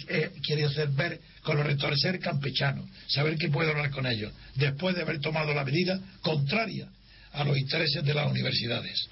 querido 0.47 0.69
hacer 0.69 0.89
ver 0.89 1.21
con 1.43 1.57
los 1.57 1.67
rectores, 1.67 2.01
ser 2.01 2.19
campechanos, 2.19 2.89
saber 3.09 3.37
que 3.37 3.49
puedo 3.49 3.71
hablar 3.71 3.91
con 3.91 4.07
ellos, 4.07 4.33
después 4.55 4.95
de 4.95 5.03
haber 5.03 5.21
tomado 5.21 5.53
la 5.53 5.65
medida 5.65 6.01
contraria 6.23 6.89
a 7.33 7.45
los 7.45 7.59
intereses 7.59 8.05
de 8.05 8.15
las 8.15 8.31
universidades. 8.31 9.09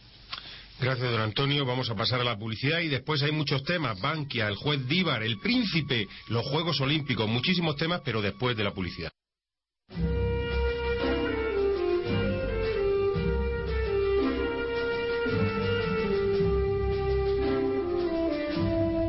Gracias, 0.81 1.11
don 1.11 1.21
Antonio. 1.21 1.67
Vamos 1.67 1.91
a 1.91 1.97
pasar 1.97 2.21
a 2.21 2.25
la 2.25 2.39
publicidad 2.39 2.81
y 2.81 2.89
después 2.89 3.23
hay 3.23 3.33
muchos 3.33 3.65
temas. 3.65 4.01
Bankia, 4.01 4.47
el 4.47 4.55
juez 4.55 4.87
Díbar, 4.87 5.25
el 5.25 5.39
príncipe, 5.41 6.07
los 6.29 6.47
Juegos 6.47 6.81
Olímpicos, 6.81 7.29
muchísimos 7.29 7.77
temas, 7.77 8.01
pero 8.05 8.23
después 8.23 8.57
de 8.57 8.65
la 8.65 8.73
publicidad. 8.73 9.11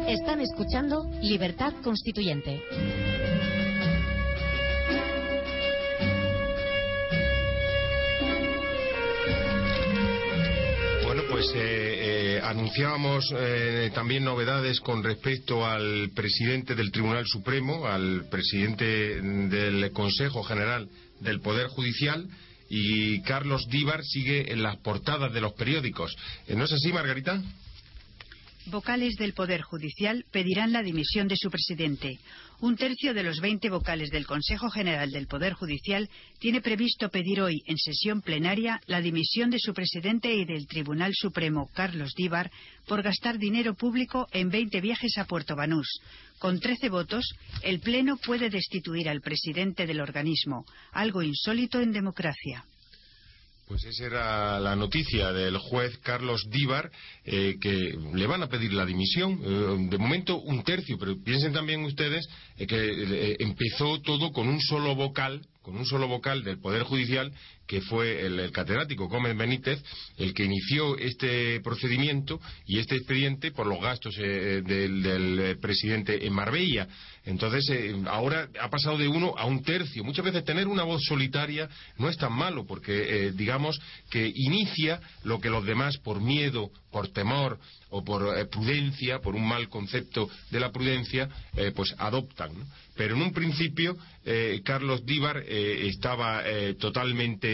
Están 0.08 0.42
escuchando 0.42 1.04
Libertad 1.22 1.74
Constituyente. 1.84 2.64
Pues 11.40 11.54
eh, 11.56 12.36
eh, 12.36 12.42
anunciábamos 12.44 13.34
eh, 13.34 13.92
también 13.96 14.26
novedades 14.26 14.82
con 14.82 15.02
respecto 15.02 15.66
al 15.66 16.10
presidente 16.14 16.76
del 16.76 16.92
Tribunal 16.92 17.26
Supremo, 17.26 17.88
al 17.88 18.28
presidente 18.30 19.22
del 19.22 19.90
Consejo 19.94 20.44
General 20.44 20.90
del 21.22 21.40
Poder 21.40 21.68
Judicial 21.68 22.28
y 22.70 23.22
Carlos 23.22 23.70
Díbar 23.70 24.04
sigue 24.04 24.52
en 24.52 24.64
las 24.64 24.76
portadas 24.80 25.32
de 25.32 25.40
los 25.40 25.54
periódicos. 25.54 26.14
¿No 26.50 26.66
es 26.66 26.74
así, 26.74 26.92
Margarita? 26.92 27.42
Vocales 28.66 29.16
del 29.16 29.32
Poder 29.32 29.62
Judicial 29.62 30.26
pedirán 30.34 30.74
la 30.74 30.84
dimisión 30.84 31.30
de 31.30 31.38
su 31.38 31.50
presidente. 31.50 32.20
Un 32.62 32.76
tercio 32.76 33.14
de 33.14 33.24
los 33.24 33.40
20 33.40 33.70
vocales 33.70 34.10
del 34.10 34.28
Consejo 34.28 34.70
General 34.70 35.10
del 35.10 35.28
Poder 35.28 35.54
Judicial 35.54 36.10
tiene 36.40 36.60
previsto 36.60 37.08
pedir 37.08 37.40
hoy, 37.40 37.64
en 37.66 37.78
sesión 37.78 38.22
plenaria, 38.22 38.82
la 38.86 39.00
dimisión 39.00 39.50
de 39.50 39.60
su 39.60 39.74
presidente 39.74 40.34
y 40.34 40.44
del 40.44 40.68
Tribunal 40.68 41.14
Supremo, 41.16 41.70
Carlos 41.74 42.14
Díbar, 42.18 42.52
por 42.86 43.02
gastar 43.02 43.38
dinero 43.38 43.76
público 43.76 44.28
en 44.34 44.50
20 44.50 44.82
viajes 44.82 45.18
a 45.18 45.24
Puerto 45.24 45.56
Banús. 45.56 46.02
Con 46.38 46.60
13 46.60 46.90
votos, 46.90 47.34
el 47.64 47.80
Pleno 47.80 48.18
puede 48.18 48.50
destituir 48.50 49.08
al 49.08 49.22
presidente 49.22 49.88
del 49.88 50.02
organismo, 50.02 50.66
algo 50.92 51.24
insólito 51.24 51.80
en 51.80 51.94
democracia. 51.94 52.66
Pues 53.70 53.84
esa 53.84 54.06
era 54.08 54.60
la 54.60 54.76
noticia 54.76 55.32
del 55.32 55.60
juez 55.60 55.96
Carlos 56.00 56.50
Díbar, 56.50 56.90
eh, 57.24 57.58
que 57.62 57.96
le 58.16 58.26
van 58.26 58.42
a 58.42 58.50
pedir 58.50 58.74
la 58.74 58.84
dimisión. 58.84 59.40
Eh, 59.44 59.88
de 59.92 59.98
momento 60.00 60.42
un 60.42 60.64
tercio, 60.64 60.98
pero 60.98 61.22
piensen 61.22 61.54
también 61.54 61.84
ustedes 61.84 62.28
eh, 62.58 62.66
que 62.66 63.36
empezó 63.38 64.02
todo 64.02 64.32
con 64.32 64.48
un 64.48 64.60
solo 64.60 64.96
vocal, 64.96 65.46
con 65.62 65.76
un 65.76 65.86
solo 65.86 66.08
vocal 66.08 66.44
del 66.44 66.60
Poder 66.60 66.84
Judicial 66.84 67.32
que 67.68 67.82
fue 67.82 68.26
el, 68.26 68.52
catedrático 68.52 69.08
Gómez 69.08 69.38
Benítez 69.38 69.80
el 70.18 70.34
que 70.34 70.46
inició 70.46 70.98
este 70.98 71.60
procedimiento 71.62 72.40
y 72.66 72.80
este 72.80 72.96
expediente 72.96 73.52
por 73.52 73.68
los 73.68 73.80
gastos 73.80 74.16
eh, 74.18 74.64
del, 74.66 75.40
eh, 75.40 75.56
presidente 75.58 76.26
en 76.26 76.34
Marbella. 76.34 76.88
Entonces, 77.26 77.70
eh, 77.70 77.96
ahora 78.08 78.50
ha 78.60 78.70
pasado 78.70 78.98
de 78.98 79.08
uno 79.08 79.36
a 79.38 79.46
un 79.46 79.62
tercio. 79.62 80.04
Muchas 80.04 80.26
veces 80.26 80.44
tener 80.44 80.68
una 80.68 80.84
voz 80.84 81.04
solitaria 81.06 81.70
no 81.98 82.10
es 82.10 82.18
tan 82.18 82.34
malo, 82.34 82.66
porque 82.66 83.32
digamos 83.36 83.80
que 84.10 84.32
inicia 84.34 85.00
lo 85.24 85.40
que 85.40 85.50
los 85.50 85.66
demás, 85.66 85.98
por 85.98 86.22
miedo, 86.22 86.72
por 86.92 87.10
temor 87.10 87.60
o 87.90 88.04
por 88.04 88.50
prudencia, 88.50 89.20
por 89.20 89.36
un 89.36 89.48
mal 89.48 89.70
concepto 89.70 90.30
de 90.52 90.60
la 90.60 90.72
prudencia, 90.72 91.30
pues 91.76 91.96
adoptan. 91.98 92.52
Pero 92.96 93.16
en 93.16 93.22
un 93.22 93.34
principio, 93.34 93.98
Carlos 94.64 95.06
Díbar 95.06 95.38
estaba 95.38 96.44
totalmente 96.78 97.50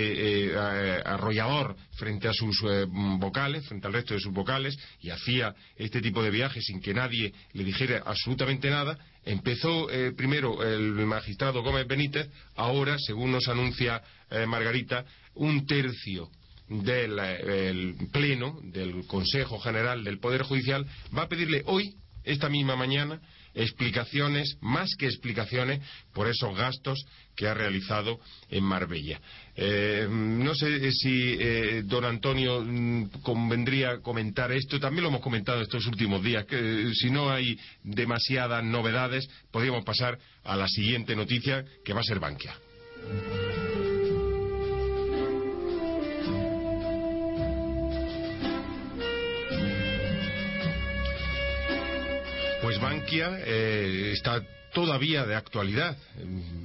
eh, 0.56 1.02
arrollador 1.06 1.76
frente 1.94 2.28
a 2.28 2.34
sus 2.34 2.62
eh, 2.64 2.86
vocales, 2.88 3.66
frente 3.68 3.88
al 3.88 3.94
resto 3.94 4.14
de 4.14 4.20
sus 4.20 4.34
vocales, 4.34 4.78
y 5.02 5.10
hacía 5.10 5.54
este 5.76 6.02
tipo 6.02 6.24
de 6.24 6.32
viajes 6.32 6.66
sin 6.66 6.82
que 6.82 6.94
nadie 6.94 7.34
le 7.54 7.64
dijera 7.64 8.04
absolutamente 8.06 8.70
nada. 8.70 8.98
Empezó 9.24 9.90
eh, 9.90 10.14
primero 10.16 10.64
el 10.64 10.94
magistrado 11.06 11.64
Gómez 11.64 11.88
Benítez, 11.88 12.30
ahora, 12.56 12.98
según 13.00 13.32
nos 13.32 13.48
anuncia 13.48 14.02
Margarita, 14.48 15.06
un 15.36 15.66
tercio 15.68 16.30
del 16.68 17.96
Pleno, 18.12 18.60
del 18.64 19.06
Consejo 19.08 19.60
General 19.60 20.04
del 20.04 20.20
Poder 20.20 20.44
Judicial, 20.44 20.86
va 21.16 21.24
a 21.24 21.30
pedirle 21.30 21.64
hoy, 21.66 21.96
esta 22.24 22.50
misma 22.50 22.76
mañana, 22.76 23.22
explicaciones, 23.56 24.58
más 24.62 24.96
que 24.98 25.06
explicaciones, 25.06 25.82
por 26.14 26.28
esos 26.28 26.56
gastos 26.56 27.06
que 27.36 27.48
ha 27.48 27.54
realizado 27.54 28.20
en 28.50 28.64
Marbella. 28.64 29.20
Eh, 29.56 30.08
no 30.10 30.54
sé 30.56 30.92
si 30.92 31.38
eh, 31.40 31.84
don 31.86 32.04
Antonio 32.06 32.62
mm, 32.62 33.22
convendría 33.22 34.00
comentar 34.02 34.52
esto, 34.52 34.80
también 34.80 35.04
lo 35.04 35.10
hemos 35.10 35.22
comentado 35.22 35.62
estos 35.62 35.86
últimos 35.88 36.22
días, 36.24 36.46
eh, 36.50 36.92
si 36.94 37.10
no 37.10 37.30
hay 37.30 37.58
demasiadas 37.84 38.64
novedades, 38.64 39.28
podríamos 39.52 39.84
pasar 39.86 40.18
a 40.44 40.56
la 40.56 40.68
siguiente 40.68 41.16
noticia, 41.16 41.64
que 41.84 41.94
va 41.94 42.02
a 42.02 42.04
ser 42.04 42.20
Bankia. 42.20 42.56
Bankia 52.86 53.40
eh, 53.44 54.12
está 54.14 54.44
todavía 54.72 55.26
de 55.26 55.36
actualidad. 55.36 55.98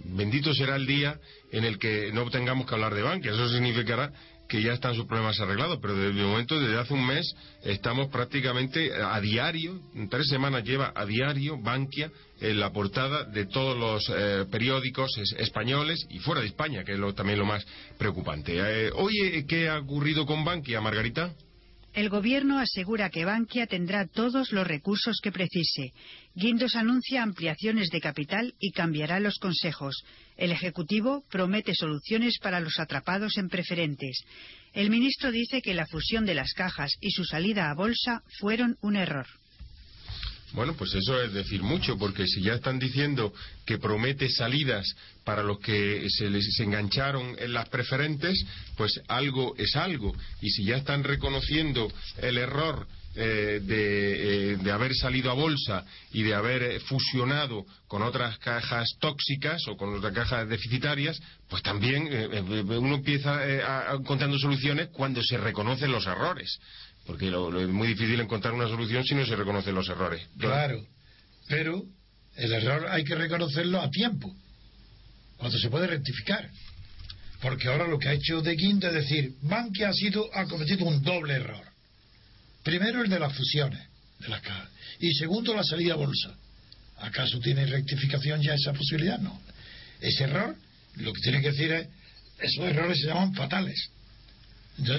Bendito 0.05 0.53
será 0.53 0.77
el 0.77 0.87
día 0.87 1.18
en 1.51 1.64
el 1.64 1.79
que 1.79 2.12
no 2.12 2.29
tengamos 2.29 2.66
que 2.66 2.75
hablar 2.75 2.95
de 2.95 3.03
Bankia. 3.03 3.33
Eso 3.33 3.49
significará 3.49 4.12
que 4.47 4.61
ya 4.61 4.73
están 4.73 4.95
sus 4.95 5.07
problemas 5.07 5.41
arreglados, 5.41 5.79
pero 5.81 5.95
desde 5.95 6.11
el 6.21 6.27
momento, 6.27 6.61
desde 6.61 6.79
hace 6.79 6.93
un 6.93 7.07
mes, 7.07 7.35
estamos 7.62 8.09
prácticamente 8.09 8.93
a 8.93 9.18
diario, 9.21 9.81
tres 10.11 10.29
semanas 10.29 10.64
lleva 10.64 10.93
a 10.95 11.07
diario 11.07 11.57
Bankia 11.57 12.11
en 12.41 12.59
la 12.59 12.71
portada 12.71 13.25
de 13.25 13.47
todos 13.47 13.79
los 13.79 14.12
eh, 14.14 14.45
periódicos 14.51 15.09
españoles 15.39 16.05
y 16.11 16.18
fuera 16.18 16.41
de 16.43 16.49
España, 16.49 16.85
que 16.85 16.93
es 16.93 16.99
lo, 16.99 17.14
también 17.14 17.39
lo 17.39 17.47
más 17.47 17.64
preocupante. 17.97 18.57
Eh, 18.59 19.45
¿qué 19.49 19.68
ha 19.68 19.79
ocurrido 19.79 20.27
con 20.27 20.45
Bankia, 20.45 20.81
Margarita? 20.81 21.33
El 21.93 22.09
gobierno 22.09 22.61
asegura 22.61 23.11
que 23.11 23.24
Bankia 23.24 23.66
tendrá 23.66 24.07
todos 24.07 24.53
los 24.53 24.66
recursos 24.66 25.18
que 25.20 25.32
precise. 25.32 25.93
Guindos 26.34 26.76
anuncia 26.76 27.22
ampliaciones 27.22 27.91
de 27.91 28.01
capital 28.01 28.55
y 28.61 28.70
cambiará 28.70 29.18
los 29.18 29.38
consejos. 29.38 30.05
El 30.36 30.53
Ejecutivo 30.53 31.24
promete 31.28 31.74
soluciones 31.74 32.38
para 32.38 32.61
los 32.61 32.78
atrapados 32.78 33.36
en 33.38 33.49
preferentes. 33.49 34.22
El 34.72 34.88
ministro 34.88 35.32
dice 35.32 35.62
que 35.62 35.74
la 35.74 35.86
fusión 35.86 36.24
de 36.26 36.34
las 36.34 36.53
cajas 36.53 36.97
y 37.01 37.11
su 37.11 37.24
salida 37.24 37.70
a 37.70 37.74
bolsa 37.74 38.22
fueron 38.38 38.76
un 38.82 38.95
error. 38.95 39.26
Bueno, 40.53 40.74
pues 40.74 40.94
eso 40.94 41.22
es 41.22 41.32
decir 41.32 41.62
mucho, 41.62 41.96
porque 41.96 42.26
si 42.26 42.42
ya 42.42 42.55
están 42.55 42.78
diciendo 42.78 43.32
que 43.64 43.78
promete 43.78 44.28
salidas 44.28 44.84
para 45.24 45.42
los 45.42 45.61
que 45.61 46.07
se 46.11 46.28
les 46.28 46.59
engancharon 46.59 47.36
en 47.38 47.53
las 47.53 47.68
preferentes, 47.68 48.44
pues 48.76 49.01
algo 49.07 49.55
es 49.59 49.76
algo. 49.76 50.12
Y 50.40 50.51
si 50.51 50.64
ya 50.64 50.76
están 50.76 51.05
reconociendo 51.05 51.90
el 52.18 52.38
error 52.38 52.86
eh, 53.16 53.61
de, 53.62 54.53
eh, 54.55 54.70
haber 54.70 54.94
salido 54.94 55.32
a 55.32 55.34
bolsa 55.34 55.84
y 56.12 56.22
de 56.22 56.32
haber 56.32 56.62
eh, 56.62 56.78
fusionado 56.78 57.66
con 57.88 58.03
otras 58.03 58.38
cajas 58.38 58.88
tóxicas 59.01 59.66
o 59.66 59.76
con 59.76 59.96
otras 59.96 60.12
cajas 60.12 60.48
deficitarias, 60.48 61.20
pues 61.48 61.61
también 61.61 62.09
uno 62.70 62.94
empieza 62.94 63.36
a, 63.36 63.94
encontrando 63.96 64.38
soluciones 64.38 64.90
cuando 64.92 65.24
se 65.24 65.38
reconocen 65.38 65.90
los 65.90 66.07
errores 66.07 66.61
porque 67.11 67.27
es 67.27 67.69
muy 67.69 67.89
difícil 67.89 68.21
encontrar 68.21 68.55
una 68.55 68.69
solución 68.69 69.03
si 69.03 69.17
no 69.17 69.27
se 69.27 69.35
reconocen 69.35 69.75
los 69.75 69.89
errores. 69.89 70.23
Claro, 70.39 70.81
pero 71.49 71.83
el 72.37 72.53
error 72.53 72.87
hay 72.89 73.03
que 73.03 73.17
reconocerlo 73.17 73.81
a 73.81 73.91
tiempo, 73.91 74.33
cuando 75.37 75.59
se 75.59 75.69
puede 75.71 75.89
rectificar. 75.89 76.49
Porque 77.41 77.67
ahora 77.67 77.89
lo 77.89 77.99
que 77.99 78.11
ha 78.11 78.13
hecho 78.13 78.43
De 78.43 78.55
Guinda 78.55 78.89
es 78.89 78.95
decir, 78.95 79.35
Bankia 79.43 79.89
ha, 79.89 79.93
sido, 79.93 80.31
ha 80.33 80.45
cometido 80.45 80.85
un 80.85 81.03
doble 81.03 81.35
error. 81.35 81.65
Primero 82.63 83.03
el 83.03 83.11
de 83.11 83.19
las 83.19 83.37
fusiones 83.37 83.81
de 84.21 84.29
las 84.29 84.41
cajas 84.43 84.69
y 85.01 85.13
segundo 85.15 85.53
la 85.53 85.65
salida 85.65 85.95
a 85.95 85.97
bolsa. 85.97 86.37
¿Acaso 86.99 87.41
tiene 87.41 87.67
rectificación 87.67 88.41
ya 88.41 88.55
esa 88.55 88.73
posibilidad? 88.73 89.19
No. 89.19 89.41
Ese 90.01 90.25
error, 90.25 90.55
lo 90.95 91.13
que 91.13 91.23
tiene 91.23 91.41
que 91.41 91.51
decir 91.51 91.73
es, 91.73 91.89
esos 92.39 92.67
errores 92.67 93.01
se 93.01 93.09
llaman 93.09 93.35
fatales 93.35 93.91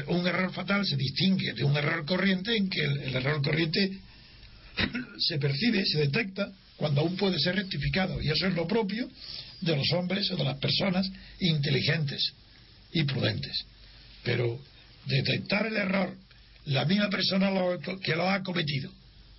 un 0.08 0.28
error 0.28 0.52
fatal 0.54 0.86
se 0.86 0.96
distingue 0.96 1.54
de 1.54 1.64
un 1.64 1.76
error 1.76 2.06
corriente 2.06 2.56
en 2.56 2.70
que 2.70 2.84
el, 2.84 3.16
error 3.16 3.42
corriente 3.42 4.00
se 5.20 5.40
percibe, 5.40 5.86
se 5.86 6.00
detecta 6.00 6.52
cuando 6.78 7.02
aún 7.02 7.16
puede 7.16 7.40
ser 7.40 7.56
rectificado. 7.56 8.22
Y 8.22 8.30
eso 8.30 8.48
es 8.48 8.54
lo 8.54 8.68
propio 8.68 9.10
de 9.62 9.76
los 9.76 9.92
hombres 9.94 10.30
o 10.32 10.36
de 10.36 10.44
las 10.44 10.58
personas 10.58 11.10
inteligentes 11.40 12.34
y 12.94 13.04
prudentes. 13.04 13.66
Pero 14.24 14.60
detectar 15.06 15.66
el 15.68 15.78
error, 15.78 16.16
la 16.66 16.86
misma 16.86 17.10
persona 17.10 17.52
que 18.04 18.16
lo 18.16 18.30
ha 18.30 18.44
cometido, 18.44 18.92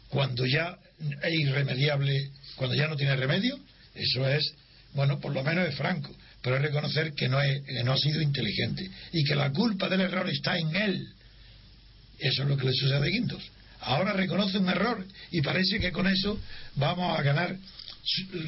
cuando 0.09 0.45
ya 0.47 0.78
es 1.22 1.32
irremediable, 1.32 2.30
cuando 2.57 2.76
ya 2.76 2.86
no 2.88 2.97
tiene 2.97 3.16
remedio, 3.16 3.59
eso 3.95 4.28
es, 4.28 4.55
bueno, 4.95 5.20
por 5.20 5.32
lo 5.32 5.43
menos 5.43 5.68
es 5.68 5.74
franco 5.74 6.14
pero 6.43 6.57
es 6.57 6.62
reconocer 6.62 7.14
que 7.14 7.28
no, 7.28 7.38
no 7.84 7.93
ha 7.93 7.97
sido 7.97 8.20
inteligente 8.20 8.90
y 9.12 9.24
que 9.24 9.36
la 9.36 9.51
culpa 9.53 9.88
del 9.88 10.01
error 10.01 10.28
está 10.28 10.59
en 10.59 10.74
él. 10.74 11.07
Eso 12.18 12.43
es 12.43 12.49
lo 12.49 12.57
que 12.57 12.66
le 12.66 12.72
sucede 12.72 12.97
a 12.97 13.11
Guindos. 13.11 13.43
Ahora 13.80 14.12
reconoce 14.12 14.59
un 14.59 14.68
error 14.68 15.07
y 15.30 15.40
parece 15.40 15.78
que 15.78 15.93
con 15.93 16.07
eso 16.09 16.38
vamos 16.74 17.18
a 17.18 17.22
ganar 17.22 17.57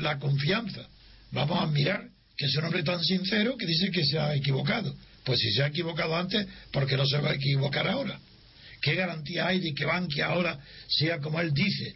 la 0.01 0.18
confianza. 0.18 0.86
Vamos 1.30 1.59
a 1.59 1.64
admirar 1.64 2.09
que 2.36 2.47
es 2.47 2.57
un 2.57 2.64
hombre 2.64 2.82
tan 2.82 3.03
sincero 3.03 3.57
que 3.57 3.66
dice 3.66 3.90
que 3.90 4.05
se 4.05 4.18
ha 4.18 4.34
equivocado. 4.34 4.95
Pues 5.24 5.38
si 5.38 5.53
se 5.53 5.62
ha 5.62 5.68
equivocado 5.68 6.16
antes, 6.16 6.47
¿por 6.72 6.86
qué 6.86 6.97
no 6.97 7.07
se 7.07 7.18
va 7.18 7.30
a 7.30 7.34
equivocar 7.34 7.86
ahora? 7.86 8.18
¿Qué 8.81 8.95
garantía 8.95 9.47
hay 9.47 9.61
de 9.61 9.75
que 9.75 9.85
Bankia 9.85 10.27
ahora 10.27 10.59
sea, 10.89 11.18
como 11.18 11.41
él 11.41 11.53
dice, 11.53 11.95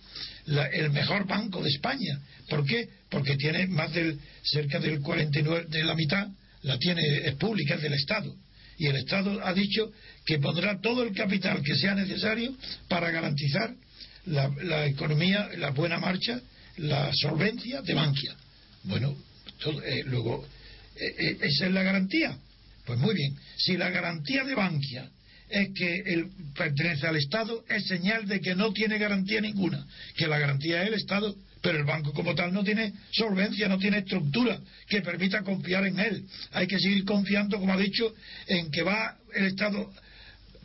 el 0.73 0.91
mejor 0.91 1.27
banco 1.27 1.63
de 1.63 1.71
España? 1.71 2.21
¿Por 2.49 2.65
qué? 2.65 2.89
Porque 3.11 3.37
tiene 3.37 3.67
más 3.67 3.93
del 3.93 4.19
cerca 4.43 4.79
del 4.79 5.01
49 5.01 5.67
de 5.69 5.85
la 5.85 5.95
mitad 5.95 6.29
la 6.63 6.79
tiene 6.79 7.03
es 7.25 7.35
pública, 7.35 7.75
es 7.75 7.83
del 7.83 7.95
Estado. 7.95 8.35
Y 8.79 8.87
el 8.87 8.97
Estado 8.97 9.45
ha 9.45 9.53
dicho 9.53 9.93
que 10.25 10.39
pondrá 10.39 10.81
todo 10.81 11.03
el 11.03 11.15
capital 11.15 11.63
que 11.63 11.75
sea 11.77 11.95
necesario 11.95 12.55
para 12.89 13.11
garantizar 13.11 13.75
la, 14.27 14.87
economía, 14.87 15.49
la 15.57 15.71
buena 15.71 15.99
marcha, 15.99 16.41
la 16.77 17.11
solvencia 17.13 17.83
de 17.83 17.95
Bankia. 17.95 18.37
Bueno, 18.85 19.17
eh, 19.85 20.03
luego, 20.07 20.47
eh, 20.97 21.15
eh, 21.19 21.39
¿esa 21.43 21.67
es 21.67 21.73
la 21.73 21.83
garantía? 21.83 22.37
Pues 22.85 22.99
muy 22.99 23.15
bien, 23.15 23.37
si 23.57 23.77
la 23.77 23.91
garantía 23.91 24.45
de 24.45 24.55
Bankia 24.55 25.11
es 25.49 25.69
que 25.75 25.97
él 26.07 26.29
pertenece 26.57 27.07
al 27.07 27.17
Estado, 27.17 27.65
es 27.69 27.87
señal 27.87 28.27
de 28.27 28.41
que 28.41 28.55
no 28.55 28.73
tiene 28.73 28.99
garantía 28.99 29.41
ninguna, 29.41 29.87
que 30.17 30.27
la 30.27 30.39
garantía 30.39 30.83
es 30.83 30.89
el 30.89 30.95
Estado 30.95 31.35
pero 31.61 31.79
el 31.79 31.85
banco 31.85 32.13
como 32.13 32.35
tal 32.35 32.53
no 32.53 32.63
tiene 32.63 32.93
solvencia, 33.11 33.69
no 33.69 33.79
tiene 33.79 33.99
estructura 33.99 34.61
que 34.89 35.03
permita 35.03 35.43
confiar 35.43 35.87
en 35.87 35.99
él. 35.99 36.25
Hay 36.53 36.67
que 36.67 36.79
seguir 36.79 37.05
confiando, 37.05 37.59
como 37.59 37.73
ha 37.73 37.77
dicho, 37.77 38.15
en 38.47 38.71
que 38.71 38.83
va 38.83 39.17
el 39.35 39.47
Estado 39.47 39.93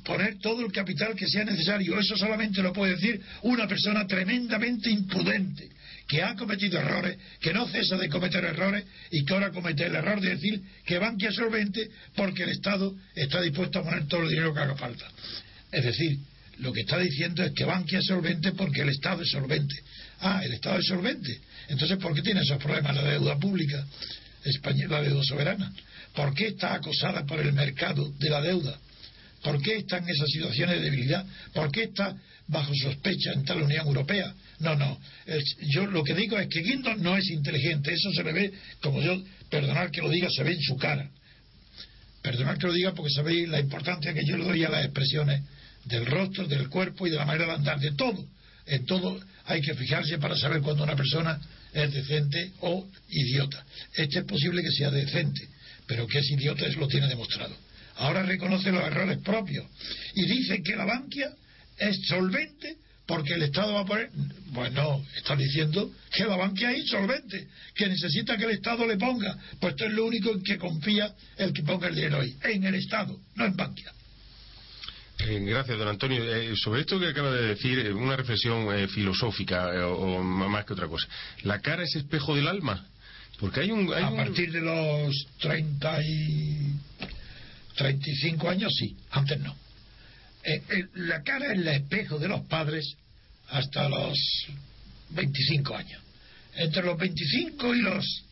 poner 0.03 0.37
todo 0.39 0.65
el 0.65 0.71
capital 0.71 1.15
que 1.15 1.27
sea 1.27 1.45
necesario. 1.45 1.97
Eso 1.99 2.15
solamente 2.17 2.61
lo 2.61 2.73
puede 2.73 2.93
decir 2.93 3.21
una 3.43 3.67
persona 3.67 4.05
tremendamente 4.05 4.89
imprudente, 4.89 5.69
que 6.07 6.21
ha 6.21 6.35
cometido 6.35 6.79
errores, 6.79 7.17
que 7.39 7.53
no 7.53 7.67
cesa 7.67 7.97
de 7.97 8.09
cometer 8.09 8.43
errores 8.43 8.83
y 9.11 9.23
que 9.23 9.33
ahora 9.33 9.51
comete 9.51 9.85
el 9.85 9.95
error 9.95 10.19
de 10.19 10.29
decir 10.29 10.61
que 10.85 10.99
Bankia 10.99 11.31
solvente 11.31 11.89
porque 12.15 12.43
el 12.43 12.49
Estado 12.49 12.93
está 13.15 13.41
dispuesto 13.41 13.79
a 13.79 13.83
poner 13.83 14.07
todo 14.07 14.23
el 14.23 14.29
dinero 14.29 14.53
que 14.53 14.59
haga 14.59 14.75
falta. 14.75 15.09
Es 15.71 15.83
decir, 15.83 16.17
lo 16.59 16.71
que 16.71 16.81
está 16.81 16.99
diciendo 16.99 17.43
es 17.43 17.51
que 17.53 17.65
Bankia 17.65 17.99
es 17.99 18.05
solvente 18.05 18.51
porque 18.51 18.81
el 18.81 18.89
Estado 18.89 19.23
es 19.23 19.29
solvente. 19.29 19.75
Ah, 20.19 20.41
el 20.43 20.53
Estado 20.53 20.79
es 20.79 20.85
solvente. 20.85 21.39
Entonces, 21.69 21.97
¿por 21.97 22.13
qué 22.13 22.21
tiene 22.21 22.41
esos 22.41 22.61
problemas 22.61 22.95
la 22.95 23.03
deuda 23.03 23.37
pública 23.37 23.85
española, 24.43 25.01
la 25.01 25.07
deuda 25.07 25.23
soberana? 25.23 25.73
¿Por 26.13 26.33
qué 26.33 26.47
está 26.47 26.75
acosada 26.75 27.25
por 27.25 27.39
el 27.39 27.53
mercado 27.53 28.11
de 28.19 28.29
la 28.29 28.41
deuda? 28.41 28.79
¿Por 29.41 29.61
qué 29.61 29.77
está 29.77 29.97
en 29.97 30.09
esas 30.09 30.29
situaciones 30.29 30.77
de 30.77 30.83
debilidad? 30.83 31.25
¿Por 31.53 31.71
qué 31.71 31.83
está 31.83 32.15
bajo 32.47 32.73
sospecha 32.75 33.33
en 33.33 33.45
la 33.45 33.55
Unión 33.55 33.87
Europea? 33.87 34.33
No, 34.59 34.75
no. 34.75 34.99
yo 35.73 35.85
lo 35.87 36.03
que 36.03 36.13
digo 36.13 36.37
es 36.37 36.47
que 36.47 36.61
Guindos 36.61 36.97
no 36.99 37.17
es 37.17 37.29
inteligente. 37.29 37.93
Eso 37.93 38.11
se 38.11 38.23
le 38.23 38.33
ve, 38.33 38.53
como 38.81 39.01
yo, 39.01 39.21
perdonar 39.49 39.91
que 39.91 40.01
lo 40.01 40.09
diga, 40.09 40.29
se 40.29 40.43
ve 40.43 40.53
en 40.53 40.61
su 40.61 40.77
cara. 40.77 41.09
Perdonar 42.21 42.57
que 42.57 42.67
lo 42.67 42.73
diga 42.73 42.93
porque 42.93 43.11
sabéis 43.11 43.49
la 43.49 43.59
importancia 43.59 44.13
que 44.13 44.25
yo 44.25 44.37
le 44.37 44.45
doy 44.45 44.63
a 44.63 44.69
las 44.69 44.85
expresiones 44.85 45.41
del 45.85 46.05
rostro, 46.05 46.47
del 46.47 46.69
cuerpo 46.69 47.07
y 47.07 47.09
de 47.09 47.17
la 47.17 47.25
manera 47.25 47.47
de 47.47 47.51
andar, 47.53 47.79
de 47.79 47.91
todo. 47.91 48.25
En 48.65 48.85
todo 48.85 49.19
hay 49.45 49.61
que 49.61 49.73
fijarse 49.73 50.17
para 50.17 50.37
saber 50.37 50.61
cuando 50.61 50.83
una 50.83 50.95
persona 50.95 51.39
es 51.73 51.93
decente 51.93 52.51
o 52.61 52.87
idiota. 53.09 53.65
Este 53.93 54.19
es 54.19 54.25
posible 54.25 54.61
que 54.61 54.71
sea 54.71 54.91
decente, 54.91 55.47
pero 55.87 56.07
que 56.07 56.19
es 56.19 56.31
idiota 56.31 56.65
eso 56.65 56.79
lo 56.79 56.87
tiene 56.87 57.07
demostrado. 57.07 57.55
Ahora 57.97 58.23
reconoce 58.23 58.71
los 58.71 58.83
errores 58.83 59.19
propios 59.19 59.65
y 60.15 60.25
dice 60.25 60.61
que 60.63 60.75
la 60.75 60.85
banquia 60.85 61.31
es 61.77 62.07
solvente 62.07 62.77
porque 63.05 63.33
el 63.33 63.43
Estado 63.43 63.73
va 63.73 63.81
a 63.81 63.85
poner. 63.85 64.09
Bueno, 64.47 65.03
está 65.15 65.35
diciendo 65.35 65.91
que 66.11 66.25
la 66.25 66.37
banquia 66.37 66.71
es 66.71 66.79
insolvente, 66.79 67.47
que 67.75 67.87
necesita 67.87 68.37
que 68.37 68.45
el 68.45 68.51
Estado 68.51 68.85
le 68.87 68.97
ponga. 68.97 69.37
Pues 69.59 69.73
esto 69.73 69.85
es 69.85 69.93
lo 69.93 70.05
único 70.05 70.31
en 70.31 70.43
que 70.43 70.57
confía 70.57 71.13
el 71.37 71.51
que 71.53 71.63
ponga 71.63 71.87
el 71.87 71.95
dinero 71.95 72.21
ahí, 72.21 72.35
en 72.43 72.63
el 72.63 72.75
Estado, 72.75 73.19
no 73.35 73.45
en 73.45 73.55
banquia. 73.55 73.91
Eh, 75.19 75.39
gracias, 75.45 75.77
don 75.77 75.87
Antonio. 75.87 76.23
Eh, 76.23 76.55
sobre 76.55 76.81
esto 76.81 76.99
que 76.99 77.07
acaba 77.07 77.31
de 77.31 77.47
decir, 77.47 77.79
eh, 77.79 77.93
una 77.93 78.15
reflexión 78.15 78.67
filosófica 78.89 79.87
o, 79.87 80.21
más 80.23 80.65
que 80.65 80.73
otra 80.73 80.87
cosa. 80.87 81.07
¿La 81.43 81.59
cara 81.59 81.83
es 81.83 81.95
espejo 81.95 82.35
del 82.35 82.47
alma? 82.47 82.87
Porque 83.39 83.61
hay 83.61 83.71
un. 83.71 83.91
a 83.93 84.15
partir 84.15 84.51
de 84.51 84.61
los 84.61 85.27
30 85.39 86.03
y 86.03 86.73
35 87.75 88.49
años, 88.49 88.71
sí. 88.77 88.95
Antes 89.11 89.39
no. 89.39 89.62
La 90.95 91.23
cara 91.23 91.47
es 91.47 91.59
el 91.59 91.67
espejo 91.67 92.19
de 92.19 92.27
los 92.27 92.41
padres 92.45 92.95
hasta 93.49 93.87
los 93.87 94.17
25 95.11 95.75
años. 95.75 96.01
Entre 96.55 96.83
los 96.83 96.97
25 96.97 97.75
y 97.75 97.81
los 97.81 98.23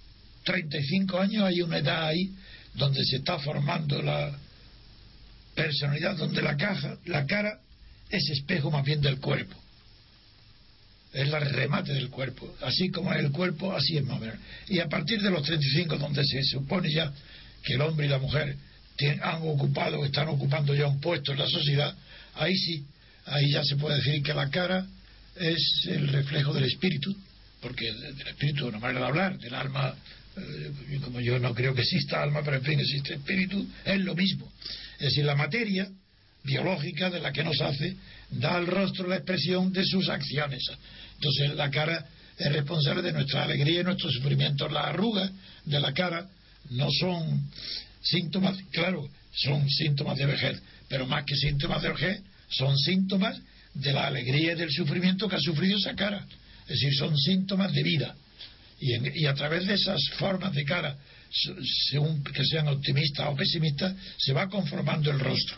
35 0.43 1.19
años 1.19 1.43
hay 1.43 1.61
una 1.61 1.77
edad 1.77 2.07
ahí 2.07 2.31
donde 2.73 3.03
se 3.03 3.17
está 3.17 3.39
formando 3.39 4.01
la 4.01 4.37
personalidad 5.55 6.15
donde 6.15 6.41
la 6.41 6.55
caja, 6.55 6.97
la 7.05 7.25
cara 7.25 7.59
es 8.09 8.29
espejo 8.29 8.71
más 8.71 8.85
bien 8.85 9.01
del 9.01 9.19
cuerpo. 9.19 9.55
es 11.13 11.27
la 11.27 11.39
remate 11.39 11.93
del 11.93 12.09
cuerpo. 12.09 12.55
Así 12.61 12.89
como 12.89 13.11
es 13.13 13.19
el 13.19 13.31
cuerpo, 13.31 13.73
así 13.73 13.97
es 13.97 14.05
más 14.05 14.19
menos. 14.19 14.37
Y 14.69 14.79
a 14.79 14.87
partir 14.87 15.21
de 15.21 15.29
los 15.29 15.43
35, 15.43 15.97
donde 15.97 16.23
se 16.25 16.41
supone 16.43 16.89
ya 16.91 17.11
que 17.63 17.73
el 17.73 17.81
hombre 17.81 18.05
y 18.05 18.09
la 18.09 18.17
mujer 18.17 18.55
han 19.21 19.41
ocupado, 19.41 20.05
están 20.05 20.27
ocupando 20.27 20.75
ya 20.75 20.87
un 20.87 20.99
puesto 20.99 21.31
en 21.31 21.39
la 21.39 21.47
sociedad, 21.47 21.95
ahí 22.35 22.55
sí, 22.55 22.85
ahí 23.25 23.51
ya 23.51 23.63
se 23.63 23.75
puede 23.75 23.97
decir 23.97 24.21
que 24.21 24.33
la 24.33 24.49
cara 24.49 24.85
es 25.35 25.87
el 25.87 26.07
reflejo 26.09 26.53
del 26.53 26.65
espíritu, 26.65 27.15
porque 27.61 27.91
del 27.91 28.27
espíritu 28.27 28.65
es 28.65 28.69
una 28.69 28.79
manera 28.79 29.01
de 29.01 29.05
hablar, 29.07 29.37
del 29.39 29.55
alma, 29.55 29.95
eh, 30.37 30.99
como 31.03 31.19
yo 31.19 31.39
no 31.39 31.53
creo 31.53 31.73
que 31.73 31.81
exista 31.81 32.21
alma, 32.21 32.41
pero 32.43 32.57
en 32.57 32.63
fin, 32.63 32.79
existe 32.79 33.15
espíritu, 33.15 33.67
es 33.85 33.99
lo 33.99 34.15
mismo. 34.15 34.51
Es 34.99 35.07
decir, 35.07 35.25
la 35.25 35.35
materia 35.35 35.89
biológica 36.43 37.09
de 37.09 37.19
la 37.19 37.31
que 37.31 37.43
nos 37.43 37.59
hace 37.61 37.95
da 38.29 38.55
al 38.55 38.67
rostro 38.67 39.07
la 39.07 39.17
expresión 39.17 39.71
de 39.71 39.85
sus 39.85 40.09
acciones. 40.09 40.63
Entonces 41.15 41.55
la 41.55 41.69
cara 41.69 42.05
es 42.37 42.51
responsable 42.51 43.01
de 43.01 43.11
nuestra 43.11 43.43
alegría 43.43 43.81
y 43.81 43.83
nuestros 43.83 44.13
sufrimientos. 44.13 44.71
Las 44.71 44.85
arrugas 44.85 45.31
de 45.65 45.79
la 45.79 45.93
cara 45.93 46.27
no 46.69 46.87
son 46.91 47.49
síntomas, 48.01 48.57
claro, 48.71 49.09
son 49.33 49.69
síntomas 49.69 50.17
de 50.17 50.25
vejez, 50.25 50.61
pero 50.87 51.05
más 51.05 51.23
que 51.25 51.35
síntomas 51.35 51.81
de 51.81 51.89
vejez, 51.89 52.21
son 52.49 52.77
síntomas 52.77 53.39
de 53.73 53.93
la 53.93 54.07
alegría 54.07 54.53
y 54.53 54.55
del 54.55 54.71
sufrimiento 54.71 55.27
que 55.27 55.35
ha 55.35 55.39
sufrido 55.39 55.77
esa 55.77 55.95
cara. 55.95 56.25
Es 56.63 56.79
decir, 56.79 56.93
son 56.95 57.17
síntomas 57.17 57.71
de 57.73 57.83
vida. 57.83 58.15
Y, 58.79 59.25
a 59.25 59.33
través 59.35 59.67
de 59.67 59.75
esas 59.75 60.01
formas 60.17 60.53
de 60.53 60.65
cara, 60.65 60.97
según 61.89 62.23
que 62.23 62.43
sean 62.43 62.67
optimistas 62.67 63.27
o 63.29 63.35
pesimistas, 63.35 63.93
se 64.17 64.33
va 64.33 64.49
conformando 64.49 65.11
el 65.11 65.19
rostro. 65.19 65.57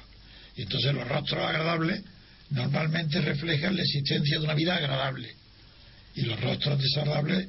Y 0.58 0.64
entonces 0.64 0.94
los 0.94 1.08
rostros 1.08 1.42
agradables 1.42 2.04
normalmente 2.50 3.22
reflejan 3.22 3.76
la 3.76 3.84
existencia 3.84 4.38
de 4.38 4.44
una 4.44 4.54
vida 4.54 4.76
agradable. 4.76 5.34
Y 6.16 6.24
los 6.24 6.40
rostros 6.42 6.80
desagradables 6.80 7.48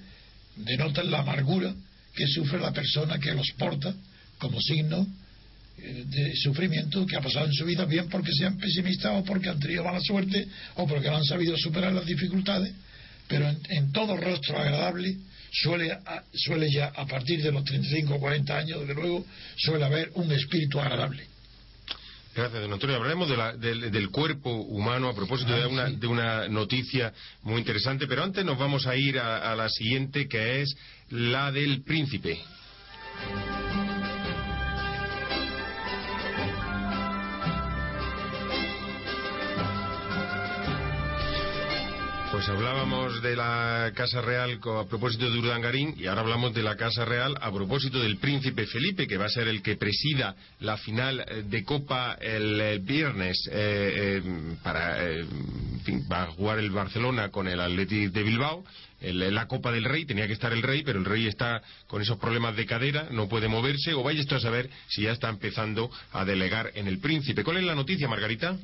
denotan 0.57 1.11
la 1.11 1.19
amargura 1.19 1.75
que 2.15 2.27
sufre 2.29 2.61
la 2.61 2.73
persona 2.73 3.19
que 3.19 3.35
los 3.35 3.51
porta 3.59 3.93
como 4.39 4.61
signo 4.61 5.07
eh, 5.77 6.05
de 6.07 6.37
sufrimiento 6.37 7.05
que 7.05 7.17
ha 7.17 7.21
pasado 7.21 7.47
en 7.47 7.53
su 7.53 7.65
vida, 7.65 7.85
bien 7.85 8.09
porque 8.09 8.33
sean 8.33 8.57
pesimistas 8.59 9.13
o 9.17 9.25
porque 9.25 9.49
han 9.49 9.59
tenido 9.59 9.83
mala 9.83 10.01
suerte 10.01 10.47
o 10.77 10.87
porque 10.87 11.11
no 11.11 11.17
han 11.17 11.25
sabido 11.25 11.57
superar 11.57 11.93
las 11.93 12.07
dificultades, 12.07 12.73
pero 13.27 13.49
en, 13.49 13.93
todo 13.93 14.17
rostro 14.17 14.57
agradable 14.57 15.17
suele, 15.51 15.99
suele 16.33 16.71
ya 16.71 16.93
a 16.95 17.07
partir 17.07 17.43
de 17.43 17.51
los 17.51 17.65
35 17.65 18.15
o 18.15 18.21
40 18.21 18.57
años, 18.57 18.81
desde 18.81 18.95
luego, 18.95 19.27
suele 19.57 19.85
haber 19.85 20.11
un 20.15 20.31
espíritu 20.33 20.81
agradable. 20.81 21.25
Gracias, 22.35 22.63
don 22.63 22.73
Antonio. 22.73 22.97
Hablaremos 22.97 23.29
del, 23.61 24.11
cuerpo 24.11 24.51
humano 24.51 25.09
a 25.09 25.15
propósito 25.15 25.55
de, 25.57 25.67
una, 25.67 25.91
de, 25.91 26.07
una, 26.07 26.49
noticia 26.49 27.13
muy 27.43 27.59
interesante, 27.59 28.07
pero 28.07 28.25
antes 28.25 28.45
nos 28.45 28.59
vamos 28.59 28.87
a 28.87 28.97
ir 28.97 29.19
a 29.19 29.55
la 29.55 29.69
siguiente, 29.69 30.29
que 30.29 30.63
es 30.63 30.77
la 31.11 31.53
del 31.53 31.83
príncipe. 31.83 32.41
Pues 42.35 42.49
hablábamos 42.49 43.23
de 43.23 43.37
la 43.37 43.93
Casa 43.95 44.21
Real 44.21 44.59
a 44.61 44.85
propósito 44.87 45.31
de 45.31 45.39
Urdangarín 45.39 45.95
y 45.97 46.09
ahora 46.09 46.23
hablamos 46.23 46.53
de 46.53 46.65
la 46.65 46.75
Casa 46.75 47.05
Real 47.05 47.37
a 47.41 47.53
propósito 47.53 48.01
del 48.01 48.17
príncipe 48.17 48.67
Felipe, 48.67 49.07
que 49.07 49.17
va 49.17 49.27
a 49.27 49.29
ser 49.29 49.47
el 49.47 49.63
que 49.63 49.77
presida 49.77 50.35
la 50.59 50.77
final 50.77 51.21
eh, 51.21 51.45
de 51.47 51.63
Copa 51.63 52.19
el, 52.21 52.81
viernes 52.81 53.39
eh, 53.53 54.21
eh, 54.27 54.57
para 54.65 54.99
va 56.11 56.25
a 56.25 56.27
jugar 56.33 56.59
el 56.59 56.73
Barcelona 56.73 57.29
con 57.29 57.47
el 57.47 57.61
Athletic 57.61 58.11
de 58.11 58.23
Bilbao. 58.25 58.65
la 59.01 59.47
Copa 59.47 59.71
del 59.71 59.85
Rey, 59.85 60.05
tenía 60.05 60.27
que 60.27 60.33
estar 60.33 60.53
el 60.53 60.63
Rey, 60.63 60.83
pero 60.83 60.99
el 60.99 61.05
Rey 61.05 61.29
está 61.29 61.63
con 61.87 62.03
esos 62.03 62.19
problemas 62.19 62.57
de 62.57 62.67
cadera, 62.67 63.07
no 63.13 63.29
puede 63.29 63.47
moverse, 63.47 63.95
o 63.95 64.03
vaya 64.03 64.21
esto 64.21 64.35
a 64.35 64.41
saber 64.41 64.69
si 64.89 65.03
ya 65.03 65.13
está 65.13 65.29
empezando 65.29 65.89
a 66.11 66.25
delegar 66.25 66.73
en 66.75 66.89
el 66.89 66.99
príncipe. 66.99 67.45
¿Cuál 67.45 67.59
es 67.59 67.65
la 67.65 67.77
noticia, 67.77 68.09
Margarita? 68.09 68.59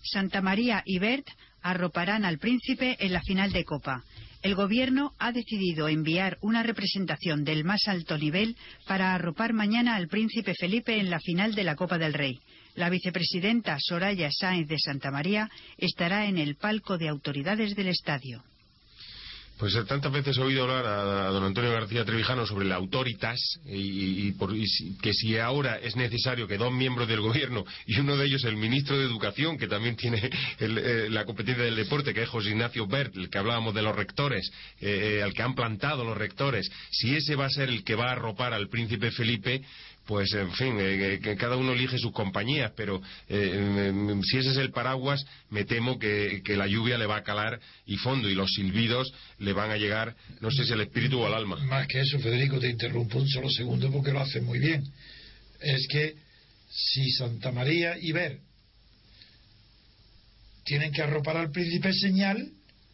Santa 0.00 0.40
María 0.40 0.84
y 0.86 1.00
Bert 1.00 1.26
arroparán 1.70 2.24
al 2.24 2.38
príncipe 2.38 2.96
en 3.00 3.12
la 3.12 3.20
final 3.22 3.52
de 3.52 3.64
Copa. 3.64 4.04
El 4.42 4.54
Gobierno 4.54 5.12
ha 5.18 5.32
decidido 5.32 5.88
enviar 5.88 6.38
una 6.40 6.62
representación 6.62 7.42
del 7.44 7.64
más 7.64 7.88
alto 7.88 8.16
nivel 8.16 8.56
para 8.86 9.14
arropar 9.14 9.52
mañana 9.52 9.96
al 9.96 10.06
príncipe 10.06 10.54
Felipe 10.54 10.98
en 11.00 11.10
la 11.10 11.18
final 11.18 11.54
de 11.54 11.64
la 11.64 11.74
Copa 11.74 11.98
del 11.98 12.14
Rey. 12.14 12.38
La 12.76 12.90
vicepresidenta 12.90 13.76
Soraya 13.80 14.30
Sáenz 14.30 14.68
de 14.68 14.78
Santa 14.78 15.10
María 15.10 15.50
estará 15.78 16.26
en 16.26 16.38
el 16.38 16.56
palco 16.56 16.98
de 16.98 17.08
autoridades 17.08 17.74
del 17.74 17.88
estadio. 17.88 18.44
Pues 19.58 19.74
eh, 19.74 19.84
tantas 19.84 20.12
veces 20.12 20.36
he 20.36 20.42
oído 20.42 20.64
hablar 20.64 20.84
a, 20.84 21.30
don 21.30 21.42
Antonio 21.44 21.72
García 21.72 22.04
Trevijano 22.04 22.46
sobre 22.46 22.66
la 22.66 22.74
autoritas 22.74 23.40
y, 23.64 24.34
que 25.00 25.14
si 25.14 25.38
ahora 25.38 25.76
es 25.76 25.96
necesario 25.96 26.46
que 26.46 26.58
dos 26.58 26.72
miembros 26.72 27.08
del 27.08 27.20
gobierno 27.20 27.64
y 27.86 27.98
uno 27.98 28.16
de 28.16 28.26
ellos 28.26 28.44
el 28.44 28.56
ministro 28.56 28.98
de 28.98 29.04
Educación, 29.04 29.56
que 29.56 29.66
también 29.66 29.96
tiene 29.96 30.30
eh, 30.58 31.08
la 31.10 31.24
competencia 31.24 31.64
del 31.64 31.76
deporte, 31.76 32.12
que 32.12 32.22
es 32.22 32.28
José 32.28 32.50
Ignacio 32.50 32.86
Bert, 32.86 33.16
el 33.16 33.30
que 33.30 33.38
hablábamos 33.38 33.74
de 33.74 33.82
los 33.82 33.96
rectores, 33.96 34.52
eh, 34.80 35.22
al 35.24 35.32
que 35.32 35.42
han 35.42 35.54
plantado 35.54 36.04
los 36.04 36.16
rectores, 36.16 36.70
si 36.90 37.16
ese 37.16 37.34
va 37.34 37.46
a 37.46 37.50
ser 37.50 37.70
el 37.70 37.82
que 37.82 37.94
va 37.94 38.08
a 38.08 38.12
arropar 38.12 38.52
al 38.52 38.68
príncipe 38.68 39.10
Felipe, 39.10 39.62
pues 40.06 40.32
en 40.34 40.52
fin, 40.52 40.76
eh, 40.78 41.18
que 41.22 41.36
cada 41.36 41.56
uno 41.56 41.72
elige 41.72 41.98
sus 41.98 42.12
compañías, 42.12 42.72
pero 42.76 43.02
eh, 43.28 43.92
si 44.24 44.38
ese 44.38 44.50
es 44.50 44.56
el 44.56 44.70
paraguas, 44.70 45.26
me 45.50 45.64
temo 45.64 45.98
que, 45.98 46.42
la 46.56 46.66
lluvia 46.66 46.96
le 46.96 47.06
va 47.06 47.16
a 47.16 47.22
calar 47.22 47.60
y 47.86 47.96
fondo, 47.96 48.30
y 48.30 48.34
los 48.34 48.52
silbidos 48.52 49.12
le 49.38 49.52
van 49.52 49.70
a 49.70 49.76
llegar, 49.76 50.14
no 50.40 50.50
sé 50.50 50.64
si 50.64 50.72
al 50.72 50.80
espíritu 50.80 51.20
o 51.20 51.26
al 51.26 51.34
alma. 51.34 51.56
Más 51.64 51.88
que 51.88 52.00
eso, 52.00 52.18
Federico, 52.20 52.60
te 52.60 52.70
interrumpo 52.70 53.18
un 53.18 53.28
solo 53.28 53.50
segundo 53.50 53.90
porque 53.90 54.12
lo 54.12 54.20
hace 54.20 54.40
muy 54.40 54.60
bien. 54.60 54.84
Es 55.60 55.86
que 55.88 56.14
si 56.70 57.10
Santa 57.10 57.50
María 57.50 57.96
y 58.00 58.12
Ver 58.12 58.38
tienen 60.64 60.92
que 60.92 61.02
arropar 61.02 61.36
al 61.36 61.50
príncipe, 61.50 61.92
señal 61.92 62.50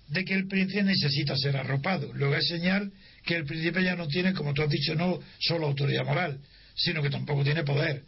de 0.08 0.24
que 0.24 0.34
el 0.34 0.46
príncipe 0.46 0.82
necesita 0.82 1.36
ser 1.36 1.56
arropado. 1.56 2.12
Luego 2.14 2.34
es 2.34 2.46
señal 2.46 2.92
que 3.24 3.36
el 3.36 3.44
príncipe 3.44 3.82
ya 3.82 3.96
no 3.96 4.08
tiene, 4.08 4.32
como 4.32 4.52
tú 4.52 4.62
has 4.62 4.68
dicho, 4.68 4.94
no 4.94 5.20
solo 5.38 5.66
autoridad 5.66 6.04
moral, 6.04 6.38
sino 6.75 7.03
que 7.03 7.11
tampoco 7.11 7.45
tiene 7.45 7.64
poder. 7.64 8.03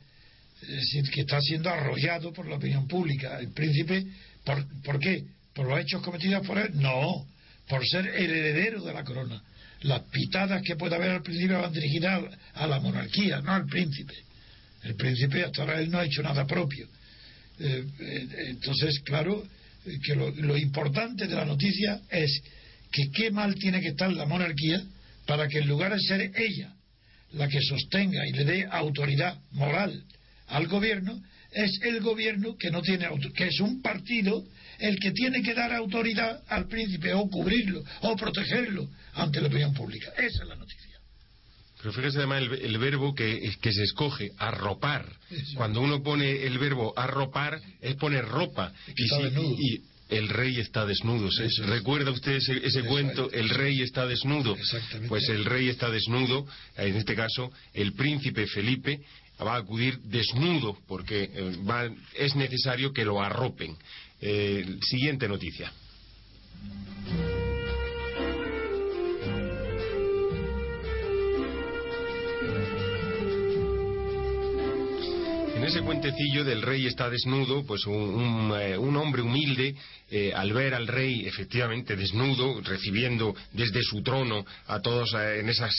Que 1.12 1.20
está 1.20 1.40
siendo 1.40 1.68
arrollado 1.70 2.32
por 2.32 2.48
la 2.48 2.56
opinión 2.56 2.88
pública. 2.88 3.38
El 3.38 3.52
príncipe, 3.52 4.06
¿por, 4.44 4.64
¿por 4.82 4.98
qué? 4.98 5.24
¿Por 5.52 5.68
los 5.68 5.78
hechos 5.80 6.02
cometidos 6.02 6.46
por 6.46 6.58
él? 6.58 6.70
No, 6.74 7.26
por 7.68 7.86
ser 7.86 8.06
el 8.06 8.30
heredero 8.30 8.82
de 8.82 8.92
la 8.92 9.04
corona. 9.04 9.42
Las 9.82 10.02
pitadas 10.10 10.62
que 10.62 10.76
puede 10.76 10.94
haber 10.94 11.10
al 11.10 11.22
príncipe 11.22 11.54
van 11.54 11.72
dirigidas 11.72 12.24
a 12.54 12.66
la 12.66 12.80
monarquía, 12.80 13.40
no 13.40 13.52
al 13.52 13.66
príncipe. 13.66 14.14
El 14.82 14.94
príncipe 14.94 15.44
hasta 15.44 15.62
ahora 15.62 15.80
él 15.80 15.90
no 15.90 15.98
ha 15.98 16.04
hecho 16.04 16.22
nada 16.22 16.46
propio. 16.46 16.88
Eh, 17.58 17.84
eh, 18.00 18.28
entonces, 18.48 19.00
claro, 19.00 19.46
que 20.02 20.14
lo, 20.14 20.30
lo 20.30 20.56
importante 20.56 21.26
de 21.26 21.34
la 21.34 21.44
noticia 21.44 22.00
es 22.10 22.42
que 22.90 23.10
qué 23.10 23.30
mal 23.30 23.54
tiene 23.56 23.80
que 23.80 23.88
estar 23.88 24.12
la 24.12 24.24
monarquía 24.24 24.82
para 25.26 25.46
que 25.48 25.58
en 25.58 25.68
lugar 25.68 25.92
de 25.92 26.00
ser 26.00 26.32
ella 26.34 26.72
la 27.34 27.48
que 27.48 27.60
sostenga 27.60 28.26
y 28.26 28.32
le 28.32 28.44
dé 28.44 28.66
autoridad 28.70 29.38
moral 29.52 30.04
al 30.48 30.66
gobierno, 30.66 31.20
es 31.52 31.78
el 31.82 32.00
gobierno 32.00 32.56
que 32.58 32.70
no 32.70 32.82
tiene 32.82 33.08
que 33.34 33.46
es 33.46 33.60
un 33.60 33.80
partido 33.80 34.44
el 34.78 34.98
que 34.98 35.12
tiene 35.12 35.42
que 35.42 35.54
dar 35.54 35.72
autoridad 35.72 36.42
al 36.48 36.66
príncipe 36.66 37.14
o 37.14 37.28
cubrirlo 37.28 37.82
o 38.02 38.16
protegerlo 38.16 38.88
ante 39.14 39.40
la 39.40 39.46
opinión 39.48 39.72
pública. 39.72 40.10
Esa 40.16 40.42
es 40.42 40.48
la 40.48 40.56
noticia. 40.56 40.84
Pero 41.78 41.92
fíjese 41.92 42.18
además 42.18 42.42
el, 42.42 42.78
verbo 42.78 43.14
que, 43.14 43.54
que, 43.60 43.72
se 43.72 43.82
escoge, 43.82 44.30
arropar. 44.38 45.06
Cuando 45.54 45.82
uno 45.82 46.02
pone 46.02 46.44
el 46.44 46.58
verbo 46.58 46.94
arropar, 46.96 47.60
es 47.80 47.94
poner 47.96 48.24
ropa. 48.24 48.72
y, 48.96 49.82
el 50.16 50.28
rey 50.28 50.58
está 50.58 50.86
desnudo. 50.86 51.28
¿Recuerda 51.66 52.10
usted 52.10 52.36
ese, 52.36 52.82
cuento? 52.84 53.30
El 53.32 53.48
rey 53.48 53.82
está 53.82 54.06
desnudo. 54.06 54.56
Pues 55.08 55.28
el 55.28 55.44
rey 55.44 55.68
está 55.68 55.90
desnudo, 55.90 56.46
en 56.76 56.96
este 56.96 57.14
caso, 57.14 57.52
el 57.72 57.92
príncipe 57.94 58.46
Felipe 58.46 59.00
va 59.40 59.54
a 59.54 59.58
acudir 59.58 59.98
desnudo 60.00 60.78
porque 60.86 61.30
eh, 61.32 61.94
es 62.16 62.36
necesario 62.36 62.92
que 62.92 63.04
lo 63.04 63.20
arropen. 63.20 63.76
Eh, 64.20 64.78
siguiente 64.80 65.28
noticia. 65.28 65.72
Ese 75.74 75.82
cuentecillo 75.82 76.44
del 76.44 76.62
rey 76.62 76.86
está 76.86 77.10
desnudo, 77.10 77.66
pues 77.66 77.84
un, 77.86 78.54
eh, 78.56 78.76
hombre 78.76 79.22
humilde, 79.22 79.74
eh, 80.08 80.32
al 80.32 80.52
ver 80.52 80.72
al 80.72 80.86
rey 80.86 81.26
efectivamente 81.26 81.96
desnudo, 81.96 82.60
recibiendo 82.60 83.34
desde 83.50 83.82
su 83.82 84.00
trono 84.00 84.46
a 84.68 84.78
todos 84.78 85.12
eh, 85.14 85.40
en 85.40 85.48
esas 85.48 85.74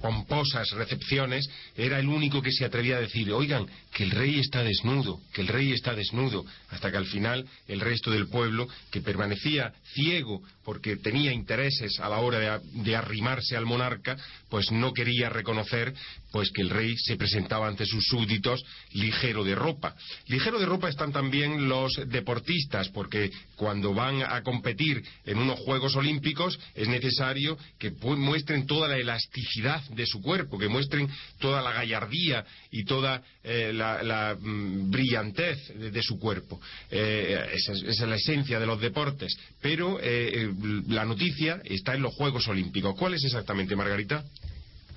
pomposas 0.00 0.70
recepciones, 0.70 1.50
era 1.76 1.98
el 1.98 2.06
único 2.06 2.40
que 2.42 2.52
se 2.52 2.64
atrevía 2.64 2.98
a 2.98 3.00
decir, 3.00 3.32
oigan, 3.32 3.66
que 3.92 4.04
el 4.04 4.12
rey 4.12 4.38
está 4.38 4.62
desnudo, 4.62 5.20
que 5.32 5.40
el 5.40 5.48
rey 5.48 5.72
está 5.72 5.96
desnudo, 5.96 6.44
hasta 6.70 6.92
que 6.92 6.96
al 6.96 7.06
final 7.06 7.44
el 7.66 7.80
resto 7.80 8.12
del 8.12 8.28
pueblo, 8.28 8.68
que 8.92 9.00
permanecía 9.00 9.72
ciego 9.94 10.42
porque 10.64 10.96
tenía 10.96 11.32
intereses 11.32 12.00
a 12.00 12.08
la 12.08 12.18
hora 12.18 12.60
de, 12.60 12.96
arrimarse 12.96 13.56
al 13.56 13.66
monarca, 13.66 14.16
pues 14.48 14.72
no 14.72 14.92
quería 14.92 15.28
reconocer 15.28 15.94
pues 16.34 16.50
que 16.50 16.62
el 16.62 16.70
rey 16.70 16.96
se 16.98 17.16
presentaba 17.16 17.68
ante 17.68 17.86
sus 17.86 18.04
súbditos 18.08 18.60
ligero 18.94 19.44
de 19.44 19.54
ropa. 19.54 19.94
Ligero 20.26 20.58
de 20.58 20.66
ropa 20.66 20.88
están 20.88 21.12
también 21.12 21.68
los 21.68 21.92
deportistas, 22.08 22.88
porque 22.88 23.30
cuando 23.54 23.94
van 23.94 24.20
a 24.20 24.42
competir 24.42 25.00
en 25.26 25.38
unos 25.38 25.60
Juegos 25.60 25.94
Olímpicos 25.94 26.58
es 26.74 26.88
necesario 26.88 27.56
que 27.78 27.92
muestren 27.92 28.66
toda 28.66 28.88
la 28.88 28.96
elasticidad 28.96 29.80
de 29.90 30.06
su 30.06 30.20
cuerpo, 30.22 30.58
que 30.58 30.66
muestren 30.66 31.08
toda 31.38 31.62
la 31.62 31.72
gallardía 31.72 32.44
y 32.72 32.84
toda 32.84 33.22
eh, 33.44 33.70
la, 33.72 34.36
mm, 34.36 34.90
brillantez 34.90 35.68
de, 35.92 36.02
su 36.02 36.18
cuerpo. 36.18 36.60
Eh, 36.90 37.46
esa, 37.52 37.74
es, 37.74 38.00
la 38.00 38.16
esencia 38.16 38.58
de 38.58 38.66
los 38.66 38.80
deportes. 38.80 39.36
Pero 39.62 40.00
eh, 40.02 40.52
la 40.88 41.04
noticia 41.04 41.60
está 41.62 41.94
en 41.94 42.02
los 42.02 42.12
Juegos 42.12 42.48
Olímpicos. 42.48 42.96
¿Cuál 42.98 43.14
es 43.14 43.22
exactamente, 43.22 43.76
Margarita? 43.76 44.24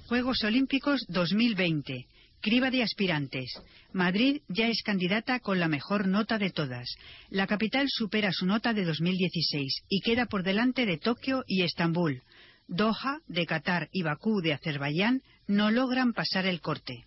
Juegos 0.08 0.42
Olímpicos 0.46 1.06
2020. 1.10 2.08
Criba 2.40 2.72
de 2.72 2.82
aspirantes. 2.82 3.52
Madrid 3.92 4.40
ya 4.48 4.70
es 4.70 4.82
candidata 4.82 5.42
con 5.42 5.60
la 5.60 5.68
mejor 5.68 6.08
nota 6.08 6.38
de 6.38 6.50
todas. 6.50 6.96
La 7.30 7.46
capital 7.46 7.88
supera 7.90 8.32
su 8.32 8.46
nota 8.46 8.74
de 8.74 8.86
2016 8.86 9.84
y 9.90 10.00
queda 10.00 10.26
por 10.28 10.44
delante 10.44 10.86
de 10.86 10.98
Tokio 10.98 11.44
y 11.46 11.64
Estambul. 11.64 12.22
Doha, 12.70 13.20
de 13.28 13.46
Qatar 13.46 13.90
y 13.92 14.04
Bakú 14.04 14.40
de 14.40 14.54
Azerbaiyán 14.54 15.24
no 15.46 15.72
logran 15.72 16.14
pasar 16.14 16.46
el 16.46 16.62
corte. 16.62 17.04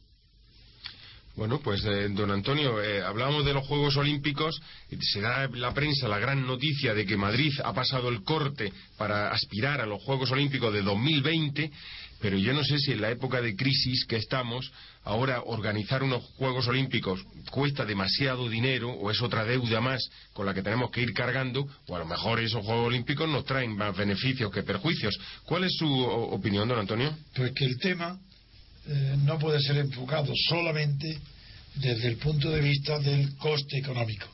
Bueno, 1.37 1.61
pues 1.61 1.83
eh, 1.87 2.09
don 2.11 2.31
Antonio, 2.31 2.83
eh, 2.83 3.03
hablábamos 3.03 3.47
de 3.47 3.55
los 3.55 3.67
Juegos 3.67 3.97
Olímpicos, 3.97 4.61
se 5.01 5.21
da 5.23 5.49
la 5.49 5.73
prensa 5.73 6.07
la 6.07 6.19
gran 6.19 6.47
noticia 6.47 6.93
de 6.93 7.07
que 7.07 7.17
Madrid 7.17 7.53
ha 7.65 7.73
pasado 7.73 8.11
el 8.11 8.25
corte 8.25 8.71
para 8.99 9.31
aspirar 9.31 9.81
a 9.81 9.87
los 9.87 10.03
Juegos 10.03 10.31
Olímpicos 10.33 10.75
de 10.75 10.83
2020, 10.83 11.71
pero 12.21 12.37
yo 12.37 12.53
no 12.53 12.63
sé 12.63 12.79
si 12.79 12.93
en 12.93 13.01
la 13.01 13.11
época 13.11 13.41
de 13.41 13.57
crisis 13.57 14.05
que 14.05 14.17
estamos, 14.17 14.71
ahora 15.05 15.43
organizar 15.45 16.03
unos 16.03 16.23
Juegos 16.37 16.69
Olímpicos 16.69 17.25
cuesta 17.51 17.85
demasiado 17.85 18.49
dinero 18.49 18.91
o 18.91 19.11
es 19.11 19.23
otra 19.23 19.45
deuda 19.45 19.81
más 19.81 20.09
con 20.33 20.47
la 20.47 20.55
que 20.55 20.63
tenemos 20.63 20.91
que 20.91 21.01
ir 21.01 21.13
cargando, 21.15 21.67
o 21.87 21.97
a 21.97 21.99
lo 21.99 22.07
mejor 22.07 22.41
esos 22.41 22.65
Juegos 22.65 22.89
Olímpicos 22.89 23.29
nos 23.29 23.45
traen 23.45 23.75
más 23.75 23.97
beneficios 23.97 24.53
que 24.53 24.63
perjuicios. 24.63 25.19
¿Cuál 25.45 25.65
es 25.65 25.73
su 25.77 25.89
opinión, 25.89 26.69
don 26.69 26.79
Antonio? 26.79 27.17
Pues 27.35 27.53
que 27.53 27.65
el 27.65 27.79
tema 27.79 28.19
eh, 28.87 29.17
no 29.25 29.39
puede 29.39 29.61
ser 29.61 29.79
enfocado 29.79 30.33
solamente 30.49 31.19
desde 31.77 32.09
el 32.09 32.17
punto 32.17 32.51
de 32.51 32.61
vista 32.61 32.99
del 32.99 33.37
coste 33.37 33.79
económico, 33.79 34.27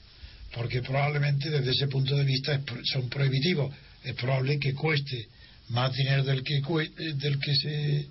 porque 0.55 0.82
probablemente 0.82 1.51
desde 1.51 1.70
ese 1.70 1.87
punto 1.87 2.16
de 2.16 2.24
vista 2.24 2.61
son 2.84 3.09
prohibitivos. 3.09 3.72
Es 4.03 4.14
probable 4.14 4.59
que 4.59 4.72
cueste 4.72 5.28
más 5.68 5.92
dinero 5.92 6.24
del 6.24 6.42
que, 6.42 6.56
eh, 6.56 7.12
del 7.14 7.38
que 7.38 7.54
se 7.54 8.06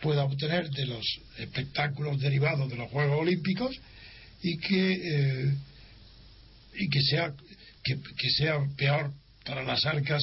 pueda 0.00 0.24
obtener 0.24 0.70
de 0.70 0.86
los 0.86 1.04
espectáculos 1.38 2.20
derivados 2.20 2.68
de 2.68 2.76
los 2.76 2.90
Juegos 2.90 3.20
Olímpicos 3.20 3.76
y 4.42 4.58
que 4.58 4.92
eh, 4.92 5.54
y 6.74 6.88
que 6.88 7.02
sea 7.02 7.32
que, 7.84 8.30
sea 8.30 8.58
peor 8.76 9.12
para 9.44 9.62
las 9.62 9.84
arcas 9.86 10.22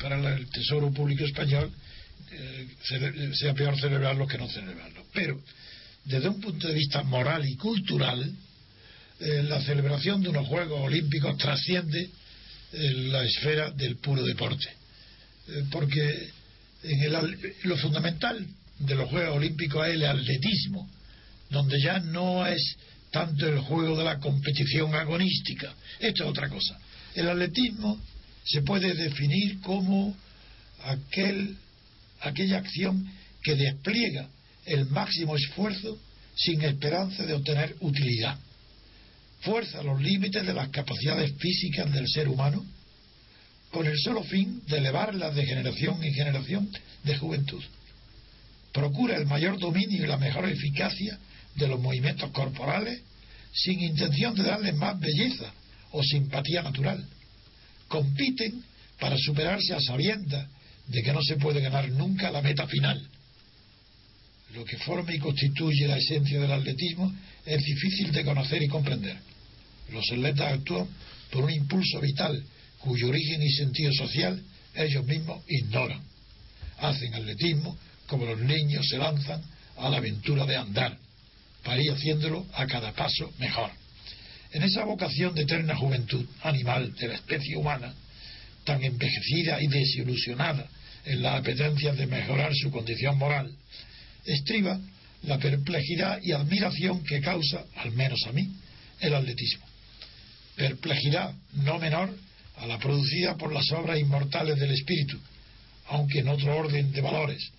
para 0.00 0.34
el 0.34 0.50
Tesoro 0.50 0.92
Público 0.92 1.24
Español 1.24 1.72
eh, 2.32 2.66
sea 3.34 3.54
peor 3.54 3.78
celebrarlo 3.78 4.26
que 4.26 4.38
no 4.38 4.48
celebrarlo. 4.48 5.04
Pero, 5.12 5.40
desde 6.04 6.28
un 6.28 6.40
punto 6.40 6.68
de 6.68 6.74
vista 6.74 7.02
moral 7.02 7.46
y 7.48 7.56
cultural, 7.56 8.32
eh, 9.20 9.42
la 9.44 9.60
celebración 9.62 10.22
de 10.22 10.28
unos 10.28 10.46
Juegos 10.46 10.80
Olímpicos 10.80 11.36
trasciende 11.38 12.10
eh, 12.72 12.90
la 13.10 13.24
esfera 13.24 13.70
del 13.70 13.96
puro 13.96 14.22
deporte. 14.24 14.68
Porque 15.70 16.28
en 16.82 17.12
lo 17.64 17.76
fundamental 17.76 18.46
de 18.78 18.94
los 18.94 19.08
Juegos 19.08 19.36
Olímpicos 19.36 19.86
es 19.86 19.94
el 19.94 20.04
atletismo, 20.04 20.88
donde 21.50 21.80
ya 21.80 21.98
no 21.98 22.46
es 22.46 22.76
tanto 23.10 23.48
el 23.48 23.60
juego 23.60 23.96
de 23.96 24.04
la 24.04 24.18
competición 24.18 24.94
agonística. 24.94 25.74
Esto 25.98 26.24
es 26.24 26.30
otra 26.30 26.48
cosa. 26.48 26.78
El 27.14 27.28
atletismo 27.28 27.98
se 28.44 28.62
puede 28.62 28.94
definir 28.94 29.60
como 29.60 30.16
aquel 30.84 31.56
aquella 32.20 32.58
acción 32.58 33.06
que 33.42 33.54
despliega 33.54 34.28
el 34.64 34.86
máximo 34.86 35.36
esfuerzo 35.36 35.98
sin 36.34 36.62
esperanza 36.62 37.24
de 37.24 37.34
obtener 37.34 37.76
utilidad. 37.80 38.38
Fuerza 39.40 39.82
los 39.82 40.00
límites 40.00 40.44
de 40.44 40.52
las 40.52 40.68
capacidades 40.68 41.32
físicas 41.38 41.92
del 41.92 42.08
ser 42.08 42.28
humano 42.28 42.64
con 43.76 43.86
el 43.86 43.98
solo 43.98 44.22
fin 44.22 44.62
de 44.66 44.78
elevarlas 44.78 45.34
de 45.34 45.44
generación 45.44 46.02
en 46.02 46.14
generación 46.14 46.70
de 47.04 47.18
juventud. 47.18 47.62
Procura 48.72 49.18
el 49.18 49.26
mayor 49.26 49.58
dominio 49.58 50.02
y 50.02 50.06
la 50.06 50.16
mejor 50.16 50.48
eficacia 50.48 51.18
de 51.54 51.68
los 51.68 51.78
movimientos 51.78 52.30
corporales 52.30 53.02
sin 53.52 53.82
intención 53.82 54.34
de 54.34 54.44
darles 54.44 54.74
más 54.76 54.98
belleza 54.98 55.52
o 55.92 56.02
simpatía 56.02 56.62
natural. 56.62 57.06
Compiten 57.86 58.64
para 58.98 59.18
superarse 59.18 59.74
a 59.74 59.80
sabiendas 59.82 60.48
de 60.86 61.02
que 61.02 61.12
no 61.12 61.20
se 61.20 61.36
puede 61.36 61.60
ganar 61.60 61.86
nunca 61.90 62.30
la 62.30 62.40
meta 62.40 62.66
final. 62.66 63.06
Lo 64.54 64.64
que 64.64 64.78
forma 64.78 65.12
y 65.12 65.18
constituye 65.18 65.86
la 65.86 65.98
esencia 65.98 66.40
del 66.40 66.52
atletismo 66.52 67.14
es 67.44 67.62
difícil 67.62 68.10
de 68.10 68.24
conocer 68.24 68.62
y 68.62 68.68
comprender. 68.68 69.18
Los 69.92 70.10
atletas 70.10 70.54
actúan 70.54 70.88
por 71.30 71.44
un 71.44 71.50
impulso 71.50 72.00
vital 72.00 72.42
cuyo 72.80 73.08
origen 73.08 73.42
y 73.42 73.50
sentido 73.50 73.92
social 73.92 74.42
ellos 74.74 75.04
mismos 75.06 75.42
ignoran. 75.48 76.00
Hacen 76.78 77.14
atletismo 77.14 77.76
como 78.06 78.26
los 78.26 78.40
niños 78.40 78.86
se 78.88 78.98
lanzan 78.98 79.42
a 79.76 79.88
la 79.88 79.98
aventura 79.98 80.46
de 80.46 80.56
andar, 80.56 80.96
para 81.64 81.82
ir 81.82 81.90
haciéndolo 81.90 82.46
a 82.54 82.66
cada 82.66 82.92
paso 82.92 83.32
mejor. 83.38 83.70
En 84.52 84.62
esa 84.62 84.84
vocación 84.84 85.34
de 85.34 85.42
eterna 85.42 85.76
juventud 85.76 86.24
animal 86.42 86.94
de 86.94 87.08
la 87.08 87.14
especie 87.14 87.56
humana, 87.56 87.92
tan 88.64 88.82
envejecida 88.82 89.60
y 89.60 89.66
desilusionada 89.66 90.66
en 91.04 91.22
la 91.22 91.36
apetencia 91.36 91.92
de 91.92 92.06
mejorar 92.06 92.54
su 92.54 92.70
condición 92.70 93.18
moral, 93.18 93.52
estriba 94.24 94.78
la 95.22 95.38
perplejidad 95.38 96.20
y 96.22 96.32
admiración 96.32 97.02
que 97.04 97.20
causa, 97.20 97.64
al 97.76 97.92
menos 97.92 98.20
a 98.26 98.32
mí, 98.32 98.48
el 99.00 99.14
atletismo. 99.14 99.66
Perplejidad 100.56 101.34
no 101.54 101.78
menor 101.78 102.16
a 102.56 102.66
la 102.66 102.78
producida 102.78 103.36
por 103.36 103.52
las 103.52 103.70
obras 103.72 103.98
inmortales 103.98 104.58
del 104.58 104.72
espíritu, 104.72 105.18
aunque 105.88 106.20
en 106.20 106.28
otro 106.28 106.56
orden 106.56 106.92
de 106.92 107.00
valores, 107.00 107.50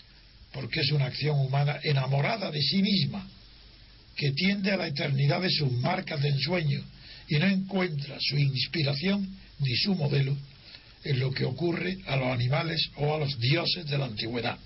porque 0.51 0.81
es 0.81 0.91
una 0.91 1.05
acción 1.05 1.39
humana 1.39 1.79
enamorada 1.83 2.51
de 2.51 2.61
sí 2.61 2.81
misma, 2.81 3.27
que 4.15 4.31
tiende 4.31 4.71
a 4.71 4.77
la 4.77 4.87
eternidad 4.87 5.41
de 5.41 5.51
sus 5.51 5.71
marcas 5.71 6.21
de 6.21 6.29
ensueño 6.29 6.83
y 7.27 7.35
no 7.37 7.45
encuentra 7.45 8.17
su 8.19 8.37
inspiración 8.37 9.29
ni 9.59 9.75
su 9.75 9.93
modelo 9.95 10.35
en 11.03 11.19
lo 11.19 11.31
que 11.31 11.45
ocurre 11.45 11.97
a 12.07 12.15
los 12.15 12.27
animales 12.27 12.89
o 12.97 13.13
a 13.13 13.19
los 13.19 13.39
dioses 13.39 13.85
de 13.85 13.97
la 13.97 14.05
antigüedad. 14.05 14.57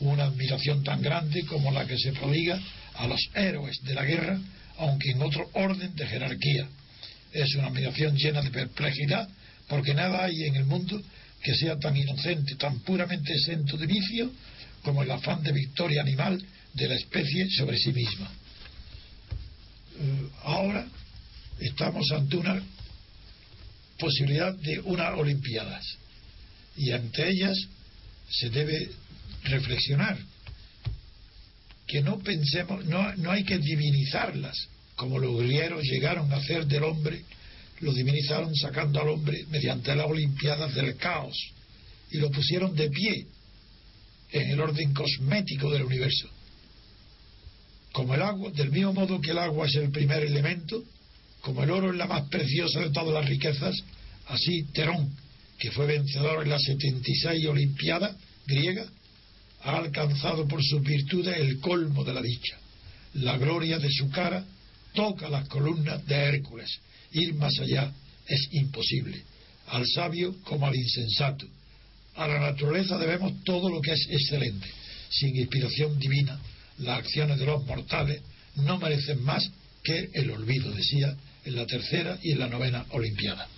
Una 0.00 0.24
admiración 0.24 0.82
tan 0.82 1.02
grande 1.02 1.44
como 1.46 1.70
la 1.70 1.86
que 1.86 1.98
se 1.98 2.12
prodiga 2.12 2.58
a 2.94 3.06
los 3.06 3.20
héroes 3.34 3.76
de 3.82 3.94
la 3.94 4.04
guerra, 4.04 4.40
aunque 4.78 5.10
en 5.10 5.22
otro 5.22 5.48
orden 5.52 5.94
de 5.94 6.06
jerarquía. 6.06 6.68
Es 7.32 7.54
una 7.56 7.68
admiración 7.68 8.16
llena 8.16 8.42
de 8.42 8.50
perplejidad, 8.50 9.28
porque 9.68 9.94
nada 9.94 10.24
hay 10.24 10.44
en 10.44 10.56
el 10.56 10.64
mundo 10.64 11.00
que 11.42 11.54
sea 11.54 11.78
tan 11.78 11.96
inocente, 11.96 12.56
tan 12.56 12.80
puramente 12.80 13.32
exento 13.32 13.76
de 13.76 13.86
vicio, 13.86 14.30
como 14.82 15.02
el 15.02 15.10
afán 15.10 15.42
de 15.42 15.52
victoria 15.52 16.02
animal 16.02 16.42
de 16.74 16.88
la 16.88 16.94
especie 16.94 17.48
sobre 17.50 17.78
sí 17.78 17.92
misma. 17.92 18.30
Eh, 20.00 20.28
ahora 20.44 20.86
estamos 21.60 22.10
ante 22.12 22.36
una 22.36 22.62
posibilidad 23.98 24.54
de 24.54 24.80
unas 24.80 25.14
Olimpiadas. 25.18 25.84
Y 26.76 26.92
ante 26.92 27.28
ellas 27.28 27.58
se 28.30 28.50
debe 28.50 28.90
reflexionar 29.44 30.16
que 31.86 32.02
no 32.02 32.18
pensemos, 32.18 32.84
no, 32.84 33.14
no 33.16 33.30
hay 33.32 33.44
que 33.44 33.58
divinizarlas, 33.58 34.54
como 34.94 35.18
los 35.18 35.40
griegos 35.40 35.82
llegaron 35.84 36.32
a 36.32 36.36
hacer 36.36 36.66
del 36.66 36.84
hombre, 36.84 37.24
lo 37.80 37.92
divinizaron 37.92 38.54
sacando 38.56 39.00
al 39.00 39.08
hombre 39.08 39.44
mediante 39.50 39.94
las 39.94 40.06
Olimpiadas 40.06 40.74
del 40.74 40.96
caos 40.96 41.36
y 42.10 42.18
lo 42.18 42.30
pusieron 42.30 42.74
de 42.74 42.90
pie 42.90 43.26
en 44.32 44.50
el 44.50 44.60
orden 44.60 44.92
cosmético 44.92 45.70
del 45.70 45.84
universo, 45.84 46.28
como 47.92 48.14
el 48.14 48.22
agua, 48.22 48.50
del 48.50 48.70
mismo 48.70 48.92
modo 48.92 49.20
que 49.20 49.30
el 49.30 49.38
agua 49.38 49.66
es 49.66 49.74
el 49.76 49.90
primer 49.90 50.22
elemento, 50.22 50.84
como 51.40 51.62
el 51.62 51.70
oro 51.70 51.90
es 51.90 51.96
la 51.96 52.06
más 52.06 52.28
preciosa 52.28 52.80
de 52.80 52.90
todas 52.90 53.14
las 53.14 53.28
riquezas, 53.28 53.74
así 54.26 54.64
Terón, 54.72 55.10
que 55.58 55.70
fue 55.70 55.86
vencedor 55.86 56.42
en 56.42 56.50
la 56.50 56.58
76 56.58 57.46
Olimpiada 57.46 58.16
griega, 58.46 58.86
ha 59.62 59.76
alcanzado 59.76 60.46
por 60.46 60.62
sus 60.62 60.82
virtudes 60.82 61.36
el 61.38 61.58
colmo 61.60 62.04
de 62.04 62.14
la 62.14 62.22
dicha. 62.22 62.56
La 63.14 63.36
gloria 63.38 63.78
de 63.78 63.90
su 63.90 64.10
cara 64.10 64.44
toca 64.94 65.28
las 65.28 65.48
columnas 65.48 66.04
de 66.06 66.14
Hércules. 66.14 66.80
Ir 67.12 67.34
más 67.34 67.58
allá 67.60 67.92
es 68.26 68.48
imposible. 68.52 69.22
Al 69.68 69.86
sabio 69.86 70.36
como 70.44 70.66
al 70.66 70.76
insensato. 70.76 71.46
A 72.16 72.26
la 72.26 72.40
naturaleza 72.40 72.98
debemos 72.98 73.32
todo 73.44 73.70
lo 73.70 73.80
que 73.80 73.92
es 73.92 74.06
excelente. 74.10 74.66
Sin 75.10 75.36
inspiración 75.36 75.98
divina, 75.98 76.38
las 76.78 76.98
acciones 76.98 77.38
de 77.38 77.46
los 77.46 77.64
mortales 77.64 78.20
no 78.56 78.78
merecen 78.78 79.22
más 79.22 79.48
que 79.82 80.10
el 80.12 80.30
olvido, 80.30 80.72
decía 80.72 81.16
en 81.44 81.56
la 81.56 81.66
tercera 81.66 82.18
y 82.22 82.32
en 82.32 82.40
la 82.40 82.48
novena 82.48 82.84
Olimpiada. 82.90 83.48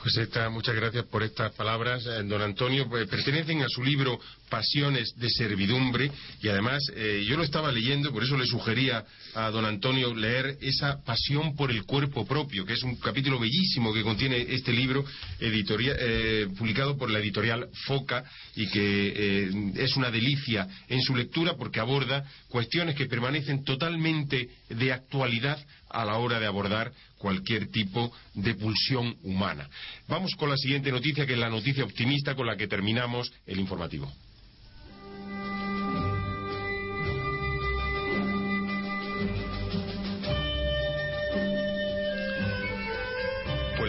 Pues 0.00 0.16
muchas 0.52 0.76
gracias 0.76 1.04
por 1.06 1.24
estas 1.24 1.52
palabras, 1.54 2.06
eh, 2.06 2.22
don 2.22 2.40
Antonio. 2.40 2.88
Pues, 2.88 3.08
pertenecen 3.08 3.62
a 3.62 3.68
su 3.68 3.82
libro 3.82 4.20
Pasiones 4.48 5.12
de 5.16 5.28
Servidumbre 5.28 6.10
y 6.40 6.48
además 6.48 6.84
eh, 6.94 7.24
yo 7.26 7.36
lo 7.36 7.42
estaba 7.42 7.72
leyendo, 7.72 8.12
por 8.12 8.22
eso 8.22 8.36
le 8.36 8.46
sugería 8.46 9.04
a 9.34 9.50
don 9.50 9.64
Antonio 9.64 10.14
leer 10.14 10.56
esa 10.60 11.02
Pasión 11.04 11.56
por 11.56 11.72
el 11.72 11.82
Cuerpo 11.82 12.24
Propio, 12.24 12.64
que 12.64 12.74
es 12.74 12.82
un 12.84 12.94
capítulo 12.96 13.40
bellísimo 13.40 13.92
que 13.92 14.04
contiene 14.04 14.46
este 14.48 14.72
libro 14.72 15.04
eh, 15.40 16.48
publicado 16.56 16.96
por 16.96 17.10
la 17.10 17.18
editorial 17.18 17.68
Foca 17.86 18.24
y 18.54 18.68
que 18.68 19.50
es 19.74 19.96
una 19.96 20.12
delicia 20.12 20.68
en 20.88 21.02
su 21.02 21.16
lectura 21.16 21.54
porque 21.56 21.80
aborda 21.80 22.24
cuestiones 22.48 22.94
que 22.94 23.06
permanecen 23.06 23.64
totalmente 23.64 24.48
de 24.68 24.92
actualidad 24.92 25.58
a 25.90 26.04
la 26.04 26.16
hora 26.16 26.38
de 26.38 26.46
abordar 26.46 26.92
cualquier 27.18 27.68
tipo 27.70 28.12
de 28.34 28.54
pulsión 28.54 29.16
humana. 29.22 29.68
Vamos 30.06 30.34
con 30.36 30.50
la 30.50 30.56
siguiente 30.56 30.92
noticia, 30.92 31.26
que 31.26 31.32
es 31.32 31.38
la 31.38 31.50
noticia 31.50 31.84
optimista 31.84 32.34
con 32.34 32.46
la 32.46 32.56
que 32.56 32.68
terminamos 32.68 33.32
el 33.46 33.58
informativo. 33.60 34.10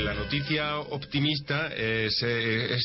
La 0.09 0.15
noticia 0.15 0.79
optimista 0.79 1.67
es, 1.67 2.19
eh, 2.23 2.79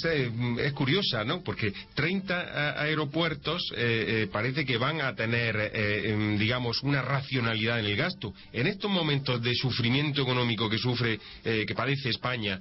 eh, 0.58 0.72
curiosa, 0.72 1.24
¿no? 1.24 1.42
Porque 1.42 1.72
30 1.94 2.78
aeropuertos 2.82 3.62
eh, 3.74 4.28
parece 4.30 4.66
que 4.66 4.76
van 4.76 5.00
a 5.00 5.14
tener, 5.14 5.56
em, 5.72 6.36
digamos, 6.36 6.82
una 6.82 7.00
racionalidad 7.00 7.80
en 7.80 7.86
el 7.86 7.96
gasto. 7.96 8.34
En 8.52 8.66
estos 8.66 8.90
momentos 8.90 9.40
de 9.40 9.54
sufrimiento 9.54 10.20
económico 10.20 10.68
que 10.68 10.76
sufre, 10.76 11.18
que 11.42 11.74
padece 11.74 12.10
España, 12.10 12.60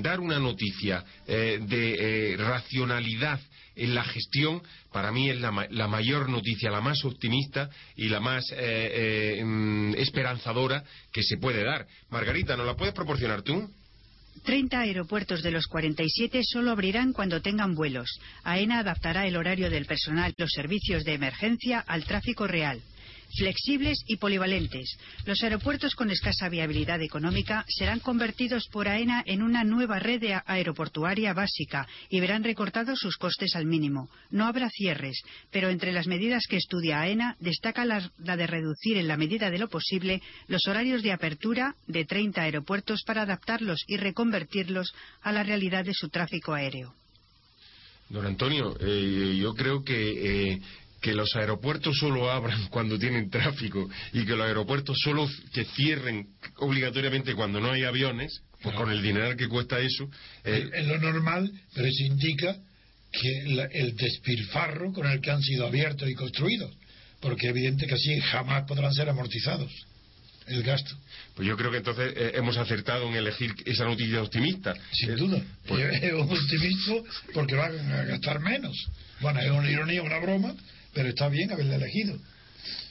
dar 0.00 0.20
una 0.20 0.38
noticia 0.38 1.04
de 1.26 2.36
racionalidad 2.38 3.40
en 3.76 3.94
la 3.94 4.04
gestión, 4.04 4.62
para 4.90 5.12
mí 5.12 5.28
es 5.28 5.40
la, 5.40 5.66
la, 5.70 5.88
mayor 5.88 6.28
noticia, 6.28 6.70
la 6.70 6.80
más 6.80 7.04
optimista 7.04 7.68
y 7.96 8.08
la 8.08 8.20
más 8.20 8.44
em, 8.56 9.94
esperanzadora 9.94 10.82
que 11.12 11.22
se 11.22 11.36
puede 11.36 11.62
dar. 11.62 11.86
Margarita, 12.10 12.56
¿nos 12.56 12.66
la 12.66 12.76
puedes 12.76 12.94
proporcionar 12.94 13.42
tú? 13.42 13.70
30 14.44 14.80
aeropuertos 14.80 15.42
de 15.42 15.50
los 15.50 15.66
47 15.66 16.42
solo 16.44 16.72
abrirán 16.72 17.12
cuando 17.12 17.40
tengan 17.40 17.74
vuelos. 17.74 18.18
AENA 18.42 18.80
adaptará 18.80 19.26
el 19.26 19.36
horario 19.36 19.70
del 19.70 19.86
personal 19.86 20.34
y 20.36 20.40
los 20.42 20.50
servicios 20.50 21.04
de 21.04 21.14
emergencia 21.14 21.80
al 21.80 22.04
tráfico 22.04 22.46
real 22.46 22.82
flexibles 23.36 23.98
y 24.06 24.16
polivalentes. 24.16 24.96
Los 25.26 25.42
aeropuertos 25.42 25.94
con 25.94 26.10
escasa 26.10 26.48
viabilidad 26.48 27.00
económica 27.02 27.64
serán 27.68 28.00
convertidos 28.00 28.68
por 28.68 28.88
AENA 28.88 29.22
en 29.26 29.42
una 29.42 29.64
nueva 29.64 29.98
red 29.98 30.22
aeroportuaria 30.46 31.32
básica 31.32 31.88
y 32.08 32.20
verán 32.20 32.44
recortados 32.44 32.98
sus 32.98 33.16
costes 33.16 33.56
al 33.56 33.66
mínimo. 33.66 34.08
No 34.30 34.46
habrá 34.46 34.70
cierres, 34.70 35.20
pero 35.50 35.68
entre 35.68 35.92
las 35.92 36.06
medidas 36.06 36.46
que 36.48 36.56
estudia 36.56 37.00
AENA 37.00 37.36
destaca 37.40 37.84
la, 37.84 38.10
de 38.18 38.46
reducir 38.46 38.96
en 38.96 39.08
la 39.08 39.16
medida 39.16 39.50
de 39.50 39.58
lo 39.58 39.68
posible 39.68 40.22
los 40.48 40.66
horarios 40.66 41.02
de 41.02 41.12
apertura 41.12 41.74
de 41.86 42.04
30 42.04 42.42
aeropuertos 42.42 43.02
para 43.04 43.22
adaptarlos 43.22 43.82
y 43.86 43.96
reconvertirlos 43.96 44.94
a 45.22 45.32
la 45.32 45.42
realidad 45.42 45.84
de 45.84 45.94
su 45.94 46.08
tráfico 46.08 46.54
aéreo. 46.54 46.94
Don 48.08 48.26
Antonio, 48.26 48.76
eh, 48.78 49.38
yo 49.40 49.54
creo 49.54 49.82
que 49.82 50.52
eh, 50.52 50.60
que 51.02 51.12
los 51.12 51.34
aeropuertos 51.36 51.98
solo 51.98 52.30
abran 52.30 52.68
cuando 52.70 52.98
tienen 52.98 53.28
tráfico 53.28 53.90
y 54.12 54.24
que 54.24 54.36
los 54.36 54.46
aeropuertos 54.46 54.96
solo 55.02 55.28
que 55.52 55.64
cierren 55.64 56.28
obligatoriamente 56.56 57.34
cuando 57.34 57.60
no 57.60 57.72
hay 57.72 57.84
aviones, 57.84 58.40
pues 58.62 58.74
con 58.76 58.90
el 58.90 59.02
dinero 59.02 59.36
que 59.36 59.48
cuesta 59.48 59.78
eso. 59.80 60.08
Eh, 60.44 60.70
es 60.72 60.86
lo 60.86 60.98
normal, 60.98 61.52
pero 61.74 61.86
eso 61.86 62.04
indica 62.04 62.56
que 63.12 63.68
el 63.72 63.94
despilfarro 63.96 64.92
con 64.92 65.06
el 65.06 65.20
que 65.20 65.30
han 65.30 65.42
sido 65.42 65.66
abiertos 65.66 66.08
y 66.08 66.14
construidos, 66.14 66.72
porque 67.20 67.48
evidente 67.48 67.86
que 67.86 67.94
así 67.94 68.18
jamás 68.20 68.64
podrán 68.66 68.94
ser 68.94 69.10
amortizados 69.10 69.70
el 70.46 70.62
gasto. 70.62 70.96
Pues 71.34 71.48
yo 71.48 71.56
creo 71.56 71.70
que 71.70 71.78
entonces 71.78 72.12
eh, 72.16 72.32
hemos 72.34 72.56
acertado 72.56 73.08
en 73.08 73.14
elegir 73.14 73.54
esa 73.64 73.84
noticia 73.84 74.22
optimista. 74.22 74.74
Sin 74.92 75.16
duda. 75.16 75.42
Pues 75.66 75.84
es 76.02 76.12
un 76.12 76.30
optimismo 76.30 77.04
porque 77.32 77.54
van 77.54 77.92
a 77.92 78.04
gastar 78.04 78.40
menos. 78.40 78.76
Bueno, 79.20 79.40
es 79.40 79.50
una 79.50 79.70
ironía, 79.70 80.02
una 80.02 80.18
broma, 80.18 80.54
pero 80.92 81.08
está 81.08 81.28
bien 81.28 81.50
haberla 81.52 81.76
elegido. 81.76 82.16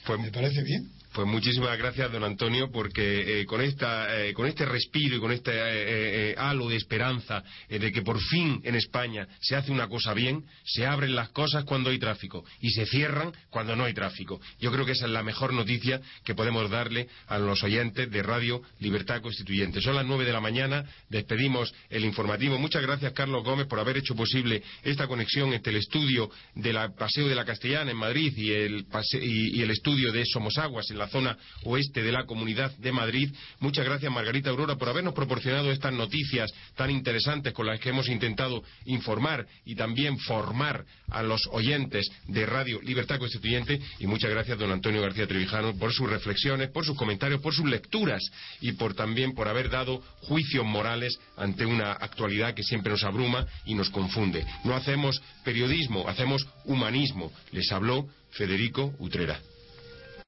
Pues, 0.06 0.20
Me 0.20 0.30
parece 0.30 0.62
bien. 0.62 0.90
Pues 1.12 1.26
muchísimas 1.26 1.76
gracias, 1.76 2.10
don 2.10 2.24
Antonio, 2.24 2.70
porque 2.72 3.42
eh, 3.42 3.44
con, 3.44 3.60
esta, 3.60 4.18
eh, 4.18 4.32
con 4.32 4.46
este 4.46 4.64
respiro 4.64 5.16
y 5.16 5.20
con 5.20 5.30
este 5.30 5.52
eh, 5.54 6.34
halo 6.38 6.70
de 6.70 6.76
esperanza 6.76 7.44
de 7.68 7.92
que 7.92 8.00
por 8.00 8.18
fin 8.18 8.62
en 8.64 8.76
España 8.76 9.28
se 9.40 9.54
hace 9.54 9.70
una 9.72 9.88
cosa 9.88 10.14
bien, 10.14 10.46
se 10.64 10.86
abren 10.86 11.14
las 11.14 11.28
cosas 11.28 11.64
cuando 11.64 11.90
hay 11.90 11.98
tráfico 11.98 12.46
y 12.62 12.70
se 12.70 12.86
cierran 12.86 13.30
cuando 13.50 13.76
no 13.76 13.84
hay 13.84 13.92
tráfico. 13.92 14.40
Yo 14.58 14.72
creo 14.72 14.86
que 14.86 14.92
esa 14.92 15.04
es 15.04 15.10
la 15.10 15.22
mejor 15.22 15.52
noticia 15.52 16.00
que 16.24 16.34
podemos 16.34 16.70
darle 16.70 17.08
a 17.26 17.38
los 17.38 17.62
oyentes 17.62 18.10
de 18.10 18.22
Radio 18.22 18.62
Libertad 18.80 19.20
Constituyente. 19.20 19.82
Son 19.82 19.94
las 19.94 20.06
nueve 20.06 20.24
de 20.24 20.32
la 20.32 20.40
mañana, 20.40 20.86
despedimos 21.10 21.74
el 21.90 22.06
informativo. 22.06 22.58
Muchas 22.58 22.80
gracias, 22.80 23.12
Carlos 23.12 23.44
Gómez, 23.44 23.66
por 23.66 23.80
haber 23.80 23.98
hecho 23.98 24.16
posible 24.16 24.62
esta 24.82 25.06
conexión 25.06 25.52
entre 25.52 25.72
el 25.72 25.78
estudio 25.78 26.30
del 26.54 26.78
Paseo 26.96 27.28
de 27.28 27.34
la 27.34 27.44
Castellana 27.44 27.90
en 27.90 27.98
Madrid 27.98 28.32
y 28.34 28.50
el, 28.52 28.86
y, 29.20 29.60
el 29.60 29.70
estudio 29.70 30.10
de 30.10 30.24
Somosaguas 30.24 30.90
en 30.90 31.01
la 31.02 31.08
zona 31.08 31.36
oeste 31.64 32.02
de 32.02 32.12
la 32.12 32.26
Comunidad 32.26 32.70
de 32.78 32.92
Madrid. 32.92 33.32
Muchas 33.58 33.84
gracias, 33.84 34.12
Margarita 34.12 34.50
Aurora, 34.50 34.76
por 34.76 34.88
habernos 34.88 35.14
proporcionado 35.14 35.72
estas 35.72 35.92
noticias 35.92 36.52
tan 36.76 36.90
interesantes 36.90 37.52
con 37.52 37.66
las 37.66 37.80
que 37.80 37.88
hemos 37.88 38.08
intentado 38.08 38.62
informar 38.84 39.46
y 39.64 39.74
también 39.74 40.16
formar 40.18 40.84
a 41.10 41.22
los 41.22 41.48
oyentes 41.50 42.08
de 42.28 42.46
Radio 42.46 42.80
Libertad 42.82 43.18
Constituyente. 43.18 43.80
Y 43.98 44.06
muchas 44.06 44.30
gracias, 44.30 44.58
don 44.58 44.70
Antonio 44.70 45.02
García 45.02 45.26
Trevijano, 45.26 45.76
por 45.76 45.92
sus 45.92 46.08
reflexiones, 46.08 46.70
por 46.70 46.84
sus 46.84 46.96
comentarios, 46.96 47.40
por 47.40 47.52
sus 47.52 47.66
lecturas 47.66 48.22
y 48.60 48.72
por 48.72 48.94
también 48.94 49.32
por 49.32 49.48
haber 49.48 49.70
dado 49.70 50.00
juicios 50.20 50.64
morales 50.64 51.18
ante 51.36 51.66
una 51.66 51.92
actualidad 51.92 52.54
que 52.54 52.62
siempre 52.62 52.92
nos 52.92 53.02
abruma 53.02 53.46
y 53.64 53.74
nos 53.74 53.90
confunde. 53.90 54.46
No 54.64 54.76
hacemos 54.76 55.20
periodismo, 55.44 56.08
hacemos 56.08 56.46
humanismo. 56.64 57.32
Les 57.50 57.72
habló 57.72 58.06
Federico 58.30 58.94
Utrera. 58.98 59.40